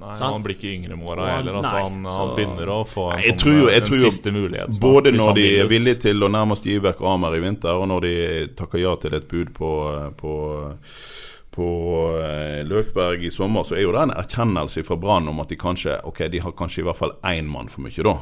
Nei, 0.00 0.14
Sant? 0.16 0.32
Han 0.32 0.42
blir 0.42 0.54
ikke 0.56 0.70
yngre 0.74 0.96
med 0.96 1.08
åra 1.12 1.26
heller. 1.36 1.58
Altså, 1.60 1.72
nei, 1.76 1.82
han, 1.82 2.04
han 2.04 2.28
så- 2.30 2.36
begynner 2.36 2.70
å 2.72 2.78
få 2.88 3.02
en, 3.12 3.18
jeg 3.20 3.34
sånn, 3.34 3.38
tror 3.42 3.54
jo- 3.60 3.68
jeg 3.70 3.82
tror 3.84 3.96
jo 4.00 4.10
siste 4.10 4.32
mulighet. 4.32 4.68
snart, 4.72 4.80
Både 4.80 5.12
når 5.12 5.34
de 5.34 5.44
er 5.60 5.66
villige 5.68 6.00
til 6.00 6.20
å 6.24 6.30
nærmest 6.32 6.64
gi 6.64 6.78
vekk 6.80 7.02
Amer 7.04 7.36
i 7.36 7.40
vinter, 7.40 7.68
og 7.76 7.88
når 7.88 8.00
de 8.08 8.14
takker 8.56 8.78
ja 8.80 8.94
til 8.96 9.14
et 9.14 9.28
bud 9.28 9.52
på, 9.52 9.70
på, 10.16 10.34
på 11.52 11.68
eh, 12.22 12.62
Løkberg 12.64 13.24
i 13.26 13.30
sommer, 13.30 13.62
så 13.66 13.76
er 13.76 13.82
jo 13.82 13.92
det 13.92 14.02
en 14.06 14.10
erkjennelse 14.16 14.84
fra 14.86 14.96
Brann 14.96 15.28
om 15.28 15.40
at 15.40 15.48
de 15.48 15.56
kanskje 15.56 16.00
Ok, 16.04 16.22
de 16.30 16.38
har 16.38 16.52
kanskje 16.52 16.80
i 16.80 16.86
hvert 16.88 16.96
fall 16.96 17.12
én 17.24 17.44
mann 17.50 17.68
for 17.68 17.82
mye, 17.82 18.02
da. 18.02 18.16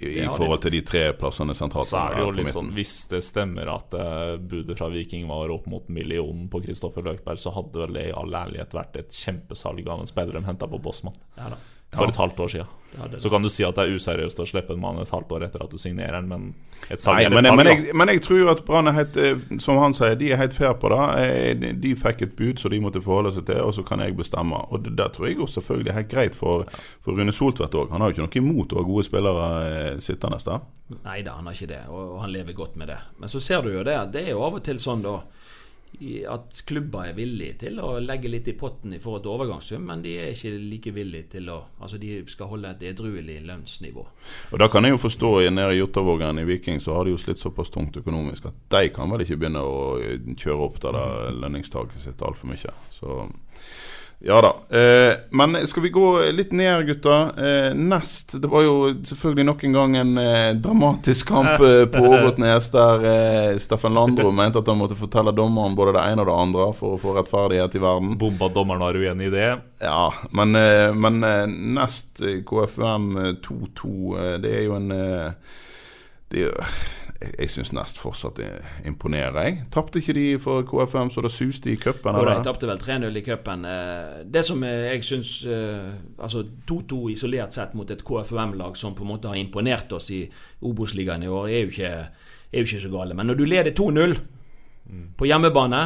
I, 0.00 0.06
i 0.06 0.22
Ja, 0.24 0.30
forhold 0.32 0.62
til 0.64 0.72
de 0.72 0.80
tre 0.88 1.02
plassene 1.12 1.52
sentralt. 1.54 1.84
Så 1.90 1.98
er 2.00 2.14
det 2.16 2.22
jo 2.24 2.30
litt 2.30 2.46
midten. 2.46 2.54
sånn 2.54 2.70
Hvis 2.76 2.94
det 3.10 3.20
stemmer 3.26 3.68
at 3.74 3.92
eh, 3.94 4.36
budet 4.40 4.78
fra 4.78 4.88
Viking 4.92 5.26
var 5.28 5.52
opp 5.52 5.66
mot 5.68 5.88
millionen 5.92 6.48
på 6.52 6.62
Kristoffer 6.64 7.04
Løkberg, 7.04 7.38
så 7.42 7.52
hadde 7.52 7.82
vel 7.84 7.92
det 7.98 8.06
i 8.08 8.14
all 8.16 8.32
ærlighet 8.32 8.72
vært 8.76 8.96
et 9.02 9.12
kjempesalg 9.12 9.84
av 9.92 10.00
en 10.00 10.08
spiller 10.08 10.38
de 10.40 10.44
henta 10.48 10.68
på 10.70 10.80
Bossmann 10.80 11.16
Ja 11.36 11.50
da. 11.52 11.60
For 11.94 12.10
et 12.10 12.20
halvt 12.20 12.40
år 12.40 12.54
siden. 12.54 12.76
Så 13.18 13.30
kan 13.30 13.42
du 13.42 13.48
si 13.48 13.62
at 13.64 13.76
det 13.78 13.84
er 13.86 13.98
useriøst 14.00 14.40
å 14.42 14.46
slippe 14.48 14.74
en 14.74 14.80
mann 14.82 14.98
et 14.98 15.10
halvt 15.14 15.30
år 15.36 15.44
etter 15.46 15.62
at 15.62 15.70
du 15.70 15.78
signerer 15.78 16.16
den, 16.18 16.26
men 16.30 16.90
et 16.90 17.02
salg 17.02 17.20
Nei, 17.20 17.22
er 17.22 17.30
et 17.30 17.36
men, 17.36 17.46
salg, 17.46 17.58
men, 17.60 17.68
jeg, 17.70 17.94
men 18.00 18.10
jeg 18.10 18.22
tror 18.24 18.50
at 18.50 18.62
Brann 18.66 18.90
er 18.90 18.96
helt 18.96 19.18
eh, 19.20 19.44
Som 19.62 19.78
han 19.78 19.94
sier, 19.94 20.16
de 20.18 20.32
er 20.32 20.40
helt 20.40 20.56
fair 20.56 20.74
på 20.80 20.90
det. 20.90 21.00
Eh, 21.22 21.66
De, 21.80 21.92
fikk 21.98 22.24
et 22.26 22.34
bud 22.38 22.58
som 22.62 22.72
de 22.72 22.80
måtte 22.82 23.02
forholde 23.04 23.32
seg 23.36 23.46
til, 23.46 23.60
og 23.62 23.74
så 23.76 23.84
kan 23.86 24.02
jeg 24.02 24.16
bestemme. 24.18 24.58
Og 24.74 24.82
det, 24.84 24.96
det 24.98 25.10
tror 25.14 25.28
jeg 25.28 25.38
også 25.38 25.60
selvfølgelig 25.60 25.92
er 25.92 25.98
helt 26.00 26.10
greit 26.10 26.38
for, 26.38 26.66
for 27.04 27.14
Rune 27.14 27.34
Soltvedt 27.36 27.78
òg. 27.78 27.94
Han 27.94 28.02
har 28.02 28.10
jo 28.10 28.18
ikke 28.18 28.26
noe 28.26 28.42
imot 28.42 28.74
å 28.74 28.80
ha 28.80 28.86
gode 28.90 29.06
spillere 29.06 29.50
eh, 29.68 29.92
sittende 30.02 30.42
der. 30.50 30.66
Nei 31.04 31.20
da, 31.22 31.36
han 31.38 31.46
har 31.46 31.54
ikke 31.54 31.70
det, 31.70 31.84
og, 31.94 32.16
han 32.24 32.34
lever 32.34 32.58
godt 32.58 32.80
med 32.80 32.90
det. 32.90 32.98
Men 33.22 33.30
så 33.30 33.42
ser 33.44 33.62
du 33.62 33.70
jo 33.70 33.86
det 33.86 33.94
det 34.10 34.26
er 34.26 34.34
jo 34.34 34.42
av 34.42 34.58
og 34.58 34.64
til 34.66 34.82
sånn 34.82 35.06
da 35.06 35.20
at 36.30 36.62
klubber 36.66 37.10
er 37.10 37.16
villige 37.16 37.56
til 37.64 37.80
å 37.82 37.90
legge 38.00 38.30
litt 38.30 38.48
i 38.48 38.54
potten 38.56 38.94
i 38.96 39.00
forhold 39.02 39.24
til 39.24 39.32
overgangssum, 39.34 39.82
men 39.84 40.04
de 40.04 40.14
er 40.16 40.30
ikke 40.32 40.52
like 40.56 40.94
villige 40.96 41.28
til 41.36 41.50
å 41.52 41.58
Altså 41.80 41.98
de 42.00 42.18
skal 42.28 42.48
holde 42.50 42.70
et 42.74 42.82
edruelig 42.90 43.38
lønnsnivå. 43.46 44.02
Og 44.52 44.60
da 44.60 44.68
kan 44.68 44.84
jeg 44.84 44.92
jo 44.94 45.00
forstå 45.00 45.30
nede 45.48 45.74
i 45.74 45.78
Jotavågen 45.78 46.38
i 46.42 46.44
Viking, 46.44 46.80
så 46.80 46.94
har 46.96 47.04
de 47.04 47.14
jo 47.14 47.20
slitt 47.20 47.40
såpass 47.40 47.72
tungt 47.72 47.96
økonomisk 47.96 48.50
at 48.50 48.58
de 48.74 48.90
kan 48.94 49.10
vel 49.12 49.24
ikke 49.24 49.38
begynne 49.40 49.62
å 49.64 49.96
kjøre 50.36 50.66
opp 50.66 50.80
det 50.82 50.92
der 50.96 51.38
lønningstaket 51.40 52.04
sitt 52.04 52.24
altfor 52.24 52.52
mye. 52.52 52.74
Så 52.92 53.22
ja 54.22 54.40
da. 54.44 54.78
Eh, 54.78 55.14
men 55.30 55.66
skal 55.66 55.82
vi 55.82 55.92
gå 55.94 56.06
litt 56.36 56.52
ned, 56.52 56.86
gutta? 56.86 57.14
Eh, 57.40 57.70
nest 57.74 58.34
Det 58.42 58.48
var 58.52 58.66
jo 58.66 58.74
selvfølgelig 59.04 59.46
nok 59.48 59.64
en 59.64 59.78
gang 59.78 59.96
en 59.96 60.18
eh, 60.20 60.50
dramatisk 60.60 61.28
kamp 61.32 61.64
eh, 61.70 61.86
på 61.88 62.02
Ågotnes 62.04 62.68
der 62.74 63.06
eh, 63.12 63.56
Steffen 63.58 63.96
Landro 63.96 64.30
mente 64.42 64.60
at 64.60 64.68
han 64.68 64.78
måtte 64.80 64.98
fortelle 64.98 65.32
dommeren 65.32 65.76
både 65.78 65.96
det 65.96 66.04
ene 66.04 66.26
og 66.26 66.28
det 66.28 66.36
andre 66.36 66.68
for 66.76 66.98
å 66.98 67.00
få 67.00 67.16
rettferdighet 67.16 67.80
i 67.80 67.82
verden. 67.82 68.12
Bomba 68.20 68.50
dommeren 68.52 68.84
har 68.84 69.00
uenig 69.00 69.30
i 69.30 69.34
det. 69.38 69.50
Ja, 69.80 70.12
men, 70.36 70.52
eh, 70.56 70.92
men 70.92 71.24
nest 71.74 72.20
KFUM 72.20 73.16
eh, 73.16 73.34
2-2, 73.40 73.92
eh, 74.18 74.36
det 74.44 74.52
er 74.58 74.64
jo 74.66 74.76
en 74.76 74.92
det 76.30 76.46
er, 76.48 76.72
Jeg, 77.20 77.34
jeg 77.38 77.50
syns 77.52 77.72
Nest 77.76 77.98
fortsatt 78.00 78.38
imponerer, 78.88 79.36
jeg. 79.44 79.56
Tapte 79.74 80.00
ikke 80.00 80.14
de 80.16 80.24
for 80.40 80.64
KFM 80.64 81.10
så 81.12 81.20
det 81.26 81.32
suste 81.34 81.68
i 81.68 81.76
cupen? 81.76 82.16
Jo, 82.16 82.24
de 82.24 82.44
tapte 82.46 82.68
vel 82.70 82.80
3-0 82.80 83.18
i 83.20 83.22
cupen. 83.26 83.64
Eh, 83.68 84.22
Det 84.24 84.44
som 84.46 84.64
eh, 84.64 84.86
jeg 84.94 85.04
syns 85.04 85.34
eh, 85.44 85.90
Altså 86.18 86.46
2-2 86.70 87.10
isolert 87.12 87.52
sett 87.52 87.74
mot 87.76 87.90
et 87.92 88.04
KFUM-lag 88.04 88.76
som 88.76 88.94
på 88.96 89.04
en 89.04 89.12
måte 89.12 89.28
har 89.28 89.36
imponert 89.36 89.92
oss 89.92 90.08
i 90.16 90.22
Obos-ligaen 90.62 91.26
i 91.26 91.28
år, 91.28 91.48
er 91.48 91.66
jo 91.66 91.74
ikke, 91.74 91.92
er 92.52 92.62
jo 92.62 92.70
ikke 92.70 92.84
så 92.86 92.92
gale. 92.96 93.14
Men 93.14 93.28
når 93.28 93.36
du 93.42 93.44
leder 93.44 93.76
2-0 93.76 94.16
på 95.20 95.28
hjemmebane 95.28 95.82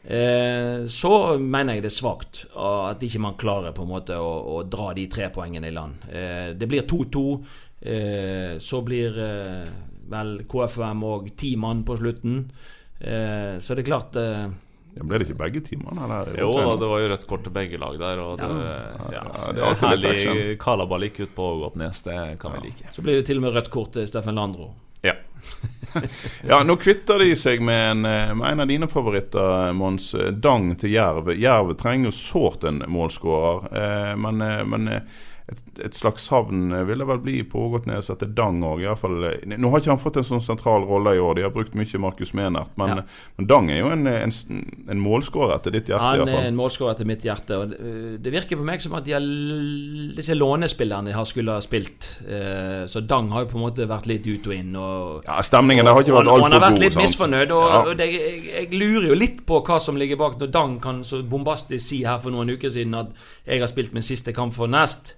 Eh, 0.00 0.86
så 0.88 1.36
mener 1.36 1.76
jeg 1.76 1.82
det 1.84 1.90
er 1.90 1.92
svakt 1.92 2.38
at 2.56 3.02
ikke 3.04 3.20
man 3.20 3.34
klarer 3.36 3.74
på 3.76 3.84
en 3.84 3.90
måte 3.90 4.16
å, 4.16 4.30
å 4.56 4.62
dra 4.64 4.94
de 4.96 5.04
tre 5.12 5.26
poengene 5.28 5.68
i 5.68 5.74
land. 5.76 6.06
Eh, 6.08 6.46
det 6.56 6.68
blir 6.70 6.86
2-2. 6.88 7.24
Eh, 7.80 8.58
så 8.58 8.82
blir 8.84 9.16
eh, 9.18 9.68
vel 10.10 10.34
KFUM 10.48 11.04
òg 11.06 11.30
ti 11.38 11.54
mann 11.56 11.84
på 11.86 11.96
slutten. 11.96 12.42
Eh, 13.00 13.56
så 13.58 13.74
det 13.76 13.86
er 13.86 13.88
klart 13.88 14.18
eh, 14.20 14.50
Ja, 14.98 15.06
ble 15.06 15.20
det 15.22 15.30
ikke 15.30 15.38
begge 15.38 15.62
timene? 15.64 15.96
Eller? 16.04 16.34
Jo 16.42 16.50
da, 16.52 16.74
det 16.82 16.90
var 16.90 17.00
jo 17.00 17.08
rødt 17.14 17.26
kort 17.30 17.46
til 17.46 17.54
begge 17.54 17.80
lag 17.80 17.96
der. 18.00 18.20
Og 18.20 18.36
det, 18.42 18.50
ja, 18.50 19.22
ja, 19.22 19.24
det 19.56 19.64
er 19.64 19.80
herlig 19.86 20.12
action. 20.12 21.00
gikk 21.06 21.20
ut 21.24 21.34
på 21.38 21.48
Ågotnes, 21.54 22.02
det 22.04 22.20
kan 22.42 22.58
vi 22.58 22.68
like. 22.68 22.92
Så 22.92 23.06
blir 23.06 23.20
det 23.20 23.26
til 23.30 23.40
og 23.40 23.46
med 23.46 23.56
rødt 23.56 23.72
kort 23.72 23.94
til 23.96 24.08
Steffen 24.10 24.36
Landro. 24.36 24.72
Ja. 25.02 25.16
Ja, 26.46 26.60
nå 26.62 26.76
kvitter 26.78 27.18
de 27.18 27.32
seg 27.34 27.62
med 27.64 27.80
en, 27.90 28.02
med 28.38 28.44
en 28.46 28.62
av 28.62 28.68
dine 28.68 28.86
favoritter, 28.88 29.72
Mons. 29.74 30.12
Dang 30.38 30.68
til 30.78 30.92
Jerv. 30.92 31.32
Jerv 31.34 31.72
trenger 31.80 32.10
jo 32.10 32.14
sårt 32.14 32.66
en 32.68 32.84
målskårer, 32.86 33.64
eh, 33.80 34.12
men, 34.20 34.44
men 34.70 34.86
et, 35.50 35.60
et 35.86 35.94
slags 35.94 36.22
savn 36.28 36.70
vil 36.86 36.98
det 37.02 37.06
vel 37.08 37.18
bli 37.18 37.42
på 37.42 37.58
Ågotnes 37.68 38.10
etter 38.12 38.26
Dang 38.26 38.60
òg. 38.62 38.80
Nå 38.84 39.70
har 39.70 39.80
ikke 39.82 39.90
han 39.90 39.98
fått 39.98 40.16
en 40.20 40.26
sånn 40.28 40.40
sentral 40.44 40.84
rolle 40.86 41.16
i 41.16 41.18
år, 41.22 41.34
de 41.34 41.42
har 41.42 41.50
brukt 41.54 41.74
mye 41.74 41.98
Markus 41.98 42.32
Menert. 42.34 42.70
Men, 42.78 42.88
Ja. 42.88 43.02
men 43.38 43.46
Dang 43.46 43.70
er 43.70 43.78
jo 43.80 43.88
en, 43.90 44.06
en, 44.06 44.32
en 44.88 45.00
målskårer 45.00 45.56
etter 45.56 45.70
ditt 45.74 45.88
hjerte, 45.90 46.00
Han 46.20 46.28
er 46.28 46.46
en 46.48 46.56
målskårer 46.56 46.94
etter 46.94 47.04
mitt 47.06 47.22
hjerte. 47.26 47.56
Og 47.58 47.70
det- 47.70 48.22
det 48.22 48.32
virker 48.32 48.56
på 48.56 48.64
meg 48.64 48.80
som 48.80 48.94
at 48.94 49.04
de 49.04 49.12
har, 49.12 49.20
disse 50.16 50.34
lånespillerne 50.34 51.12
har 51.12 51.24
skulle 51.24 51.52
ha 51.52 51.60
spilt. 51.60 52.20
Eh, 52.28 52.86
Så 52.86 53.00
Dang 53.06 53.30
har 53.30 53.44
jo 53.44 53.50
på 53.50 53.58
en 53.58 53.64
måte 53.66 53.86
vært 53.88 54.06
litt 54.06 54.26
ut 54.26 54.46
og 54.46 54.54
inn. 54.54 54.74
Og, 54.76 55.24
Ja, 55.26 55.40
Stemningen 55.42 55.84
der 55.84 55.92
har 55.92 56.00
ikke 56.02 56.12
vært 56.14 56.26
altfor 56.30 56.48
god. 56.48 56.52
han 56.52 56.62
har 56.62 56.70
vært 56.70 56.78
litt 56.80 56.96
misfornøyd. 56.96 57.50
Og, 57.50 57.68
Ja. 57.70 57.82
og 57.90 57.96
det, 57.96 58.06
jeg, 58.12 58.70
jeg 58.70 58.78
lurer 58.80 59.08
jo 59.08 59.14
litt 59.14 59.44
på 59.46 59.62
hva 59.64 59.80
som 59.80 59.96
ligger 59.96 60.16
bak 60.16 60.38
når 60.38 60.50
Dang 60.50 60.80
kan 60.80 61.00
så 61.02 61.22
bombastisk 61.22 61.80
si 61.86 62.02
her 62.04 62.18
for 62.18 62.30
noen 62.30 62.50
uker 62.50 62.68
siden 62.70 62.94
at 62.94 63.08
jeg 63.46 63.60
har 63.60 63.66
spilt 63.68 63.92
min 63.92 64.02
siste 64.02 64.32
kamp 64.32 64.52
for 64.52 64.66
Nest. 64.68 65.14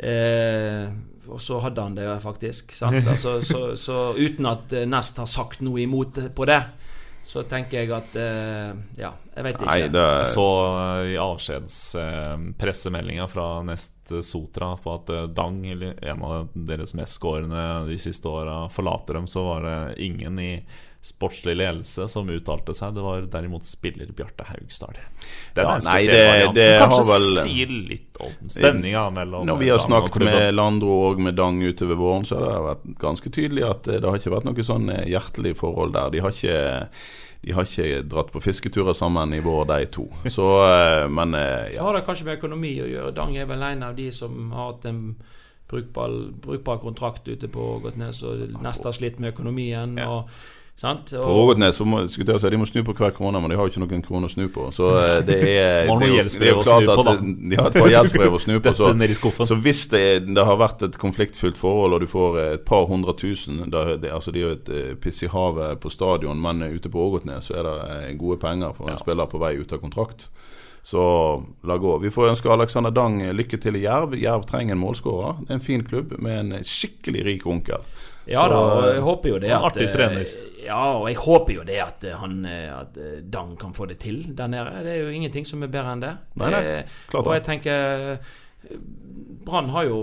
Eh, 0.00 0.88
og 1.30 1.40
så 1.40 1.60
hadde 1.62 1.82
han 1.84 1.94
det 1.98 2.08
faktisk. 2.22 2.74
Sant? 2.76 3.06
Altså, 3.12 3.42
så, 3.44 3.76
så 3.76 4.14
uten 4.16 4.46
at 4.50 4.72
eh, 4.72 4.88
Nest 4.88 5.18
har 5.20 5.26
sagt 5.30 5.60
noe 5.64 5.80
imot 5.84 6.18
på 6.34 6.44
det, 6.48 6.62
så 7.22 7.42
tenker 7.44 7.82
jeg 7.82 7.90
at 7.92 8.16
eh, 8.16 8.72
Ja, 9.00 9.12
jeg 9.36 9.44
vet 9.44 9.54
ikke. 9.58 9.66
Nei, 9.68 9.88
det 9.92 10.04
Jeg 10.04 10.26
så 10.32 10.66
eh, 10.66 11.10
i 11.12 11.16
avskjedspressemeldinga 11.20 13.26
fra 13.30 13.62
Nest 13.66 14.12
Sotra 14.24 14.76
på 14.80 14.94
at 14.96 15.10
eh, 15.12 15.28
Dang, 15.36 15.66
eller 15.68 15.94
en 16.00 16.22
av 16.24 16.48
deres 16.54 16.94
mest 16.98 17.14
skårende 17.20 17.86
de 17.90 17.98
siste 18.00 18.28
åra, 18.30 18.68
forlater 18.72 19.14
dem, 19.20 19.26
så 19.30 19.40
var 19.52 19.60
det 19.68 19.78
ingen 20.06 20.34
i 20.40 20.52
sportslig 21.02 21.54
ledelse 21.56 22.04
som 22.12 22.28
uttalte 22.28 22.74
seg. 22.76 22.92
Det 22.94 23.00
var 23.04 23.22
derimot 23.32 23.64
spiller 23.64 24.10
Bjarte 24.12 24.44
Haugstad. 24.44 24.98
Den 25.54 25.64
Ja, 25.64 25.70
er 25.72 25.76
en 25.76 25.84
nei, 25.84 26.06
det- 26.06 26.26
variant 26.28 26.54
det 26.54 26.66
som 26.66 26.90
kanskje 26.90 26.98
har 26.98 27.20
vel- 27.20 27.38
sier 27.46 27.66
litt 27.88 28.16
om 28.20 28.48
stemninga 28.48 29.04
mellom 29.14 29.46
Når 29.46 29.58
vi 29.58 29.68
har 29.70 29.78
snakket 29.78 30.24
med 30.24 30.54
Landro 30.54 30.98
og 31.10 31.18
med 31.18 31.34
Dang 31.36 31.62
utover 31.62 31.96
våren, 31.96 32.24
så 32.26 32.36
har 32.36 32.46
det 32.52 32.66
vært 32.68 32.98
ganske 32.98 33.30
tydelig 33.32 33.64
at 33.70 33.88
eh, 33.88 33.98
det 34.00 34.04
har 34.04 34.18
ikke 34.18 34.34
vært 34.36 34.44
noe 34.44 34.62
sånn 34.62 34.90
eh, 34.92 35.06
hjertelig 35.08 35.56
forhold 35.56 35.92
der. 35.94 36.10
De 36.10 36.18
har 36.20 36.30
ikke, 36.30 36.88
de 37.46 37.52
har 37.52 37.64
ikke 37.64 38.08
dratt 38.08 38.30
på 38.32 38.42
fisketurer 38.44 38.92
sammen 38.94 39.32
i 39.32 39.40
vår, 39.40 39.64
de 39.66 39.86
to. 39.86 40.06
Så, 40.26 40.46
eh, 40.68 41.08
men 41.08 41.32
ja. 41.32 41.78
Så 41.80 41.82
har 41.88 41.94
det 41.94 42.04
kanskje 42.06 42.24
med 42.26 42.38
økonomi 42.42 42.76
å 42.84 42.86
gjøre. 42.92 43.14
Dang 43.14 43.36
er 43.38 43.46
vel 43.46 43.62
en 43.62 43.82
av 43.82 43.96
de 43.96 44.10
som 44.10 44.50
har 44.52 44.72
hatt 44.74 44.84
en 44.84 45.16
brukbar, 45.70 46.10
brukbar 46.42 46.78
kontrakt 46.78 47.26
ute 47.28 47.48
på 47.48 47.80
Ågotnes 47.80 48.22
og 48.22 48.38
nesten 48.60 48.84
har 48.84 48.92
slitt 48.92 49.18
med 49.18 49.32
økonomien. 49.34 49.96
Ja. 49.96 50.08
Og, 50.10 50.28
sant? 50.76 51.10
På 51.10 51.16
Og, 51.24 51.38
Ågotnes 51.50 51.80
må, 51.84 52.02
skulle 52.08 52.32
jeg 52.32 52.40
si, 52.40 52.50
de 52.50 52.56
må 52.60 52.66
snu 52.68 52.82
på 52.86 52.94
hver 52.96 53.10
krone, 53.16 53.40
men 53.40 53.50
de 53.50 53.56
har 53.58 53.66
jo 53.66 53.72
ikke 53.72 53.82
noen 53.82 54.02
krone 54.06 54.28
å 54.28 54.32
snu 54.32 54.46
på. 54.48 54.68
Så 54.72 54.88
eh, 54.96 55.20
det 55.26 55.36
er, 55.40 55.88
det 56.00 56.06
er 56.06 56.14
jo- 56.14 56.22
det 56.24 56.46
er 56.46 56.52
jo 56.54 56.62
klart 56.62 56.88
at 56.88 57.24
De 57.50 57.56
har 57.60 57.66
et 57.70 57.78
par 57.80 57.90
gjeldsbrev 57.92 58.32
å 58.38 58.40
snu 58.40 58.54
på. 58.60 58.72
Så, 58.80 59.46
så 59.50 59.58
hvis 59.60 59.82
det, 59.92 60.00
er, 60.00 60.20
det 60.24 60.44
har 60.46 60.56
vært 60.60 60.82
et 60.88 60.96
konfliktfylt 61.00 61.58
forhold, 61.60 61.94
og 61.98 62.00
du 62.00 62.06
får 62.10 62.38
eh, 62.40 62.52
et 62.60 62.64
par 62.64 62.86
hundre 62.88 63.12
tusen 63.18 63.64
det, 63.70 64.10
altså 64.12 64.32
Det 64.32 64.40
er 64.40 64.46
jo 64.46 64.54
et 64.56 64.70
eh, 64.70 64.94
piss 65.00 65.22
i 65.22 65.28
havet 65.32 65.80
på 65.80 65.90
stadion, 65.92 66.40
men 66.40 66.62
ute 66.72 66.88
på 66.88 67.02
Ågotnes 67.08 67.50
så 67.50 67.58
er 67.60 67.68
det 67.68 68.16
gode 68.20 68.38
penger 68.40 68.72
for 68.76 68.88
en 68.90 68.98
spiller 69.00 69.26
på 69.30 69.38
vei 69.42 69.56
ut 69.60 69.72
av 69.72 69.80
kontrakt. 69.82 70.30
Så 70.82 71.00
la 71.68 71.76
gå. 71.76 71.98
Vi 72.00 72.08
får 72.08 72.30
ønske 72.30 72.48
Alexander 72.48 72.90
Dang 72.90 73.18
lykke 73.36 73.58
til 73.60 73.76
i 73.76 73.82
Jerv. 73.84 74.14
Jerv 74.16 74.46
trenger 74.48 74.72
en 74.72 74.80
målskårer. 74.80 75.42
Det 75.44 75.50
er 75.52 75.58
en 75.58 75.60
fin 75.66 75.82
klubb 75.84 76.14
med 76.24 76.38
en 76.54 76.64
skikkelig 76.64 77.24
rik 77.26 77.44
onkel. 77.46 77.84
ja 78.30 78.46
da, 78.48 78.56
og 78.56 78.86
jeg 78.94 79.02
håper 79.04 79.28
jo 79.34 79.38
det 79.42 79.50
en 79.52 79.66
artig 79.68 79.90
trener. 79.92 80.30
Ja, 80.64 80.82
og 80.98 81.08
jeg 81.08 81.18
håper 81.22 81.54
jo 81.54 81.64
det 81.66 81.80
at 81.82 82.04
eh, 82.06 82.18
han 82.20 82.44
eh, 82.48 82.68
At 82.74 82.98
Dan 83.32 83.56
kan 83.60 83.74
få 83.76 83.88
det 83.90 84.00
til 84.04 84.22
der 84.36 84.50
nede. 84.52 84.84
Det 84.84 84.94
er 84.94 85.02
jo 85.04 85.16
ingenting 85.16 85.48
som 85.48 85.64
er 85.64 85.72
bedre 85.72 85.96
enn 85.96 86.04
det. 86.04 86.14
Nei, 86.40 86.52
nei, 86.54 86.62
klart 87.10 87.26
og 87.26 87.36
jeg 87.36 87.46
tenker 87.48 88.06
eh, 88.14 88.32
Brann 89.40 89.70
har 89.72 89.86
jo 89.88 90.00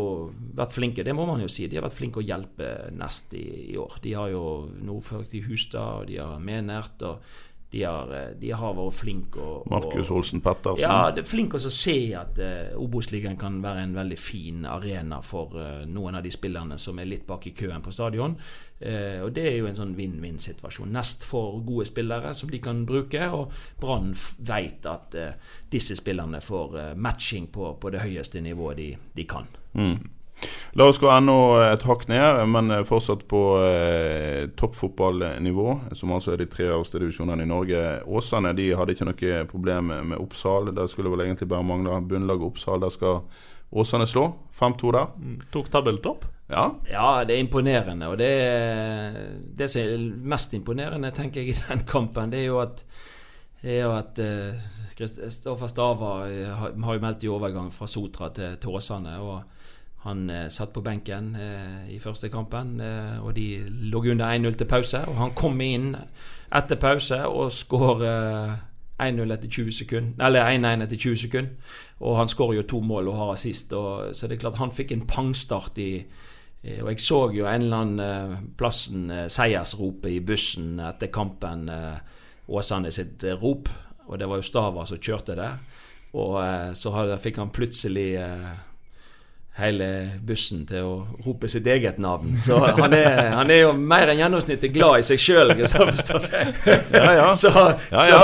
vært 0.57 0.73
flinke, 0.73 1.03
det 1.05 1.13
må 1.13 1.27
man 1.29 1.43
jo 1.43 1.49
si. 1.51 1.67
De 1.69 1.77
har 1.77 1.85
vært 1.85 1.97
flinke 1.99 2.23
å 2.23 2.25
hjelpe 2.25 2.71
Nest 2.97 3.35
i, 3.37 3.45
i 3.69 3.75
år. 3.77 3.99
De 4.01 4.15
har 4.17 4.31
jo 4.33 4.45
nå 4.81 4.97
ført 5.05 5.35
i 5.37 5.43
Hustad, 5.45 6.01
og 6.01 6.07
de 6.09 6.17
har 6.17 6.41
Menert, 6.41 7.05
og 7.05 7.21
de 7.69 7.83
har, 7.83 8.13
eh, 8.15 8.29
de 8.39 8.51
har 8.51 8.75
vært 8.75 8.95
flinke. 8.95 9.41
Og, 9.43 9.67
Markus 9.71 10.11
Olsen 10.11 10.41
Pettersen. 10.41 10.79
Ja, 10.79 11.11
det 11.11 11.25
er 11.25 11.27
flink 11.27 11.57
å 11.57 11.59
se 11.59 11.97
at 12.15 12.39
uh, 12.39 12.77
Obos-ligaen 12.79 13.37
kan 13.39 13.59
være 13.63 13.83
en 13.83 13.95
veldig 13.97 14.17
fin 14.19 14.65
arena 14.65 15.19
for 15.25 15.57
uh, 15.59 15.83
noen 15.89 16.15
av 16.15 16.23
de 16.23 16.31
spillerne 16.31 16.77
som 16.79 16.99
er 16.99 17.09
litt 17.09 17.27
bak 17.27 17.49
i 17.49 17.55
køen 17.57 17.83
på 17.83 17.91
stadion. 17.91 18.37
Uh, 18.79 19.25
og 19.25 19.33
det 19.35 19.47
er 19.49 19.57
jo 19.57 19.67
en 19.67 19.79
sånn 19.79 19.95
vinn-vinn-situasjon. 19.97 20.93
Nest 20.95 21.27
for 21.27 21.59
gode 21.67 21.89
spillere 21.89 22.33
som 22.37 22.51
de 22.53 22.61
kan 22.63 22.85
bruke, 22.87 23.27
og 23.35 23.51
Brann 23.81 24.13
vet 24.37 24.87
at 24.87 25.17
uh, 25.19 25.55
disse 25.71 25.97
spillerne 25.99 26.39
får 26.43 26.95
matching 26.95 27.51
på, 27.51 27.73
på 27.81 27.91
det 27.91 28.05
høyeste 28.05 28.41
nivået 28.43 28.79
de, 28.79 28.91
de 29.17 29.27
kan. 29.27 29.51
La 30.77 30.85
oss 30.85 30.99
gå 31.01 31.09
enda 31.09 31.71
et 31.71 31.83
hakk 31.87 32.05
ned, 32.11 32.43
men 32.53 32.69
fortsatt 32.85 33.23
på 33.31 33.41
eh, 33.65 34.45
toppfotballnivå, 34.59 35.67
som 35.97 36.13
altså 36.13 36.35
er 36.35 36.43
de 36.43 36.49
tre 36.51 36.67
øverste 36.69 37.01
divisjonene 37.01 37.47
i 37.47 37.49
Norge. 37.49 37.83
Åsane 38.05 38.53
de 38.57 38.69
hadde 38.77 38.93
ikke 38.93 39.09
noe 39.09 39.43
problem 39.49 39.93
med 40.11 40.17
Oppsal. 40.21 40.69
Der 40.77 40.89
skulle 40.91 41.11
vel 41.13 41.25
egentlig 41.25 41.49
bare 41.49 41.65
mangle 41.65 41.97
bunnlaget 42.05 42.51
Oppsal. 42.51 42.83
Der 42.85 42.93
skal 42.93 43.23
Åsane 43.71 44.05
slå. 44.07 44.29
5-2 44.59 44.93
der. 44.95 45.11
Tok 45.51 45.71
tabelltopp. 45.73 46.29
Ja. 46.47 46.69
Ja, 46.87 47.09
det 47.27 47.35
er 47.35 47.43
imponerende. 47.43 48.07
Og 48.07 48.21
det, 48.21 48.31
det 49.57 49.67
som 49.73 49.81
er 49.81 50.07
mest 50.35 50.53
imponerende, 50.53 51.11
tenker 51.11 51.41
jeg, 51.41 51.55
i 51.55 51.61
den 51.67 51.83
kampen, 51.89 52.31
det 52.31 52.45
er 52.45 52.51
jo 52.51 52.61
at 52.63 52.85
er 53.65 53.79
jo 53.81 53.93
at 53.97 54.19
eh, 54.21 54.65
Kristoffer 54.97 55.69
Stava 55.69 56.11
eh, 56.29 56.45
har 56.45 56.75
har 56.77 56.97
jo 56.97 57.01
meldt 57.01 57.23
i 57.25 57.29
overgang 57.33 57.71
fra 57.73 57.87
Sotra 57.89 58.29
til, 58.29 58.57
til 58.61 58.69
Åsane. 58.69 59.17
og 59.17 59.56
Han 60.05 60.29
eh, 60.29 60.47
satt 60.53 60.73
på 60.73 60.81
benken 60.85 61.35
eh, 61.35 61.89
i 61.95 61.99
første 61.99 62.29
kampen, 62.29 62.79
eh, 62.81 63.17
og 63.23 63.35
de 63.35 63.65
lå 63.67 64.03
under 64.11 64.37
1-0 64.37 64.57
til 64.57 64.67
pause. 64.69 65.01
og 65.07 65.15
Han 65.15 65.35
kom 65.35 65.61
inn 65.61 65.95
etter 66.55 66.79
pause 66.79 67.25
og 67.27 67.51
skårer 67.51 68.55
1-0 68.97 69.33
etter 69.33 69.49
20 69.49 69.71
sekunder 69.71 70.25
Eller 70.25 70.47
1-1 70.47 70.83
etter 70.85 70.97
20 70.97 71.15
sekunder. 71.17 71.73
Og 71.99 72.17
han 72.17 72.27
skårer 72.27 72.59
jo 72.59 72.67
to 72.69 72.79
mål 72.81 73.07
og 73.07 73.17
har 73.17 73.33
assist. 73.33 73.73
Og, 73.73 74.15
så 74.15 74.27
det 74.27 74.37
er 74.37 74.45
klart 74.45 74.61
han 74.61 74.73
fikk 74.73 74.93
en 74.93 75.07
pangstart 75.07 75.77
i 75.77 75.91
eh, 75.97 76.83
og 76.83 76.91
jeg 76.91 77.01
så 77.01 77.19
jo 77.33 77.45
en 77.45 77.61
eller 77.61 77.77
annen 77.77 77.99
eh, 78.05 78.37
plassen 78.57 79.11
eh, 79.11 79.27
seiersropet 79.29 80.11
i 80.11 80.19
bussen 80.19 80.79
etter 80.79 81.11
kampen. 81.13 81.69
eh, 81.69 81.97
Åsane 82.47 82.91
sitt 82.91 83.23
eh, 83.23 83.35
rop. 83.35 83.69
Og 84.07 84.19
det 84.19 84.29
var 84.29 84.39
jo 84.39 84.45
Stava 84.47 84.85
som 84.85 85.01
kjørte 85.03 85.35
det. 85.35 85.51
Og 86.13 86.39
eh, 86.43 86.71
så 86.73 86.93
fikk 87.19 87.41
han 87.41 87.53
plutselig 87.53 88.15
eh, 88.21 88.51
hele 89.57 89.87
bussen 90.21 90.65
til 90.69 90.85
å 90.85 90.91
rope 91.25 91.49
sitt 91.49 91.65
eget 91.67 91.97
navn. 92.01 92.35
Så 92.41 92.59
han 92.61 92.93
er, 92.93 93.31
han 93.33 93.49
er 93.49 93.63
jo 93.63 93.71
mer 93.73 94.11
enn 94.11 94.21
gjennomsnittet 94.21 94.73
glad 94.75 95.01
i 95.01 95.07
seg 95.07 95.21
sjøl, 95.21 95.53
forstår 95.71 96.27
jeg. 96.29 96.51
Ja, 96.93 97.13
ja. 97.19 97.27
Så, 97.37 97.53
Ja, 97.91 98.03
så 98.05 98.19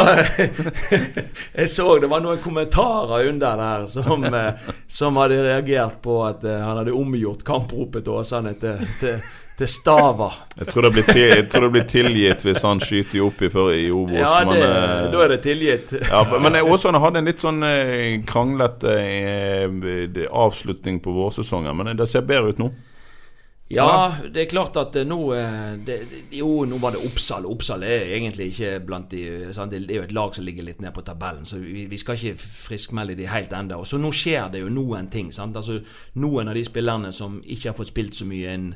jeg 1.60 1.70
så 1.74 1.88
det 2.02 2.10
var 2.12 2.22
noen 2.22 2.42
kommentarer 2.44 3.32
under 3.32 3.58
der 3.64 3.88
som, 3.90 4.28
eh, 4.30 4.70
som 4.88 5.18
hadde 5.22 5.42
reagert 5.42 6.02
på 6.06 6.20
at 6.28 6.46
eh, 6.46 6.62
han 6.62 6.84
hadde 6.84 6.94
omgjort 6.98 7.46
kampropet 7.48 8.06
til 8.06 8.20
Åsane 8.20 8.54
til, 8.62 8.86
til, 9.02 9.18
til 9.64 9.72
Stava. 9.72 10.28
Jeg 10.60 10.68
tror, 10.70 10.86
det 10.90 10.94
blir 11.00 11.08
til, 11.10 11.24
jeg 11.32 11.48
tror 11.50 11.66
det 11.68 11.72
blir 11.78 11.88
tilgitt 11.90 12.44
hvis 12.46 12.62
han 12.68 12.84
skyter 12.84 13.24
opp 13.26 13.42
i, 13.42 13.50
før- 13.54 13.74
i 13.80 13.88
Obos. 13.96 14.20
Ja, 14.20 14.36
det, 14.44 14.54
men, 14.54 14.64
eh, 14.68 15.12
da 15.16 15.26
er 15.26 15.34
det 15.38 15.42
tilgitt. 15.48 15.94
ja, 16.04 16.24
men 16.44 16.60
Åsane 16.68 17.02
hadde 17.04 17.24
en 17.24 17.32
litt 17.32 17.42
sånn 17.44 17.64
eh, 17.68 18.18
kranglete 18.28 18.98
eh, 19.02 20.26
avslutning 20.30 21.00
på 21.04 21.16
vårsesongen. 21.16 21.72
Men 21.80 21.96
det 21.98 22.10
ser 22.12 22.28
bedre 22.28 22.54
ut 22.54 22.60
nå. 22.62 22.74
Ja, 23.74 24.14
det 24.30 24.42
er 24.44 24.50
klart 24.52 24.76
at 24.78 24.96
eh, 25.00 25.06
nå 25.08 25.18
eh, 25.34 25.78
det, 25.88 25.96
Jo, 26.36 26.66
nå 26.70 26.78
var 26.84 26.94
det 26.94 27.02
Oppsal. 27.08 27.48
Oppsal 27.50 27.86
er 27.88 28.04
egentlig 28.20 28.52
ikke 28.52 28.74
blant 28.86 29.10
de 29.16 29.24
sant? 29.56 29.72
Det 29.74 29.88
er 29.88 30.02
jo 30.02 30.06
et 30.06 30.14
lag 30.14 30.36
som 30.36 30.46
ligger 30.46 30.68
litt 30.68 30.82
ned 30.84 30.94
på 30.94 31.02
tabellen, 31.08 31.46
så 31.48 31.58
vi, 31.64 31.88
vi 31.90 31.98
skal 32.02 32.20
ikke 32.20 32.36
friskmelde 32.44 33.16
de 33.18 33.30
helt. 33.32 33.56
Og 33.74 33.88
så 33.90 33.98
nå 34.02 34.12
skjer 34.14 34.52
det 34.54 34.62
jo 34.66 34.70
noen 34.70 35.08
ting. 35.10 35.32
sant? 35.34 35.58
Altså 35.58 35.80
Noen 36.22 36.52
av 36.52 36.60
de 36.60 36.66
spillerne 36.68 37.14
som 37.16 37.40
ikke 37.42 37.72
har 37.72 37.80
fått 37.80 37.94
spilt 37.96 38.20
så 38.20 38.28
mye 38.30 38.54
enn 38.54 38.70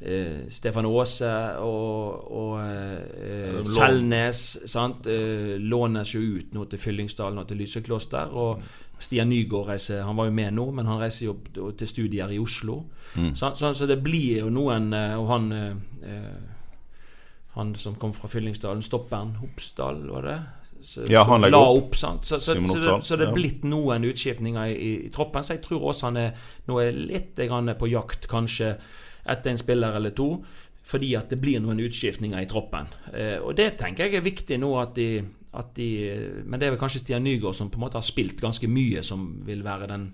eh, 0.00 0.48
Stefan 0.52 0.86
Aase 0.86 1.30
og, 1.64 2.32
og 2.32 2.56
eh. 2.60 3.60
Selnes 3.76 4.42
sant? 4.68 5.06
Eh, 5.06 5.56
lånes 5.60 6.14
jo 6.14 6.20
ut 6.36 6.52
nå 6.56 6.66
til 6.70 6.82
Fyllingsdalen 6.82 7.38
og 7.42 7.48
til 7.48 7.62
Lysekloster. 7.62 8.34
Og 8.36 8.62
Stian 8.98 9.28
Nygaard 9.28 9.68
reiser 9.68 10.02
Han 10.08 10.16
var 10.16 10.30
jo 10.30 10.32
med 10.32 10.54
nå, 10.56 10.70
men 10.72 10.86
han 10.88 11.00
reiser 11.00 11.26
jo 11.26 11.70
til 11.76 11.88
studier 11.88 12.30
i 12.32 12.38
Oslo. 12.40 12.82
Så, 13.34 13.52
så, 13.54 13.72
så 13.74 13.86
det 13.86 13.98
blir 14.04 14.42
jo 14.44 14.50
noen 14.52 14.92
eh, 14.96 15.14
Og 15.20 15.28
han 15.30 15.50
eh, 15.52 15.74
eh, 16.04 17.50
Han 17.56 17.74
som 17.78 17.94
kom 18.00 18.12
fra 18.16 18.28
Fyllingsdalen, 18.28 18.82
stopperen 18.84 19.36
Hopsdal, 19.40 20.02
var 20.12 20.26
det? 20.28 20.38
Så, 20.84 21.06
Ja, 21.08 21.22
han 21.24 21.40
legger 21.40 21.56
la 21.56 21.62
opp. 21.70 21.78
opp. 21.86 21.96
sant? 21.96 22.26
Så, 22.28 22.38
så, 22.38 22.54
så, 22.54 22.78
det, 22.80 22.96
så 23.04 23.16
det 23.16 23.28
er 23.28 23.32
blitt 23.36 23.64
noen 23.64 24.04
utskiftninger 24.04 24.72
i, 24.74 24.90
i 25.06 25.10
troppen. 25.12 25.44
Så 25.44 25.56
jeg 25.56 25.62
tror 25.64 25.86
også 25.88 26.10
han 26.10 26.18
er, 26.20 26.42
nå 26.68 26.76
er 26.82 26.92
litt 26.92 27.40
grann 27.48 27.72
på 27.80 27.88
jakt, 27.88 28.28
kanskje, 28.28 28.74
etter 29.28 29.52
en 29.52 29.60
spiller 29.60 29.98
eller 29.98 30.14
to. 30.16 30.30
Fordi 30.86 31.14
at 31.18 31.32
det 31.32 31.40
blir 31.42 31.58
noen 31.62 31.80
utskiftninger 31.82 32.38
i 32.38 32.48
troppen. 32.50 32.86
Eh, 33.12 33.38
og 33.42 33.56
det 33.58 33.72
tenker 33.80 34.06
jeg 34.06 34.20
er 34.20 34.26
viktig 34.26 34.58
nå 34.62 34.70
at 34.78 34.94
de, 34.94 35.08
at 35.58 35.72
de 35.74 35.88
Men 36.44 36.60
det 36.60 36.68
er 36.68 36.76
vel 36.76 36.82
kanskje 36.82 37.02
Stian 37.02 37.24
Nygaard 37.26 37.58
som 37.58 37.70
på 37.70 37.80
en 37.80 37.86
måte 37.88 37.98
har 37.98 38.06
spilt 38.06 38.40
ganske 38.40 38.70
mye, 38.70 39.02
som 39.02 39.26
vil 39.46 39.64
være 39.66 39.90
den 39.90 40.12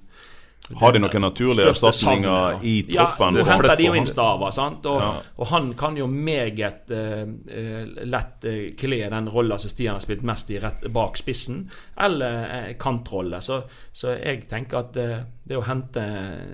Har 0.70 0.92
de 0.94 1.00
noen 1.02 1.24
naturlige 1.24 1.72
erstatninger 1.72 2.60
i 2.62 2.72
troppen? 2.86 3.34
Ja, 3.34 3.42
nå 3.42 3.46
henter 3.48 3.74
de 3.76 3.86
jo 3.88 3.94
inn 3.98 4.06
Stava, 4.06 4.50
sant? 4.54 4.86
Og, 4.86 5.00
Ja. 5.02 5.08
og 5.36 5.48
han 5.50 5.72
kan 5.74 5.96
jo 5.98 6.06
meget 6.06 6.90
eh, 6.94 7.26
lett 8.06 8.46
uh, 8.46 8.60
kle 8.78 9.00
den 9.10 9.28
rolla 9.28 9.58
som 9.58 9.72
Stian 9.72 9.98
har 9.98 10.04
spilt 10.04 10.22
mest 10.22 10.52
i 10.54 10.60
rett 10.62 10.86
bak 10.94 11.18
spissen, 11.18 11.64
eller 11.98 12.46
uh, 12.46 12.70
kantrolle. 12.78 13.40
Så, 13.42 13.58
så 13.92 14.14
jeg 14.14 14.46
tenker 14.48 14.78
at 14.78 15.00
uh, 15.02 15.16
det 15.44 15.58
å 15.58 15.66
hente 15.66 16.04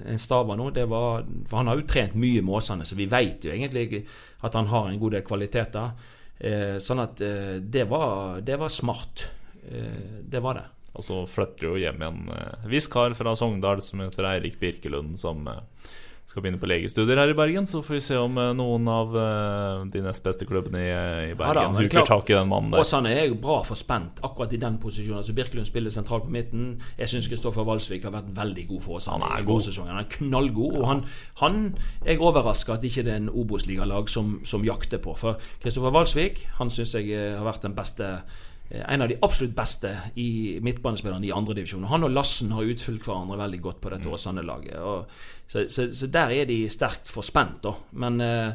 en 0.08 0.18
Stava 0.18 0.56
nå, 0.56 0.70
det 0.72 0.88
var 0.88 1.22
For 1.50 1.60
han 1.60 1.68
har 1.68 1.76
jo 1.76 1.86
trent 1.86 2.16
mye 2.16 2.40
med 2.42 2.54
Åsane, 2.58 2.88
så 2.88 2.96
vi 2.96 3.06
vet 3.06 3.44
jo 3.44 3.52
egentlig 3.52 4.06
at 4.40 4.56
han 4.56 4.72
har 4.72 4.88
en 4.88 4.98
god 4.98 5.18
del 5.18 5.26
kvaliteter. 5.26 6.14
Sånn 6.78 7.00
at 7.02 7.18
det, 7.18 7.84
var, 7.90 8.38
det 8.46 8.56
var 8.60 8.70
smart. 8.70 9.24
Det 9.58 10.40
var 10.40 10.54
det. 10.54 10.66
Og 10.98 11.06
så 11.06 11.22
flytter 11.30 11.70
jo 11.70 11.78
hjem 11.78 12.02
en 12.02 12.20
uh, 12.32 12.68
viss 12.70 12.90
kar 12.90 13.14
fra 13.14 13.36
Sogndal 13.38 13.82
som 13.84 14.02
heter 14.02 14.26
Eirik 14.32 14.58
Birkelund, 14.60 15.14
som 15.20 15.46
eh, 15.46 15.62
skal 16.28 16.44
begynne 16.44 16.60
på 16.60 16.68
legestudier 16.68 17.16
her 17.16 17.30
i 17.32 17.36
Bergen. 17.36 17.66
Så 17.66 17.80
får 17.84 17.94
vi 17.96 18.00
se 18.04 18.16
om 18.20 18.34
eh, 18.36 18.50
noen 18.56 18.88
av 18.92 19.14
eh, 19.16 19.84
de 19.94 20.02
nest 20.04 20.24
beste 20.24 20.44
klubbene 20.48 20.82
i, 20.82 20.88
i 20.90 21.30
Ja 21.30 21.36
da, 21.38 21.38
Bergen 21.40 21.76
men 21.76 21.86
huker 21.86 22.04
tak 22.08 22.28
i 22.28 22.36
den 22.36 22.50
mannen 22.50 22.74
der. 22.74 22.82
Åsane 22.84 23.14
er 23.16 23.30
jo 23.30 23.38
bra 23.40 23.62
for 23.64 23.80
spent 23.80 24.20
akkurat 24.26 24.52
i 24.52 24.60
den 24.60 24.76
posisjonen. 24.82 25.22
Altså 25.22 25.32
Birkelund 25.38 25.68
spiller 25.70 25.94
sentralt 25.94 26.26
på 26.26 26.34
midten. 26.34 26.74
Jeg 26.98 27.14
syns 27.14 27.30
Kristoffer 27.32 27.64
Walsvik 27.68 28.04
har 28.04 28.12
vært 28.12 28.28
veldig 28.36 28.66
god 28.74 28.84
for 28.84 29.00
Åsane. 29.00 29.24
Han 29.24 29.38
er 29.38 29.40
i 29.40 29.46
god. 29.46 29.54
vårsesongen. 29.54 29.94
Han 29.94 30.04
er 30.04 30.10
knallgod. 30.18 30.76
Og 30.82 30.86
han, 30.90 31.02
han 31.40 31.62
er 32.04 32.26
overraska 32.28 32.76
at 32.76 32.84
ikke 32.84 33.06
det 33.08 33.14
er 33.14 33.22
en 33.22 33.32
Obos-ligalag 33.32 34.12
som, 34.12 34.36
som 34.44 34.66
jakter 34.68 35.00
på. 35.00 35.16
For 35.16 35.40
Kristoffer 35.64 35.96
Walsvik 35.96 36.44
han 36.60 36.74
syns 36.74 36.92
jeg 36.98 37.08
eh, 37.08 37.38
har 37.38 37.48
vært 37.48 37.64
den 37.64 37.78
beste 37.78 38.12
eh, 38.18 38.44
en 38.70 39.02
av 39.02 39.08
de 39.08 39.16
absolutt 39.22 39.54
beste 39.56 39.90
i 40.20 40.58
midtbanespillerne 40.62 41.26
i 41.26 41.32
andredivisjon. 41.32 41.84
Han 41.88 42.04
og 42.04 42.10
Lassen 42.12 42.52
har 42.52 42.62
utfylt 42.68 43.06
hverandre 43.06 43.38
veldig 43.40 43.60
godt 43.64 43.80
på 43.80 43.88
Mm. 43.88 43.96
dette 43.98 44.12
Åsane-laget. 44.12 45.06
Så, 45.48 45.64
så, 45.68 45.88
så 45.94 46.06
der 46.06 46.30
er 46.30 46.44
de 46.44 46.68
sterkt 46.68 47.08
forspent, 47.08 47.62
da. 47.64 47.72
Men 47.92 48.20
eh, 48.20 48.52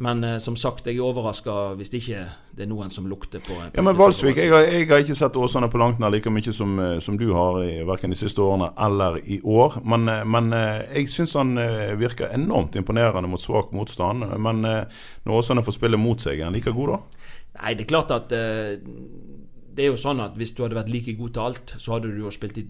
men 0.00 0.22
eh, 0.24 0.36
som 0.38 0.54
sagt, 0.56 0.86
jeg 0.86 0.94
er 0.96 1.02
overraska 1.02 1.74
hvis 1.74 1.90
ikke 1.98 2.20
det 2.54 2.62
er 2.62 2.68
noen 2.70 2.90
som 2.90 3.08
lukter 3.10 3.40
på 3.42 3.50
på 3.50 3.70
Ja, 3.74 3.82
men 3.82 3.96
Valsvik, 3.98 4.36
jeg 4.36 4.52
har, 4.52 4.60
jeg 4.70 4.86
har 4.88 5.02
ikke 5.02 5.14
sett 5.18 5.34
Åsane 5.36 5.66
på 5.70 5.78
langt 5.78 5.98
nær 5.98 6.12
like 6.14 6.30
mye 6.30 6.52
som, 6.54 6.78
eh, 6.78 7.00
som 7.02 7.18
du 7.18 7.32
har, 7.34 7.58
verken 7.86 8.10
de 8.14 8.16
siste 8.16 8.38
årene 8.38 8.70
eller 8.78 9.18
i 9.26 9.40
år. 9.42 9.80
Men, 9.84 10.06
eh, 10.08 10.22
men 10.24 10.52
eh, 10.52 10.84
jeg 11.00 11.08
syns 11.10 11.34
han 11.34 11.58
eh, 11.58 11.96
virker 11.98 12.30
enormt 12.30 12.76
imponerende 12.78 13.28
mot 13.28 13.42
svak 13.42 13.72
motstand. 13.74 14.22
Men 14.38 14.64
eh, 14.64 14.84
når 15.26 15.40
Åsane 15.40 15.66
får 15.66 15.72
spille 15.80 15.98
mot 15.98 16.20
seg, 16.22 16.38
er 16.38 16.44
han 16.44 16.54
like 16.54 16.70
god 16.70 16.94
da? 16.94 17.00
Nei, 17.58 17.74
det 17.74 17.86
er 17.86 17.90
klart 17.90 18.12
at 18.14 18.32
eh, 18.34 18.78
Det 18.78 19.84
er 19.84 19.90
jo 19.92 19.98
sånn 19.98 20.22
at 20.22 20.36
hvis 20.38 20.54
du 20.54 20.62
hadde 20.64 20.78
vært 20.78 20.92
like 20.92 21.14
god 21.18 21.34
til 21.34 21.46
alt, 21.48 21.74
så 21.78 21.96
hadde 21.96 22.12
du 22.12 22.22
jo 22.22 22.34
spilt 22.34 22.60
i 22.60 22.66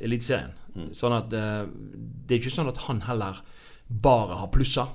Eliteserien. 0.00 0.56
Sånn 0.96 1.16
at 1.16 1.34
eh, 1.36 1.66
Det 1.68 2.36
er 2.36 2.42
ikke 2.42 2.56
sånn 2.56 2.72
at 2.72 2.86
han 2.86 3.04
heller 3.08 3.42
bare 3.90 4.38
har 4.40 4.52
plusser. 4.54 4.88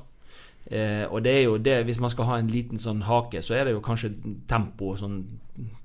Eh, 0.66 1.06
og 1.06 1.22
det 1.22 1.34
er 1.36 1.44
jo 1.46 1.58
det, 1.62 1.76
hvis 1.86 2.00
man 2.02 2.10
skal 2.10 2.30
ha 2.30 2.38
en 2.42 2.50
liten 2.50 2.80
sånn 2.82 3.04
hake, 3.06 3.42
så 3.46 3.54
er 3.58 3.68
det 3.68 3.76
jo 3.76 3.84
kanskje 3.86 4.16
tempo, 4.50 4.96
sånn 4.98 5.20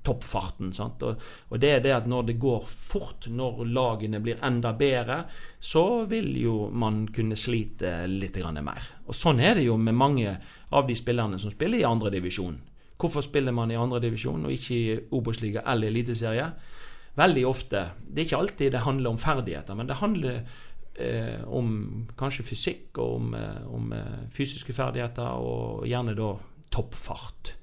toppfarten. 0.05 0.71
Sant? 0.73 1.03
Og, 1.05 1.21
og 1.49 1.61
det 1.61 1.75
er 1.75 1.83
det 1.83 1.93
at 1.99 2.07
når 2.09 2.31
det 2.31 2.37
går 2.41 2.65
fort, 2.65 3.27
når 3.29 3.61
lagene 3.69 4.21
blir 4.23 4.41
enda 4.45 4.73
bedre, 4.77 5.21
så 5.59 6.05
vil 6.09 6.33
jo 6.39 6.55
man 6.73 7.03
kunne 7.13 7.37
slite 7.37 8.07
litt 8.09 8.41
mer. 8.63 8.89
Og 9.05 9.15
sånn 9.15 9.39
er 9.39 9.59
det 9.59 9.67
jo 9.67 9.77
med 9.77 9.97
mange 9.97 10.35
av 10.71 10.87
de 10.87 10.97
spillerne 10.97 11.39
som 11.39 11.53
spiller 11.53 11.83
i 11.83 11.87
andredivisjon. 11.87 12.57
Hvorfor 13.01 13.25
spiller 13.25 13.55
man 13.55 13.71
i 13.73 13.79
andredivisjon 13.79 14.45
og 14.45 14.53
ikke 14.53 14.75
i 14.77 14.97
Obos-liga 15.17 15.63
eller 15.71 15.89
Eliteserie? 15.89 16.51
Veldig 17.17 17.45
ofte 17.47 17.79
Det 18.05 18.21
er 18.21 18.27
ikke 18.27 18.37
alltid 18.37 18.71
det 18.71 18.83
handler 18.85 19.09
om 19.09 19.17
ferdigheter, 19.19 19.75
men 19.75 19.87
det 19.89 19.97
handler 19.99 20.43
eh, 20.95 21.41
om 21.47 22.07
kanskje 22.17 22.45
fysikk 22.45 22.99
og 23.01 23.15
om, 23.15 23.33
eh, 23.35 23.73
om 23.73 23.91
eh, 23.93 24.27
fysiske 24.31 24.73
ferdigheter, 24.73 25.27
og 25.41 25.87
gjerne 25.87 26.15
da 26.15 26.29
toppfart. 26.71 27.55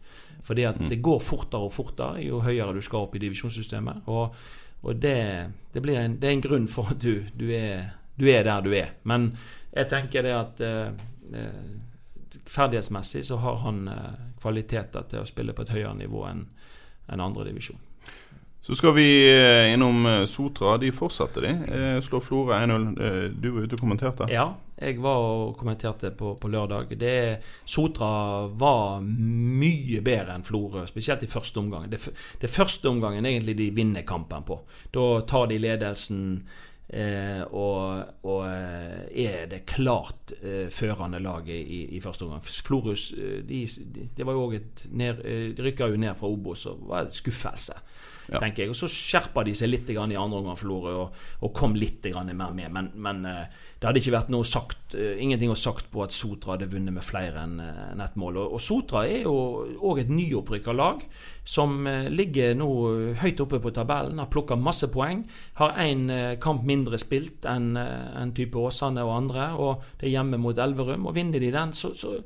Fordi 0.45 0.64
at 0.68 0.78
det 0.89 1.03
går 1.03 1.20
fortere 1.20 1.66
og 1.66 1.72
fortere 1.74 2.22
jo 2.24 2.41
høyere 2.45 2.74
du 2.76 2.82
skal 2.84 3.07
opp 3.07 3.16
i 3.16 3.22
divisjonssystemet. 3.22 4.07
Og, 4.07 4.34
og 4.82 5.01
det, 5.03 5.18
det, 5.74 5.82
blir 5.82 5.99
en, 6.01 6.16
det 6.20 6.28
er 6.28 6.36
en 6.36 6.45
grunn 6.45 6.68
for 6.70 6.93
at 6.95 7.03
du, 7.03 7.24
du, 7.34 7.49
er, 7.55 7.95
du 8.20 8.28
er 8.30 8.47
der 8.47 8.64
du 8.64 8.72
er. 8.76 8.95
Men 9.09 9.32
jeg 9.72 9.91
tenker 9.91 10.24
det 10.24 10.34
at 10.36 10.62
eh, 10.64 10.93
eh, 11.34 11.76
ferdighetsmessig 12.49 13.24
så 13.28 13.36
har 13.42 13.61
han 13.64 13.88
eh, 13.88 14.14
kvaliteter 14.42 15.09
til 15.11 15.22
å 15.22 15.28
spille 15.28 15.55
på 15.55 15.66
et 15.66 15.74
høyere 15.76 15.94
nivå 15.99 16.24
enn 16.30 16.46
en 17.09 17.20
andredivisjon. 17.24 17.78
Så 18.68 18.74
skal 18.76 18.92
vi 18.99 19.07
eh, 19.30 19.72
innom 19.72 20.07
eh, 20.07 20.24
Sotra. 20.28 20.74
De 20.78 20.90
fortsatte, 20.92 21.40
de. 21.40 21.53
Slår 22.05 22.20
Florø 22.20 22.53
1-0. 22.53 22.88
Eh, 23.01 23.30
Du 23.32 23.51
var 23.55 23.64
ute 23.64 23.78
og 23.78 23.80
kommenterte. 23.80 24.26
Ja, 24.28 24.51
jeg 24.76 24.99
var 25.01 25.22
og 25.24 25.55
kommenterte 25.57 26.11
på, 26.12 26.34
på 26.36 26.51
lørdag. 26.53 26.92
Det, 27.01 27.14
Sotra 27.64 28.11
var 28.61 29.01
mye 29.01 30.03
bedre 30.05 30.36
enn 30.36 30.44
Florø, 30.44 30.84
spesielt 30.90 31.24
i 31.24 31.30
første 31.32 31.62
omgang. 31.62 31.88
Det, 31.88 32.03
det 32.42 32.53
første 32.53 32.90
omgangen 32.92 33.26
egentlig 33.26 33.57
de 33.57 33.70
vinner 33.74 34.05
kampen 34.05 34.44
på. 34.44 34.61
Da 34.92 35.07
tar 35.26 35.49
de 35.49 35.62
ledelsen 35.64 36.20
eh, 36.89 37.43
og, 37.53 38.05
og 38.22 38.45
eh, 38.49 39.24
er 39.24 39.47
det 39.51 39.64
klart 39.68 40.32
eh, 40.43 40.68
førende 40.72 41.20
laget 41.22 41.57
i, 41.61 41.84
i 41.97 42.01
første 42.01 42.26
omgang. 42.26 42.45
Florus 42.45 43.12
eh, 43.12 43.41
de, 43.49 43.64
de, 43.95 44.09
det 44.16 44.26
jo 44.26 44.51
ned, 44.91 45.24
eh, 45.24 45.57
De 45.57 45.66
rykka 45.66 45.91
jo 45.93 46.01
ned 46.01 46.14
fra 46.18 46.30
Obos 46.30 46.66
og 46.66 46.86
var 46.89 47.07
en 47.07 47.12
skuffelse. 47.14 47.76
Tenker 48.36 48.64
jeg. 48.64 48.72
Og 48.72 48.76
Så 48.76 48.88
skjerpa 48.92 49.44
de 49.46 49.54
seg 49.56 49.70
litt 49.70 49.88
i 49.90 49.96
andre 49.98 50.20
omgang, 50.20 50.56
Florø, 50.58 50.94
og, 51.04 51.16
og 51.44 51.54
kom 51.56 51.76
litt 51.78 52.04
mer 52.12 52.52
med. 52.52 52.68
Men, 52.74 52.90
men 52.94 53.24
eh, 53.28 53.44
det 53.78 53.88
hadde 53.88 54.02
ikke 54.02 54.14
vært 54.14 54.32
noe 54.32 54.46
sagt, 54.46 54.94
eh, 54.98 55.20
ingenting 55.22 55.52
å 55.52 55.58
sagt 55.58 55.88
på 55.92 56.02
at 56.04 56.14
Sotra 56.16 56.54
hadde 56.54 56.70
vunnet 56.72 56.94
med 56.94 57.06
flere 57.06 57.44
enn 57.46 57.58
eh, 57.62 58.04
ett 58.04 58.18
mål. 58.20 58.40
Og, 58.42 58.58
og 58.58 58.62
Sotra 58.62 59.04
er 59.08 59.24
jo 59.24 59.36
òg 59.88 60.02
et 60.04 60.12
nyopprykka 60.12 60.74
lag 60.76 61.02
som 61.48 61.86
ligger 62.12 62.52
nå 62.58 62.68
høyt 63.22 63.40
oppe 63.40 63.60
på 63.64 63.72
tabellen, 63.72 64.20
har 64.20 64.28
plukka 64.32 64.58
masse 64.60 64.90
poeng. 64.92 65.22
Har 65.60 65.78
én 65.80 66.04
kamp 66.42 66.66
mindre 66.68 67.00
spilt 67.00 67.48
enn 67.48 67.72
en 67.78 68.34
type 68.36 68.58
Åsane 68.60 69.00
og 69.06 69.14
andre, 69.14 69.48
og 69.56 69.88
det 69.96 70.10
er 70.10 70.18
hjemme 70.18 70.40
mot 70.42 70.60
Elverum. 70.60 71.08
Og 71.08 71.16
vinner 71.16 71.40
de 71.40 71.48
den, 71.54 71.72
så, 71.72 71.94
så, 71.96 72.18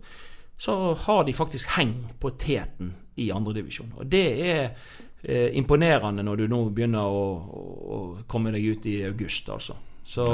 så 0.58 0.76
har 1.06 1.22
de 1.28 1.36
faktisk 1.36 1.76
heng 1.76 1.94
på 2.18 2.34
teten 2.34 2.90
i 3.22 3.30
andredivisjon. 3.30 3.94
Og 4.00 4.10
det 4.10 4.26
er 4.50 4.70
eh, 5.22 5.50
imponerende 5.58 6.24
når 6.26 6.42
du 6.42 6.46
nå 6.50 6.60
begynner 6.74 7.06
å, 7.06 7.24
å, 7.96 7.98
komme 8.28 8.52
deg 8.54 8.66
ut 8.66 8.88
i 8.90 9.00
august, 9.08 9.50
altså. 9.52 9.78
Så 10.02 10.24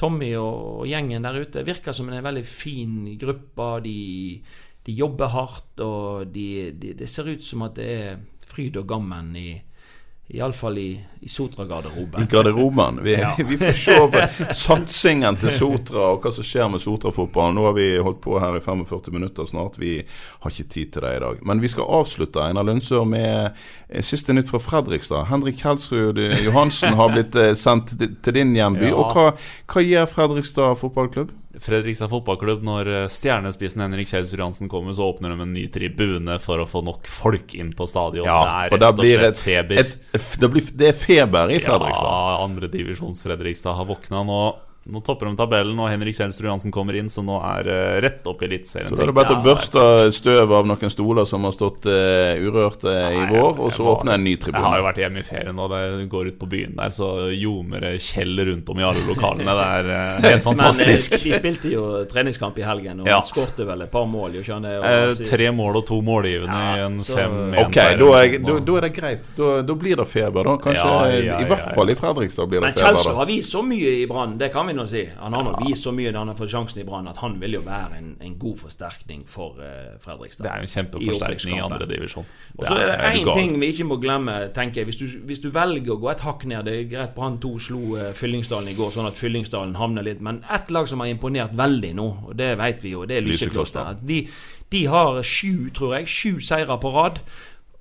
Tommy 0.00 0.30
og, 0.40 0.80
og 0.80 0.86
gjengen 0.88 1.26
der 1.26 1.36
ute 1.36 1.64
virker 1.66 1.92
som 1.92 2.08
en 2.08 2.24
veldig 2.24 2.44
fin 2.48 3.02
gruppe. 3.20 3.66
De, 3.84 3.98
de 4.86 4.94
jobber 4.96 5.34
hardt, 5.34 5.82
og 5.84 6.32
de, 6.32 6.72
de, 6.72 6.94
det 6.96 7.08
ser 7.12 7.28
ut 7.28 7.44
som 7.44 7.66
at 7.66 7.76
det 7.76 7.90
er 7.92 8.22
fryd 8.46 8.78
og 8.80 8.88
gammen 8.88 9.34
i 9.36 9.50
Iallfall 10.28 10.78
i, 10.78 11.00
i 11.20 11.28
Sotra-garderoben. 11.28 12.22
I 12.22 12.26
garderoben. 12.26 12.98
Vi, 13.02 13.14
Ja. 13.14 13.36
vi 13.48 13.58
får 13.58 13.72
se 13.72 13.94
på 14.10 14.22
satsingen 14.54 15.36
til 15.38 15.52
Sotra 15.54 16.08
og 16.16 16.24
hva 16.24 16.32
som 16.34 16.46
skjer 16.46 16.66
med 16.72 16.82
Sotra-fotballen. 16.82 17.54
Nå 17.54 17.68
har 17.68 17.76
vi 17.76 17.86
holdt 18.02 18.20
på 18.24 18.40
her 18.42 18.58
i 18.58 18.62
45 18.64 19.14
minutter 19.14 19.46
snart. 19.46 19.78
Vi 19.78 20.00
har 20.40 20.50
ikke 20.50 20.68
tid 20.74 20.92
til 20.96 21.06
det 21.06 21.14
i 21.16 21.22
dag. 21.22 21.38
Men 21.46 21.62
vi 21.62 21.70
skal 21.70 21.86
avslutte 22.00 22.42
Einar 22.42 22.66
Lundsør 22.66 23.06
med 23.06 23.52
eh, 23.88 24.02
siste 24.02 24.34
nytt 24.34 24.50
fra 24.50 24.58
Fredrikstad. 24.58 25.28
Henrik 25.30 25.62
Helsrud 25.62 26.18
Johansen 26.42 26.98
har 26.98 27.14
blitt 27.14 27.38
eh, 27.38 27.54
sendt 27.54 27.94
til 27.94 28.16
til 28.22 28.34
din 28.34 28.54
hjemby. 28.56 28.88
Ja. 28.90 28.98
Og 28.98 29.14
hva, 29.14 29.30
hva 29.70 29.82
gjør 29.86 30.10
Fredrikstad 30.10 30.74
fotballklubb? 30.82 31.30
Fredrikstad 31.62 32.10
fotballklubb, 32.12 32.64
når 32.66 32.90
eh, 32.92 33.06
stjernespissen 33.12 33.80
Henrik 33.84 34.10
Kjelsrud 34.10 34.42
Jansen 34.42 34.70
kommer, 34.72 34.92
så 34.96 35.06
åpner 35.08 35.32
de 35.32 35.44
en 35.44 35.54
ny 35.54 35.66
tribune 35.72 36.38
for 36.42 36.60
å 36.60 36.66
få 36.68 36.82
nok 36.84 37.08
folk 37.10 37.54
inn 37.56 37.72
på 37.76 37.88
stadion. 37.88 38.28
Ja, 38.28 38.38
det 38.44 38.76
er 38.76 38.76
rett 38.76 38.86
og 38.90 39.00
blir 39.00 39.20
slett 39.20 39.32
et, 39.32 39.42
feber. 39.42 39.80
et, 39.80 40.28
det, 40.42 40.50
blir, 40.52 40.70
det 40.76 40.90
er 40.92 40.98
feber 41.00 41.54
i 41.54 41.58
Fredrikstad. 41.64 42.12
Ja, 42.12 42.44
andredivisjons 42.44 43.24
Fredrikstad 43.24 43.78
har 43.78 43.88
våkna 43.88 44.22
nå. 44.26 44.40
Nå 44.86 45.00
topper 45.02 45.26
de 45.26 45.34
tabellen, 45.38 45.78
og 45.82 45.88
Henrik 45.90 46.14
Kjelsrud 46.14 46.46
Johansen 46.46 46.70
kommer 46.74 46.94
inn, 46.94 47.08
så 47.10 47.22
nå 47.26 47.40
er 47.42 47.64
det 47.66 47.78
rett 48.04 48.26
opp 48.30 48.42
i 48.42 48.46
Eliteserien. 48.46 48.86
Så 48.86 48.94
da 48.94 49.02
er 49.02 49.10
det 49.10 49.16
bare 49.16 49.34
å 49.34 49.42
børste 49.42 49.82
støv 50.14 50.52
av 50.54 50.68
noen 50.70 50.92
stoler 50.92 51.26
som 51.26 51.42
har 51.48 51.54
stått 51.56 51.88
uh, 51.90 52.38
urørte 52.38 52.92
i 53.10 53.24
vår, 53.32 53.58
og 53.58 53.72
så 53.74 53.82
åpner 53.82 53.96
åpne 53.96 54.14
en 54.14 54.24
ny 54.24 54.36
Jeg 54.36 54.62
har 54.62 54.78
jo 54.78 54.84
vært 54.86 55.00
hjemme 55.02 55.22
i 55.22 55.26
ferien, 55.26 55.56
nå, 55.58 55.66
det 55.72 56.06
går 56.12 56.30
ut 56.30 56.38
på 56.38 56.48
byen 56.52 56.76
der, 56.78 56.94
så 56.94 57.08
ljomer 57.34 57.82
det 57.82 57.92
Kjell 58.06 58.38
rundt 58.46 58.70
om 58.70 58.78
i 58.78 58.86
alle 58.86 59.02
lokalene. 59.08 59.56
Det 59.58 59.66
er 59.66 59.90
uh, 59.90 60.28
helt 60.28 60.46
fantastisk. 60.46 61.16
Men 61.16 61.18
eh, 61.18 61.26
de 61.26 61.40
spilte 61.40 61.72
jo 61.72 61.84
treningskamp 62.12 62.62
i 62.62 62.66
helgen, 62.68 63.02
og 63.02 63.10
Ja. 63.10 63.18
skåret 63.26 63.58
vel 63.66 63.82
et 63.88 63.90
par 63.92 64.06
mål. 64.06 64.38
Jo, 64.38 64.44
ikke 64.46 64.54
han 64.54 64.68
det? 64.68 64.76
Og 64.78 64.86
Eh, 64.86 65.24
tre 65.26 65.50
mål 65.50 65.80
og 65.80 65.86
to 65.88 65.98
målgivende 66.04 66.62
Ja, 66.62 66.76
i 66.76 66.86
en 66.86 66.98
så- 67.02 67.16
5-1 67.18 67.58
Ok, 67.66 67.74
da 67.74 68.12
er, 68.22 68.38
da, 68.38 68.58
da 68.70 68.76
er 68.78 68.86
det 68.86 68.92
greit. 68.94 69.26
Da, 69.36 69.50
da 69.66 69.74
blir 69.74 69.96
det 69.98 70.06
feber, 70.08 70.44
da. 70.46 70.56
Kanskje 70.62 70.86
Ja, 70.86 71.06
ja, 71.10 71.18
I 71.40 71.42
ja, 71.42 71.48
hvert 71.50 71.74
fall 71.74 71.90
i 71.90 71.96
Fredrikstad 71.98 72.46
blir 72.48 72.60
det 72.60 72.68
Men 72.68 72.72
feber. 72.76 72.86
Kjelsrud 72.86 73.12
da 73.12 73.18
har 73.18 73.26
vist 73.26 73.52
så 73.52 73.62
mye 73.66 73.92
i 74.02 74.06
Brann, 74.06 74.38
det 74.38 74.52
kan 74.52 74.66
vi 74.66 74.75
begynne 74.76 74.84
å 74.84 74.90
si. 74.90 75.02
Han 75.18 75.34
har 75.36 75.44
nok 75.46 75.62
vist 75.64 75.86
så 75.86 75.92
mye 75.94 76.12
da 76.12 76.22
han 76.22 76.30
har 76.30 76.38
fått 76.38 76.52
sjansen 76.52 76.80
i 76.82 76.86
Brann, 76.86 77.08
at 77.08 77.20
han 77.22 77.38
vil 77.40 77.56
jo 77.56 77.62
være 77.66 77.98
en, 77.98 78.10
en 78.22 78.34
god 78.40 78.58
forsterkning 78.60 79.24
for 79.30 79.60
uh, 79.60 79.96
Fredrikstad. 80.02 80.44
Det 80.44 80.52
er 80.52 80.62
jo 80.62 80.68
en 80.68 80.72
kjempeforsterkning 80.74 81.58
i 81.58 81.62
andre 81.64 81.88
divisjon. 81.90 82.28
Og 82.56 82.66
så 82.66 82.76
er 82.80 82.90
det 82.90 83.22
én 83.22 83.30
ting 83.32 83.56
vi 83.60 83.70
ikke 83.72 83.88
må 83.88 83.98
glemme, 84.02 84.36
tenker 84.56 84.82
jeg. 84.82 84.90
Hvis 84.90 85.00
du, 85.00 85.06
hvis 85.28 85.42
du, 85.42 85.50
velger 85.56 85.94
å 85.94 85.98
gå 86.02 86.10
et 86.12 86.22
hakk 86.26 86.42
ned 86.50 86.66
Det 86.66 86.72
er 86.74 86.88
greit 86.90 87.14
Brann 87.16 87.38
2 87.40 87.52
slo 87.68 87.82
uh, 87.96 88.10
Fyllingsdalen 88.16 88.72
i 88.72 88.76
går, 88.76 88.92
sånn 88.92 89.08
at 89.08 89.18
Fyllingsdalen 89.20 89.76
havner 89.80 90.04
litt 90.04 90.20
Men 90.24 90.42
ett 90.52 90.72
lag 90.74 90.88
som 90.90 91.00
har 91.00 91.10
imponert 91.10 91.54
veldig 91.56 91.94
nå, 91.96 92.08
og 92.28 92.36
det 92.38 92.52
vet 92.60 92.84
vi 92.84 92.92
jo, 92.96 93.06
det 93.08 93.20
er 93.20 93.26
Lysekloster. 93.26 93.96
De, 94.06 94.24
de 94.74 94.86
har 94.90 95.22
sju, 95.24 95.70
tror 95.74 95.98
jeg, 95.98 96.10
sju 96.10 96.40
seire 96.44 96.76
på 96.82 96.92
rad. 96.94 97.22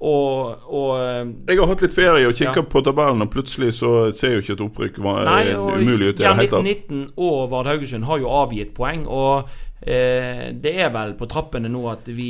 Og, 0.05 0.65
og, 0.69 0.89
eh, 1.01 1.29
Jeg 1.49 1.59
har 1.59 1.69
hatt 1.71 1.81
litt 1.81 1.95
ferie 1.95 2.27
og 2.29 2.35
kikka 2.37 2.61
ja. 2.61 2.65
på 2.69 2.81
tabellen, 2.85 3.23
og 3.25 3.31
plutselig 3.33 3.71
så 3.79 3.93
ser 4.13 4.35
jo 4.35 4.43
ikke 4.43 4.53
et 4.53 4.65
opprykk 4.65 4.99
Nei, 5.25 5.45
og 5.57 5.79
umulig 5.81 6.11
ut. 6.11 6.21
Jern 6.21 6.41
1919 6.43 6.99
og 7.25 7.39
Vard 7.53 7.71
Haugesund 7.71 8.05
har 8.05 8.21
jo 8.21 8.29
avgitt 8.29 8.75
poeng, 8.77 9.07
og 9.09 9.49
eh, 9.81 10.51
det 10.53 10.75
er 10.85 10.93
vel 10.93 11.15
på 11.17 11.29
trappene 11.31 11.71
nå 11.71 11.81
at 11.89 12.11
vi 12.13 12.29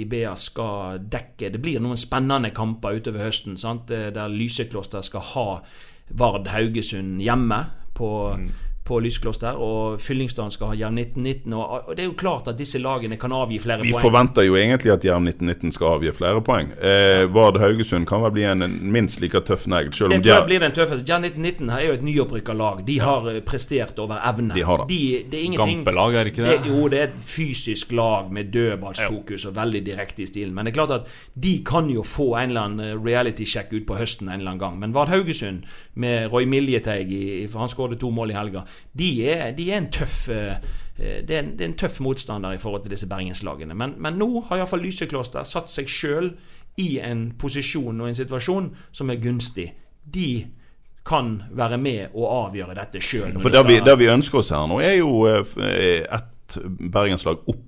i 0.00 0.06
BA 0.08 0.32
skal 0.40 1.02
dekke 1.12 1.52
Det 1.52 1.60
blir 1.60 1.82
noen 1.82 2.00
spennende 2.00 2.54
kamper 2.56 2.96
utover 2.96 3.26
høsten, 3.28 3.60
sant? 3.60 3.92
Eh, 3.92 4.08
der 4.14 4.32
Lysekloster 4.32 5.04
skal 5.04 5.26
ha 5.34 5.46
Vard 6.16 6.48
Haugesund 6.54 7.20
hjemme 7.22 7.64
på 7.94 8.10
mm 8.38 8.50
på 8.90 9.00
Lyskloster, 9.04 9.58
og 9.58 10.00
Fyllingsdalen 10.02 10.54
skal 10.54 10.72
ha 10.72 10.78
Jerv 10.82 10.98
1919. 10.98 11.54
Og, 11.54 11.64
og, 11.88 11.94
Det 11.96 12.04
er 12.04 12.10
jo 12.10 12.16
klart 12.18 12.50
at 12.50 12.58
disse 12.58 12.80
lagene 12.82 13.18
kan 13.20 13.34
avgi 13.36 13.60
flere 13.62 13.84
Vi 13.84 13.94
poeng. 13.94 14.02
Vi 14.02 14.08
forventer 14.08 14.48
jo 14.48 14.58
egentlig 14.58 14.94
at 14.96 15.06
Jerv 15.06 15.22
1919 15.22 15.76
skal 15.78 15.96
avgi 15.96 16.14
flere 16.16 16.44
poeng. 16.46 16.72
Eh, 16.78 17.24
Vard 17.34 17.60
Haugesund 17.62 18.08
kan 18.10 18.24
vel 18.26 18.34
bli 18.34 18.48
en, 18.50 18.66
en 18.66 18.76
minst 18.92 19.22
like 19.22 19.44
tøff 19.46 19.68
negl. 19.70 19.92
Det 19.94 20.22
tror 20.24 20.34
jeg 20.34 20.48
blir 20.50 20.64
den 20.66 20.76
tøffeste. 20.76 21.06
Jerv 21.06 21.28
1919 21.30 21.70
er 21.76 21.86
jo 21.86 21.96
et 21.98 22.06
nyopprykka 22.10 22.56
lag. 22.56 22.84
De 22.86 23.00
har. 23.00 23.30
Eh, 23.30 23.40
prestert 23.50 23.98
over 23.98 24.20
evne. 24.28 24.54
De 24.54 24.62
har 24.62 24.82
det. 24.82 24.88
De, 24.88 25.24
det 25.30 25.40
er 25.40 25.56
Gampelag, 25.56 26.14
er 26.14 26.30
ikke 26.30 26.44
det? 26.44 26.56
det? 26.64 26.70
Jo, 26.70 26.88
det 26.92 27.00
er 27.00 27.08
et 27.08 27.18
fysisk 27.24 27.92
lag 27.96 28.30
med 28.32 28.52
dødballsfokus 28.54 29.46
og 29.48 29.56
veldig 29.56 29.82
direkte 29.86 30.24
i 30.24 30.28
stilen. 30.30 30.54
Men 30.54 30.66
det 30.66 30.74
er 30.74 30.78
klart 30.80 30.94
at 31.00 31.10
de 31.34 31.54
kan 31.66 31.90
jo 31.90 32.04
få 32.06 32.32
en 32.40 32.52
eller 32.52 32.68
annen 32.68 32.84
eh, 32.84 32.96
reality-sjekk 32.98 33.74
ut 33.76 33.86
på 33.88 33.98
høsten 34.00 34.28
en 34.28 34.38
eller 34.38 34.54
annen 34.54 34.62
gang. 34.62 34.78
Men 34.82 34.94
Vard 34.96 35.12
Haugesund, 35.12 35.64
med 35.94 36.30
Roy 36.32 36.46
Miljeteig, 36.50 37.12
for 37.50 37.64
han 37.64 37.72
skåret 37.72 38.00
to 38.00 38.10
mål 38.14 38.32
i 38.32 38.38
helga, 38.38 38.64
de 38.92 39.10
er 39.30 39.50
de 39.56 39.70
er 39.70 39.80
en 39.80 39.90
tøff 39.94 40.28
eh, 40.32 40.56
eh, 40.98 41.20
det 41.26 41.36
er 41.36 41.42
en, 41.42 41.52
det 41.56 41.64
er 41.64 41.70
en, 41.70 41.76
tøff 41.78 42.00
motstander 42.04 42.54
i 42.56 42.60
forhold 42.60 42.84
til 42.84 42.94
disse 42.94 43.08
bergenslagene. 43.08 43.74
Men, 43.74 43.96
men 43.98 44.18
nå 44.20 44.46
har 44.48 44.60
iallfall 44.60 44.82
Lysekloster 44.84 45.46
satt 45.48 45.72
seg 45.72 45.90
sjøl 45.90 46.32
i 46.80 46.98
en 47.04 47.30
posisjon 47.38 48.00
og 48.00 48.10
en 48.10 48.18
situasjon 48.18 48.70
som 48.92 49.10
er 49.10 49.20
gunstig. 49.22 49.70
De 50.04 50.46
kan 51.06 51.38
være 51.56 51.78
med 51.80 52.12
og 52.14 52.26
avgjøre 52.48 52.76
dette 52.76 53.00
sjøl. 53.02 53.34
Det, 53.40 53.64
vi, 53.66 53.80
det 53.84 53.96
vi 53.98 54.10
ønsker 54.12 54.42
oss 54.42 54.52
her 54.54 54.68
nå, 54.68 54.80
er 54.84 54.98
jo 55.00 55.24
eh, 55.30 56.04
ett 56.04 56.58
bergenslag 56.92 57.46
opp 57.48 57.66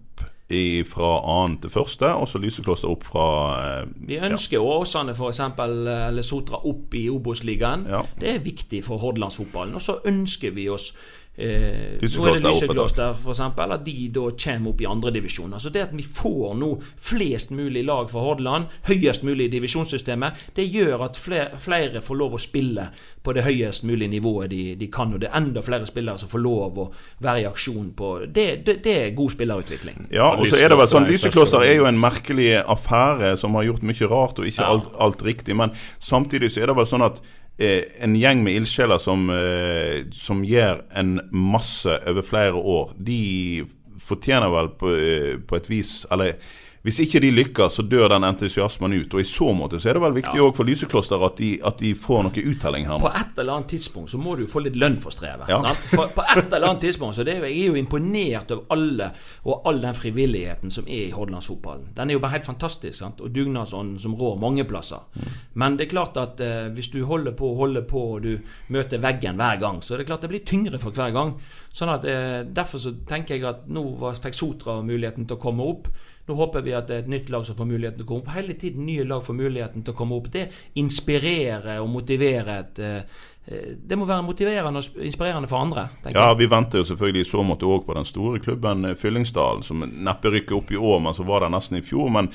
fra 0.88 1.14
annen 1.20 1.58
til 1.62 1.72
første, 1.72 2.12
og 2.14 2.28
så 2.28 2.40
Lysekloster 2.42 2.90
opp 2.90 3.06
fra 3.08 3.26
eh, 3.62 3.90
Vi 4.08 4.18
ønsker 4.22 4.58
ja. 4.58 4.62
Åsane 4.62 5.14
f.eks. 5.16 5.40
eller 5.62 6.26
Sotra 6.26 6.60
opp 6.68 6.94
i 6.98 7.06
Obos-ligaen. 7.12 7.86
Ja. 7.90 8.02
Det 8.20 8.34
er 8.34 8.44
viktig 8.44 8.82
for 8.86 9.02
hordalandsfotballen. 9.02 9.74
Og 9.78 9.84
så 9.84 9.98
ønsker 10.08 10.54
vi 10.56 10.68
oss 10.72 10.92
Eh, 11.34 11.96
nå 11.96 12.24
er 12.28 12.34
det 12.36 12.42
Lysekloster 12.44 13.14
f.eks. 13.16 13.40
At 13.40 13.84
de 13.86 14.08
da 14.12 14.26
kommer 14.36 14.74
opp 14.74 14.82
i 14.82 14.88
andredivisjon. 14.88 15.54
Altså 15.56 15.70
det 15.72 15.86
at 15.86 15.94
vi 15.96 16.04
får 16.04 16.52
nå 16.60 16.74
flest 17.00 17.54
mulig 17.56 17.86
lag 17.88 18.10
fra 18.12 18.20
Hordaland, 18.20 18.68
høyest 18.90 19.24
mulig 19.24 19.48
i 19.48 19.52
divisjonssystemet, 19.54 20.42
det 20.56 20.66
gjør 20.68 21.06
at 21.08 21.16
flere, 21.16 21.56
flere, 21.62 22.02
får 22.04 22.20
lov 22.20 22.36
å 22.36 22.42
spille 22.42 22.90
på 23.24 23.32
det 23.32 23.46
høyest 23.46 23.86
mulige 23.88 24.12
nivået 24.12 24.52
de, 24.52 24.62
de, 24.76 24.90
kan. 24.92 25.14
Og 25.16 25.22
det 25.24 25.30
er 25.30 25.40
enda 25.40 25.64
flere 25.64 25.88
spillere 25.88 26.20
som 26.20 26.28
får 26.28 26.44
lov 26.44 26.80
å 26.84 26.88
være 27.24 27.44
i 27.44 27.48
aksjon 27.48 27.92
på 27.96 28.12
Det, 28.28 28.46
det, 28.66 28.78
det 28.84 28.96
er 29.06 29.14
god 29.16 29.32
spillerutvikling. 29.32 30.08
Ja, 30.12 30.34
og 30.36 30.44
så 30.52 30.60
er 30.60 30.68
det 30.68 30.82
vel 30.82 30.90
sånn 30.90 31.08
Lysekloster 31.08 31.64
er 31.64 31.78
jo 31.78 31.88
en 31.88 32.00
merkelig 32.00 32.58
affære 32.60 33.38
som 33.40 33.56
har 33.56 33.70
gjort 33.70 33.86
mye 33.88 34.10
rart 34.10 34.42
og 34.42 34.48
ikke 34.48 34.68
alt, 34.68 34.92
alt 35.00 35.24
riktig. 35.24 35.56
Men 35.56 35.72
samtidig 35.96 36.52
så 36.52 36.60
er 36.60 36.68
det 36.68 36.76
vel 36.76 36.88
sånn 36.92 37.08
at 37.08 37.24
en 37.58 38.16
gjeng 38.16 38.42
med 38.44 38.56
ildsjeler 38.56 38.98
som, 38.98 39.28
eh, 39.30 40.08
som 40.12 40.42
gjør 40.44 40.82
en 40.98 41.20
masse 41.30 41.92
over 42.08 42.24
flere 42.24 42.54
år, 42.58 42.94
de 42.96 43.64
fortjener 44.02 44.50
vel 44.50 44.70
på, 44.78 44.94
eh, 44.96 45.36
på 45.38 45.56
et 45.56 45.70
vis 45.70 46.06
Eller 46.10 46.34
hvis 46.82 46.98
ikke 47.04 47.20
de 47.22 47.30
lykkes, 47.30 47.76
så 47.78 47.82
dør 47.86 48.08
den 48.10 48.24
entusiasmen 48.26 48.94
ut. 48.96 49.14
Og 49.14 49.22
I 49.22 49.26
så 49.28 49.52
måte 49.54 49.78
så 49.78 49.92
er 49.92 49.98
det 49.98 50.02
vel 50.02 50.16
viktig 50.16 50.40
ja. 50.40 50.48
for 50.56 50.66
Lysekloster 50.66 51.22
at 51.22 51.36
de, 51.38 51.50
at 51.62 51.78
de, 51.78 51.92
får 51.94 52.24
noe 52.26 52.44
uttelling 52.50 52.88
her. 52.90 52.98
På 52.98 53.12
et 53.12 53.38
eller 53.38 53.60
annet 53.60 53.70
tidspunkt 53.70 54.10
så 54.10 54.18
må 54.18 54.34
du 54.38 54.48
få 54.50 54.64
litt 54.64 54.78
lønn 54.80 54.98
for 55.02 55.14
strevet. 55.14 55.46
Ja. 55.52 55.60
For, 55.92 56.10
på 56.10 56.24
et 56.26 56.48
eller 56.48 56.72
annet 56.72 56.82
tidspunkt 56.82 57.14
så 57.14 57.26
det, 57.26 57.36
Jeg 57.38 57.52
er 57.52 57.70
jo 57.70 57.78
imponert 57.78 58.50
over 58.50 58.74
alle 58.74 59.12
og 59.46 59.68
all 59.70 59.78
den 59.84 59.94
frivilligheten 59.94 60.74
som 60.74 60.88
er 60.88 61.06
i 61.06 61.14
hordalandsfotballen. 61.14 61.92
Den 61.94 62.10
er 62.10 62.18
jo 62.18 62.24
bare 62.24 62.36
helt 62.36 62.50
fantastisk. 62.50 62.98
Sant? 62.98 63.22
Og 63.22 63.30
dugnadsånden 63.30 64.02
som 64.02 64.18
rår 64.18 64.40
mange 64.42 64.66
plasser. 64.66 65.06
Mm. 65.14 65.30
Men 65.62 65.78
det 65.78 65.86
er 65.86 65.94
klart 65.94 66.18
at 66.18 66.42
eh, 66.42 66.66
hvis 66.74 66.90
du 66.90 67.04
holder 67.06 67.36
på 67.38 67.52
og 67.52 67.62
holder 67.62 67.86
på, 67.86 68.04
og 68.16 68.26
du 68.26 68.74
møter 68.74 68.98
veggen 69.02 69.38
hver 69.38 69.62
gang, 69.62 69.78
så 69.86 69.94
er 69.94 70.02
det 70.02 70.10
klart 70.10 70.26
det 70.26 70.32
blir 70.34 70.46
tyngre 70.46 70.82
for 70.82 70.90
hver 70.90 71.14
gang. 71.14 71.36
Sånn 71.72 71.92
at 71.92 72.06
eh, 72.08 72.40
Derfor 72.44 72.82
så 72.82 72.94
tenker 73.08 73.38
jeg 73.38 73.46
at 73.48 73.68
nå 73.72 73.84
fikk 74.20 74.36
Sotra 74.36 74.80
muligheten 74.84 75.28
til 75.28 75.38
å 75.38 75.42
komme 75.42 75.66
opp. 75.66 75.88
Nå 76.28 76.36
håper 76.38 76.62
vi 76.62 76.74
at 76.78 76.86
det 76.86 76.94
er 76.94 77.02
et 77.02 77.10
nytt 77.10 77.30
lag 77.34 77.46
som 77.48 77.56
får 77.58 77.66
muligheten 77.66 77.98
til 77.98 78.06
å 78.06 78.10
komme 78.12 78.22
opp. 78.22 78.34
Hele 78.36 78.54
tiden 78.60 78.86
nye 78.86 79.06
lag 79.08 79.24
får 79.26 79.38
muligheten 79.40 79.82
til 79.82 79.94
å 79.94 79.98
komme 79.98 80.18
opp. 80.20 80.28
Det 80.30 80.44
inspirerer 80.78 81.80
og 81.82 81.90
motiverer 81.96 82.52
et 82.60 82.82
Eh, 82.82 83.02
det 83.44 83.96
må 83.98 84.06
være 84.06 84.22
motiverende 84.22 84.78
og 84.78 85.02
inspirerende 85.02 85.48
for 85.50 85.58
andre. 85.58 85.88
Ja, 86.14 86.32
Vi 86.34 86.46
venter 86.50 86.78
jo 86.78 86.84
selvfølgelig 86.84 87.24
i 87.24 87.30
så 87.30 87.42
måte 87.42 87.66
òg 87.66 87.82
på 87.86 87.94
den 87.96 88.06
store 88.06 88.38
klubben 88.38 88.84
eh, 88.84 88.94
Fyllingsdalen, 88.94 89.64
som 89.66 89.82
neppe 89.82 90.30
rykker 90.30 90.60
opp 90.60 90.70
i 90.70 90.78
år, 90.78 91.00
men 91.02 91.14
som 91.14 91.26
var 91.26 91.42
der 91.42 91.50
nesten 91.50 91.80
i 91.80 91.82
fjor. 91.82 92.06
Men 92.14 92.30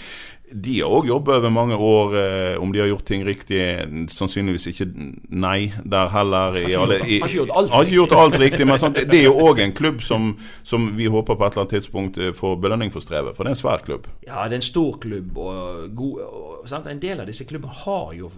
de 0.52 0.78
har 0.80 0.92
òg 0.92 1.08
jobba 1.08 1.38
over 1.40 1.52
mange 1.52 1.76
år. 1.76 2.18
Eh, 2.20 2.60
om 2.60 2.74
de 2.76 2.82
har 2.84 2.90
gjort 2.92 3.06
ting 3.08 3.24
riktig, 3.28 3.62
sannsynligvis 4.12 4.68
ikke 4.74 4.90
nei 5.32 5.72
der 5.84 6.12
heller. 6.12 6.60
I 6.60 6.76
alle, 6.76 7.00
i, 7.08 7.22
har 7.24 7.32
ikke 7.32 7.40
gjort 7.40 7.56
alt, 7.56 7.72
har 7.72 7.88
ikke 7.88 7.98
gjort 8.02 8.18
alt 8.20 8.40
riktig. 8.44 8.68
Men 8.68 8.84
sant, 8.84 9.00
det 9.00 9.22
er 9.22 9.30
jo 9.30 9.48
òg 9.48 9.64
en 9.64 9.76
klubb 9.80 10.04
som, 10.04 10.34
som, 10.68 10.92
vi 11.00 11.08
håper 11.08 11.40
på 11.40 11.48
et 11.48 11.56
eller 11.56 11.64
annet 11.64 11.78
tidspunkt 11.78 12.20
får 12.36 12.60
belønning 12.68 12.92
for 12.92 13.04
strevet. 13.04 13.36
For 13.36 13.48
det 13.48 13.54
er 13.54 13.56
en 13.56 13.64
svær 13.64 13.88
klubb. 13.88 14.12
Ja, 14.28 14.44
det 14.44 14.60
er 14.60 14.60
en 14.60 14.70
stor 14.70 15.00
klubb. 15.00 15.40
og, 15.40 15.88
god, 15.96 16.20
og 16.28 16.68
sant? 16.68 16.92
En 16.92 17.00
del 17.00 17.24
av 17.24 17.32
disse 17.32 17.48
klubbene 17.48 17.80
har 17.86 18.12
jo 18.20 18.32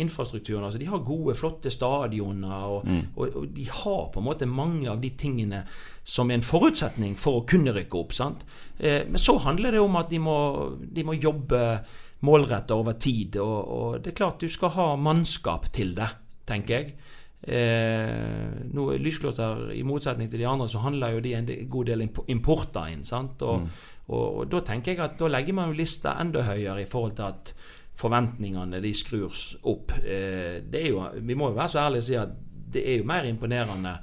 infrastrukturen. 0.00 0.64
altså 0.64 0.80
De 0.80 0.88
har 0.88 1.04
gode, 1.04 1.36
flotte 1.36 1.72
stadier 1.72 2.13
stadioner. 2.14 2.66
Og, 2.66 2.86
mm. 2.86 3.02
og, 3.16 3.36
og, 3.36 3.48
de 3.48 3.68
har 3.68 4.10
på 4.12 4.20
en 4.20 4.28
måte 4.28 4.46
mange 4.46 4.88
av 4.90 5.00
de 5.00 5.10
tingene 5.10 5.64
som 6.02 6.30
er 6.30 6.38
en 6.38 6.46
forutsetning 6.46 7.16
for 7.16 7.40
å 7.40 7.46
kunne 7.46 7.72
rykke 7.74 7.98
opp. 7.98 8.12
Eh, 8.78 9.06
men 9.08 9.18
så 9.18 9.38
handler 9.38 9.72
det 9.72 9.80
om 9.80 9.96
at 9.96 10.10
de 10.10 10.18
må, 10.18 10.38
de 10.78 11.04
må 11.04 11.14
jobbe 11.14 11.84
målretta 12.24 12.74
over 12.74 12.98
tid. 12.98 13.36
Og, 13.36 13.58
og, 13.68 13.98
det 14.02 14.12
er 14.12 14.20
klart 14.22 14.40
du 14.40 14.48
skal 14.48 14.74
ha 14.76 14.94
mannskap 14.96 15.70
til 15.72 15.94
det, 15.94 16.08
tenker 16.46 16.74
jeg. 16.74 16.96
Eh, 17.44 18.52
nå 18.72 18.86
Lyskloster, 18.96 19.70
i 19.76 19.82
motsetning 19.84 20.30
til 20.30 20.40
de 20.40 20.48
andre, 20.48 20.68
så 20.68 20.80
handler 20.80 21.16
jo 21.16 21.24
de 21.24 21.34
en 21.36 21.50
god 21.68 21.90
del 21.90 22.06
importer 22.06 22.92
inn. 22.92 23.04
sant? 23.04 23.42
Og, 23.42 23.64
mm. 23.64 23.88
og, 24.08 24.26
og, 24.26 24.44
da 24.52 24.64
tenker 24.64 24.94
jeg 24.94 25.04
at 25.04 25.18
da 25.20 25.28
legger 25.28 25.56
man 25.56 25.72
jo 25.72 25.80
lista 25.82 26.16
enda 26.20 26.46
høyere 26.48 26.84
i 26.84 26.88
forhold 26.88 27.18
til 27.18 27.28
at 27.28 27.56
forventningene 27.98 28.80
de 28.82 28.92
skrur 28.96 29.38
opp. 29.70 29.94
Eh, 30.02 30.60
det 30.66 30.82
er 30.82 30.90
jo, 30.90 31.06
vi 31.22 31.38
må 31.38 31.50
jo 31.50 31.58
være 31.58 31.72
så 31.74 31.86
ærlige 31.86 32.04
og 32.04 32.08
si 32.08 32.20
at 32.20 32.36
det 32.74 32.82
er 32.90 32.98
jo 32.98 33.06
mer 33.06 33.26
imponerende 33.28 33.94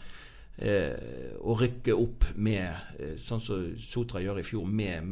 eh, 0.58 1.38
å 1.44 1.56
rykke 1.60 1.96
opp 1.98 2.30
med, 2.40 2.96
eh, 3.00 3.14
sånn 3.20 3.44
som 3.44 3.66
Sotra 3.76 4.22
gjør 4.24 4.40
i 4.40 4.48
fjor, 4.48 4.68
med 4.68 5.12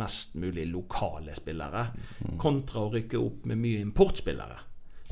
mest 0.00 0.36
mulig 0.38 0.68
lokale 0.70 1.34
spillere, 1.34 1.88
mm. 2.20 2.36
kontra 2.40 2.84
å 2.84 2.92
rykke 2.94 3.18
opp 3.18 3.48
med 3.50 3.58
mye 3.58 3.82
importspillere. 3.82 4.66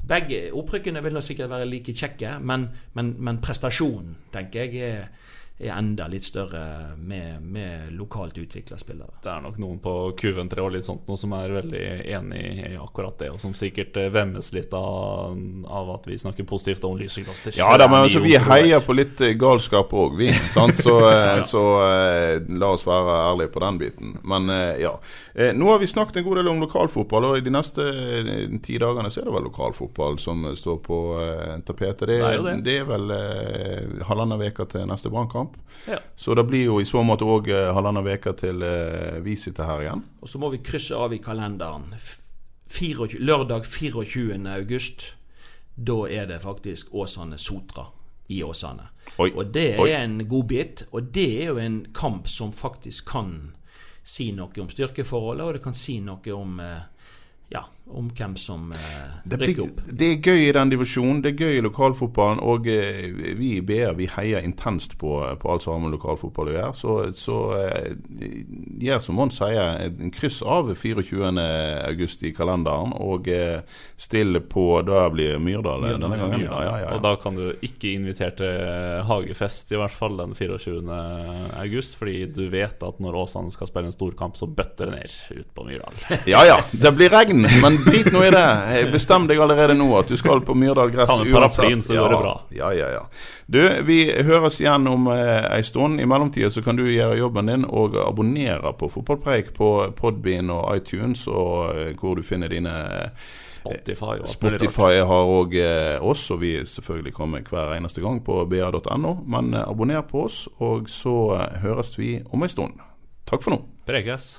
Begge 0.08 0.44
opprykkene 0.54 1.02
vil 1.02 1.16
nå 1.16 1.22
sikkert 1.24 1.50
være 1.50 1.66
like 1.66 1.94
kjekke, 1.96 2.36
men, 2.38 2.68
men, 2.94 3.16
men 3.18 3.40
prestasjonen, 3.42 4.14
tenker 4.32 4.68
jeg, 4.68 4.92
er 4.92 5.27
er 5.58 5.72
enda 5.74 6.06
litt 6.06 6.24
større 6.24 6.94
med, 6.96 7.42
med 7.42 7.92
lokalt 7.98 8.38
utvikla 8.38 8.78
spillere. 8.78 9.18
Det 9.22 9.30
er 9.32 9.40
nok 9.42 9.56
noen 9.58 9.80
på 9.82 9.94
Q3 10.18 10.62
og 10.62 10.70
litt 10.76 10.86
sånt 10.86 11.08
noe 11.10 11.18
som 11.18 11.32
er 11.34 11.50
veldig 11.50 11.80
enig 12.14 12.42
i 12.68 12.76
akkurat 12.78 13.18
det, 13.18 13.32
og 13.34 13.40
som 13.42 13.56
sikkert 13.58 13.98
eh, 13.98 14.10
vemmes 14.14 14.52
litt 14.54 14.74
av, 14.76 15.34
av 15.66 15.90
at 15.96 16.06
vi 16.06 16.18
snakker 16.18 16.46
positivt 16.46 16.86
om 16.86 16.94
Lysekloster. 17.00 17.56
Ja 17.58 17.72
da, 17.74 17.88
men 17.90 18.04
altså, 18.06 18.22
vi 18.22 18.36
heier 18.38 18.84
på 18.86 18.94
litt 18.94 19.18
eh, 19.24 19.34
galskap 19.38 19.94
òg, 19.98 20.14
vi. 20.20 20.30
Sant? 20.52 20.78
Så, 20.78 20.94
ja. 21.10 21.42
så 21.42 21.64
la 22.46 22.70
oss 22.76 22.86
være 22.86 23.18
ærlige 23.32 23.52
på 23.56 23.64
den 23.66 23.82
biten. 23.82 24.14
Men 24.22 24.46
ja. 24.78 24.94
Nå 25.58 25.72
har 25.72 25.82
vi 25.82 25.90
snakket 25.90 26.20
en 26.20 26.28
god 26.28 26.38
del 26.40 26.52
om 26.52 26.62
lokalfotball, 26.62 27.32
og 27.32 27.40
i 27.40 27.44
de 27.46 27.52
neste 27.54 27.82
ti 28.62 28.78
dagene 28.78 29.10
så 29.10 29.24
er 29.24 29.28
det 29.28 29.34
vel 29.34 29.48
lokalfotball 29.48 30.18
som 30.22 30.46
står 30.54 30.78
på 30.86 31.00
tapetet. 31.66 32.06
Det, 32.06 32.20
det, 32.22 32.30
er 32.30 32.46
det. 32.46 32.56
det 32.66 32.78
er 32.82 32.88
vel 32.88 33.12
halvannen 34.06 34.46
uke 34.46 34.66
til 34.70 34.86
neste 34.86 35.10
brannkamp 35.10 35.47
kamp. 35.48 35.56
Ja. 35.86 35.98
Så 36.16 36.34
det 36.34 36.44
blir 36.44 36.64
jo 36.64 36.80
i 36.80 36.84
så 36.84 37.02
måte 37.02 37.24
òg 37.24 37.48
uh, 37.48 37.74
halvannen 37.74 38.06
uke 38.06 38.32
til 38.36 38.62
uh, 38.62 39.20
vi 39.24 39.36
sitter 39.36 39.64
her 39.64 39.80
igjen. 39.82 40.04
Og 40.20 40.28
så 40.28 40.38
må 40.38 40.50
vi 40.50 40.62
krysse 40.62 40.96
av 40.96 41.12
i 41.12 41.18
kalenderen. 41.18 41.94
24, 42.68 43.18
lørdag 43.20 43.64
24. 43.64 44.36
august. 44.54 45.14
Da 45.74 46.08
er 46.10 46.26
det 46.26 46.42
faktisk 46.42 46.94
Åsane 46.94 47.38
Sotra 47.38 47.86
i 48.28 48.42
Åsane. 48.42 48.88
Oi. 49.18 49.30
Og 49.32 49.52
det 49.54 49.78
Oi. 49.78 49.90
er 49.90 50.04
en 50.04 50.28
godbit. 50.28 50.86
Og 50.92 51.02
det 51.14 51.42
er 51.42 51.52
jo 51.52 51.58
en 51.58 51.86
kamp 51.94 52.28
som 52.28 52.52
faktisk 52.52 53.08
kan 53.08 53.54
si 54.02 54.32
noe 54.32 54.52
om 54.60 54.68
styrkeforholdet, 54.72 55.44
og 55.46 55.56
det 55.56 55.62
kan 55.62 55.76
si 55.76 55.98
noe 56.00 56.32
om 56.32 56.60
eh, 56.64 56.80
ja, 57.52 57.66
om 57.90 58.08
hvem 58.14 58.34
som 58.36 58.72
eh, 58.72 59.32
rykker 59.32 59.62
opp. 59.64 59.80
det 59.86 60.08
er 60.12 60.28
gøy 60.30 60.42
i 60.48 60.54
den 60.54 60.72
divisjonen, 60.72 61.22
det 61.24 61.32
er 61.32 61.44
gøy 61.46 61.58
i 61.58 61.64
lokalfotballen. 61.64 62.40
Og 62.44 62.68
eh, 62.70 63.08
vi 63.38 63.54
i 63.56 63.62
BA 63.64 63.92
vi 63.98 64.08
heier 64.12 64.44
intenst 64.44 64.98
på, 65.00 65.14
på 65.40 65.52
alt 65.52 65.64
som 65.64 65.74
har 65.74 65.82
med 65.84 65.96
lokalfotball 65.96 66.52
å 66.52 66.56
gjøre. 66.56 66.76
Så, 66.78 66.96
så 67.16 67.38
eh, 67.58 67.92
gjør 68.84 69.02
som 69.04 69.18
Mons 69.18 69.38
sier, 69.40 69.88
en 69.88 70.12
kryss 70.14 70.40
av 70.42 70.72
24.8 70.74 72.28
i 72.28 72.34
kalenderen. 72.36 72.94
Og 73.00 73.30
eh, 73.32 73.64
still 73.96 74.40
på 74.48 74.66
Da 74.86 75.06
blir 75.12 75.40
Myrdal 75.42 75.88
eh, 75.88 75.96
denne 75.96 76.20
gangen. 76.20 76.44
Ja, 76.44 76.60
ja, 76.66 76.76
ja, 76.84 76.92
Og 76.96 77.02
da 77.06 77.14
kan 77.20 77.38
du 77.38 77.50
ikke 77.64 77.94
invitere 77.94 78.36
til 78.38 79.04
hagefest, 79.08 79.72
i 79.72 79.80
hvert 79.80 79.94
fall 79.94 80.18
den 80.20 80.36
24. 80.38 81.00
august, 81.62 81.98
fordi 81.98 82.20
du 82.34 82.44
vet 82.52 82.82
at 82.84 83.02
når 83.02 83.22
Åsane 83.24 83.52
skal 83.54 83.70
spille 83.70 83.90
en 83.90 83.96
storkamp, 83.96 84.36
så 84.38 84.48
bøtter 84.48 84.90
det 84.92 84.98
ned 84.98 85.40
ut 85.40 85.50
på 85.56 85.66
Myrdal. 85.66 85.96
ja 86.34 86.44
ja, 86.46 86.60
det 86.72 86.94
blir 86.96 87.12
regn, 87.12 87.46
men 87.62 87.77
drit 87.86 88.12
nå 88.12 88.22
i 88.26 88.30
det. 88.34 88.46
Bestem 88.92 89.26
deg 89.30 89.40
allerede 89.42 89.76
nå 89.78 89.88
at 89.98 90.10
du 90.10 90.16
skal 90.18 90.42
på 90.46 90.56
Myrdal 90.58 90.92
gress 90.94 91.10
Ta 91.10 91.18
med 91.22 91.32
paraplyen, 91.34 91.82
så 91.84 91.96
går 91.98 92.14
det 92.14 92.20
bra. 92.22 92.34
Ja, 92.54 92.72
ja, 92.76 92.90
ja. 92.98 93.02
Du, 93.46 93.60
vi 93.88 94.00
høres 94.28 94.58
igjen 94.60 94.86
om 94.90 95.06
eh, 95.12 95.46
ei 95.54 95.62
stund. 95.64 96.00
I 96.00 96.06
mellomtida 96.08 96.50
så 96.52 96.62
kan 96.64 96.76
du 96.76 96.84
gjøre 96.84 97.16
jobben 97.16 97.48
din 97.48 97.64
og 97.64 97.96
abonnere 98.02 98.74
på 98.76 98.90
Fotballpreik 98.92 99.54
på 99.56 99.70
Podbean 99.96 100.52
og 100.52 100.66
iTunes, 100.76 101.26
og 101.30 101.72
eh, 101.72 101.94
hvor 101.98 102.18
du 102.18 102.24
finner 102.26 102.52
dine 102.52 102.74
Spotify 103.48 104.18
og. 104.18 104.28
Spotify 104.28 105.00
har 105.08 105.32
òg 105.38 105.56
eh, 105.62 105.96
oss, 106.04 106.26
og 106.34 106.42
vi 106.42 106.58
selvfølgelig 106.68 107.14
kommer 107.16 107.46
hver 107.48 107.76
eneste 107.78 108.04
gang 108.04 108.20
på 108.24 108.42
ba.no. 108.50 109.14
Men 109.26 109.54
eh, 109.54 109.64
abonner 109.64 110.04
på 110.08 110.26
oss, 110.28 110.44
og 110.58 110.90
så 110.92 111.16
eh, 111.38 111.62
høres 111.64 111.96
vi 111.98 112.18
om 112.28 112.44
ei 112.44 112.52
stund. 112.52 112.84
Takk 113.28 113.44
for 113.44 113.56
nå. 113.56 113.62
Prekes. 113.88 114.38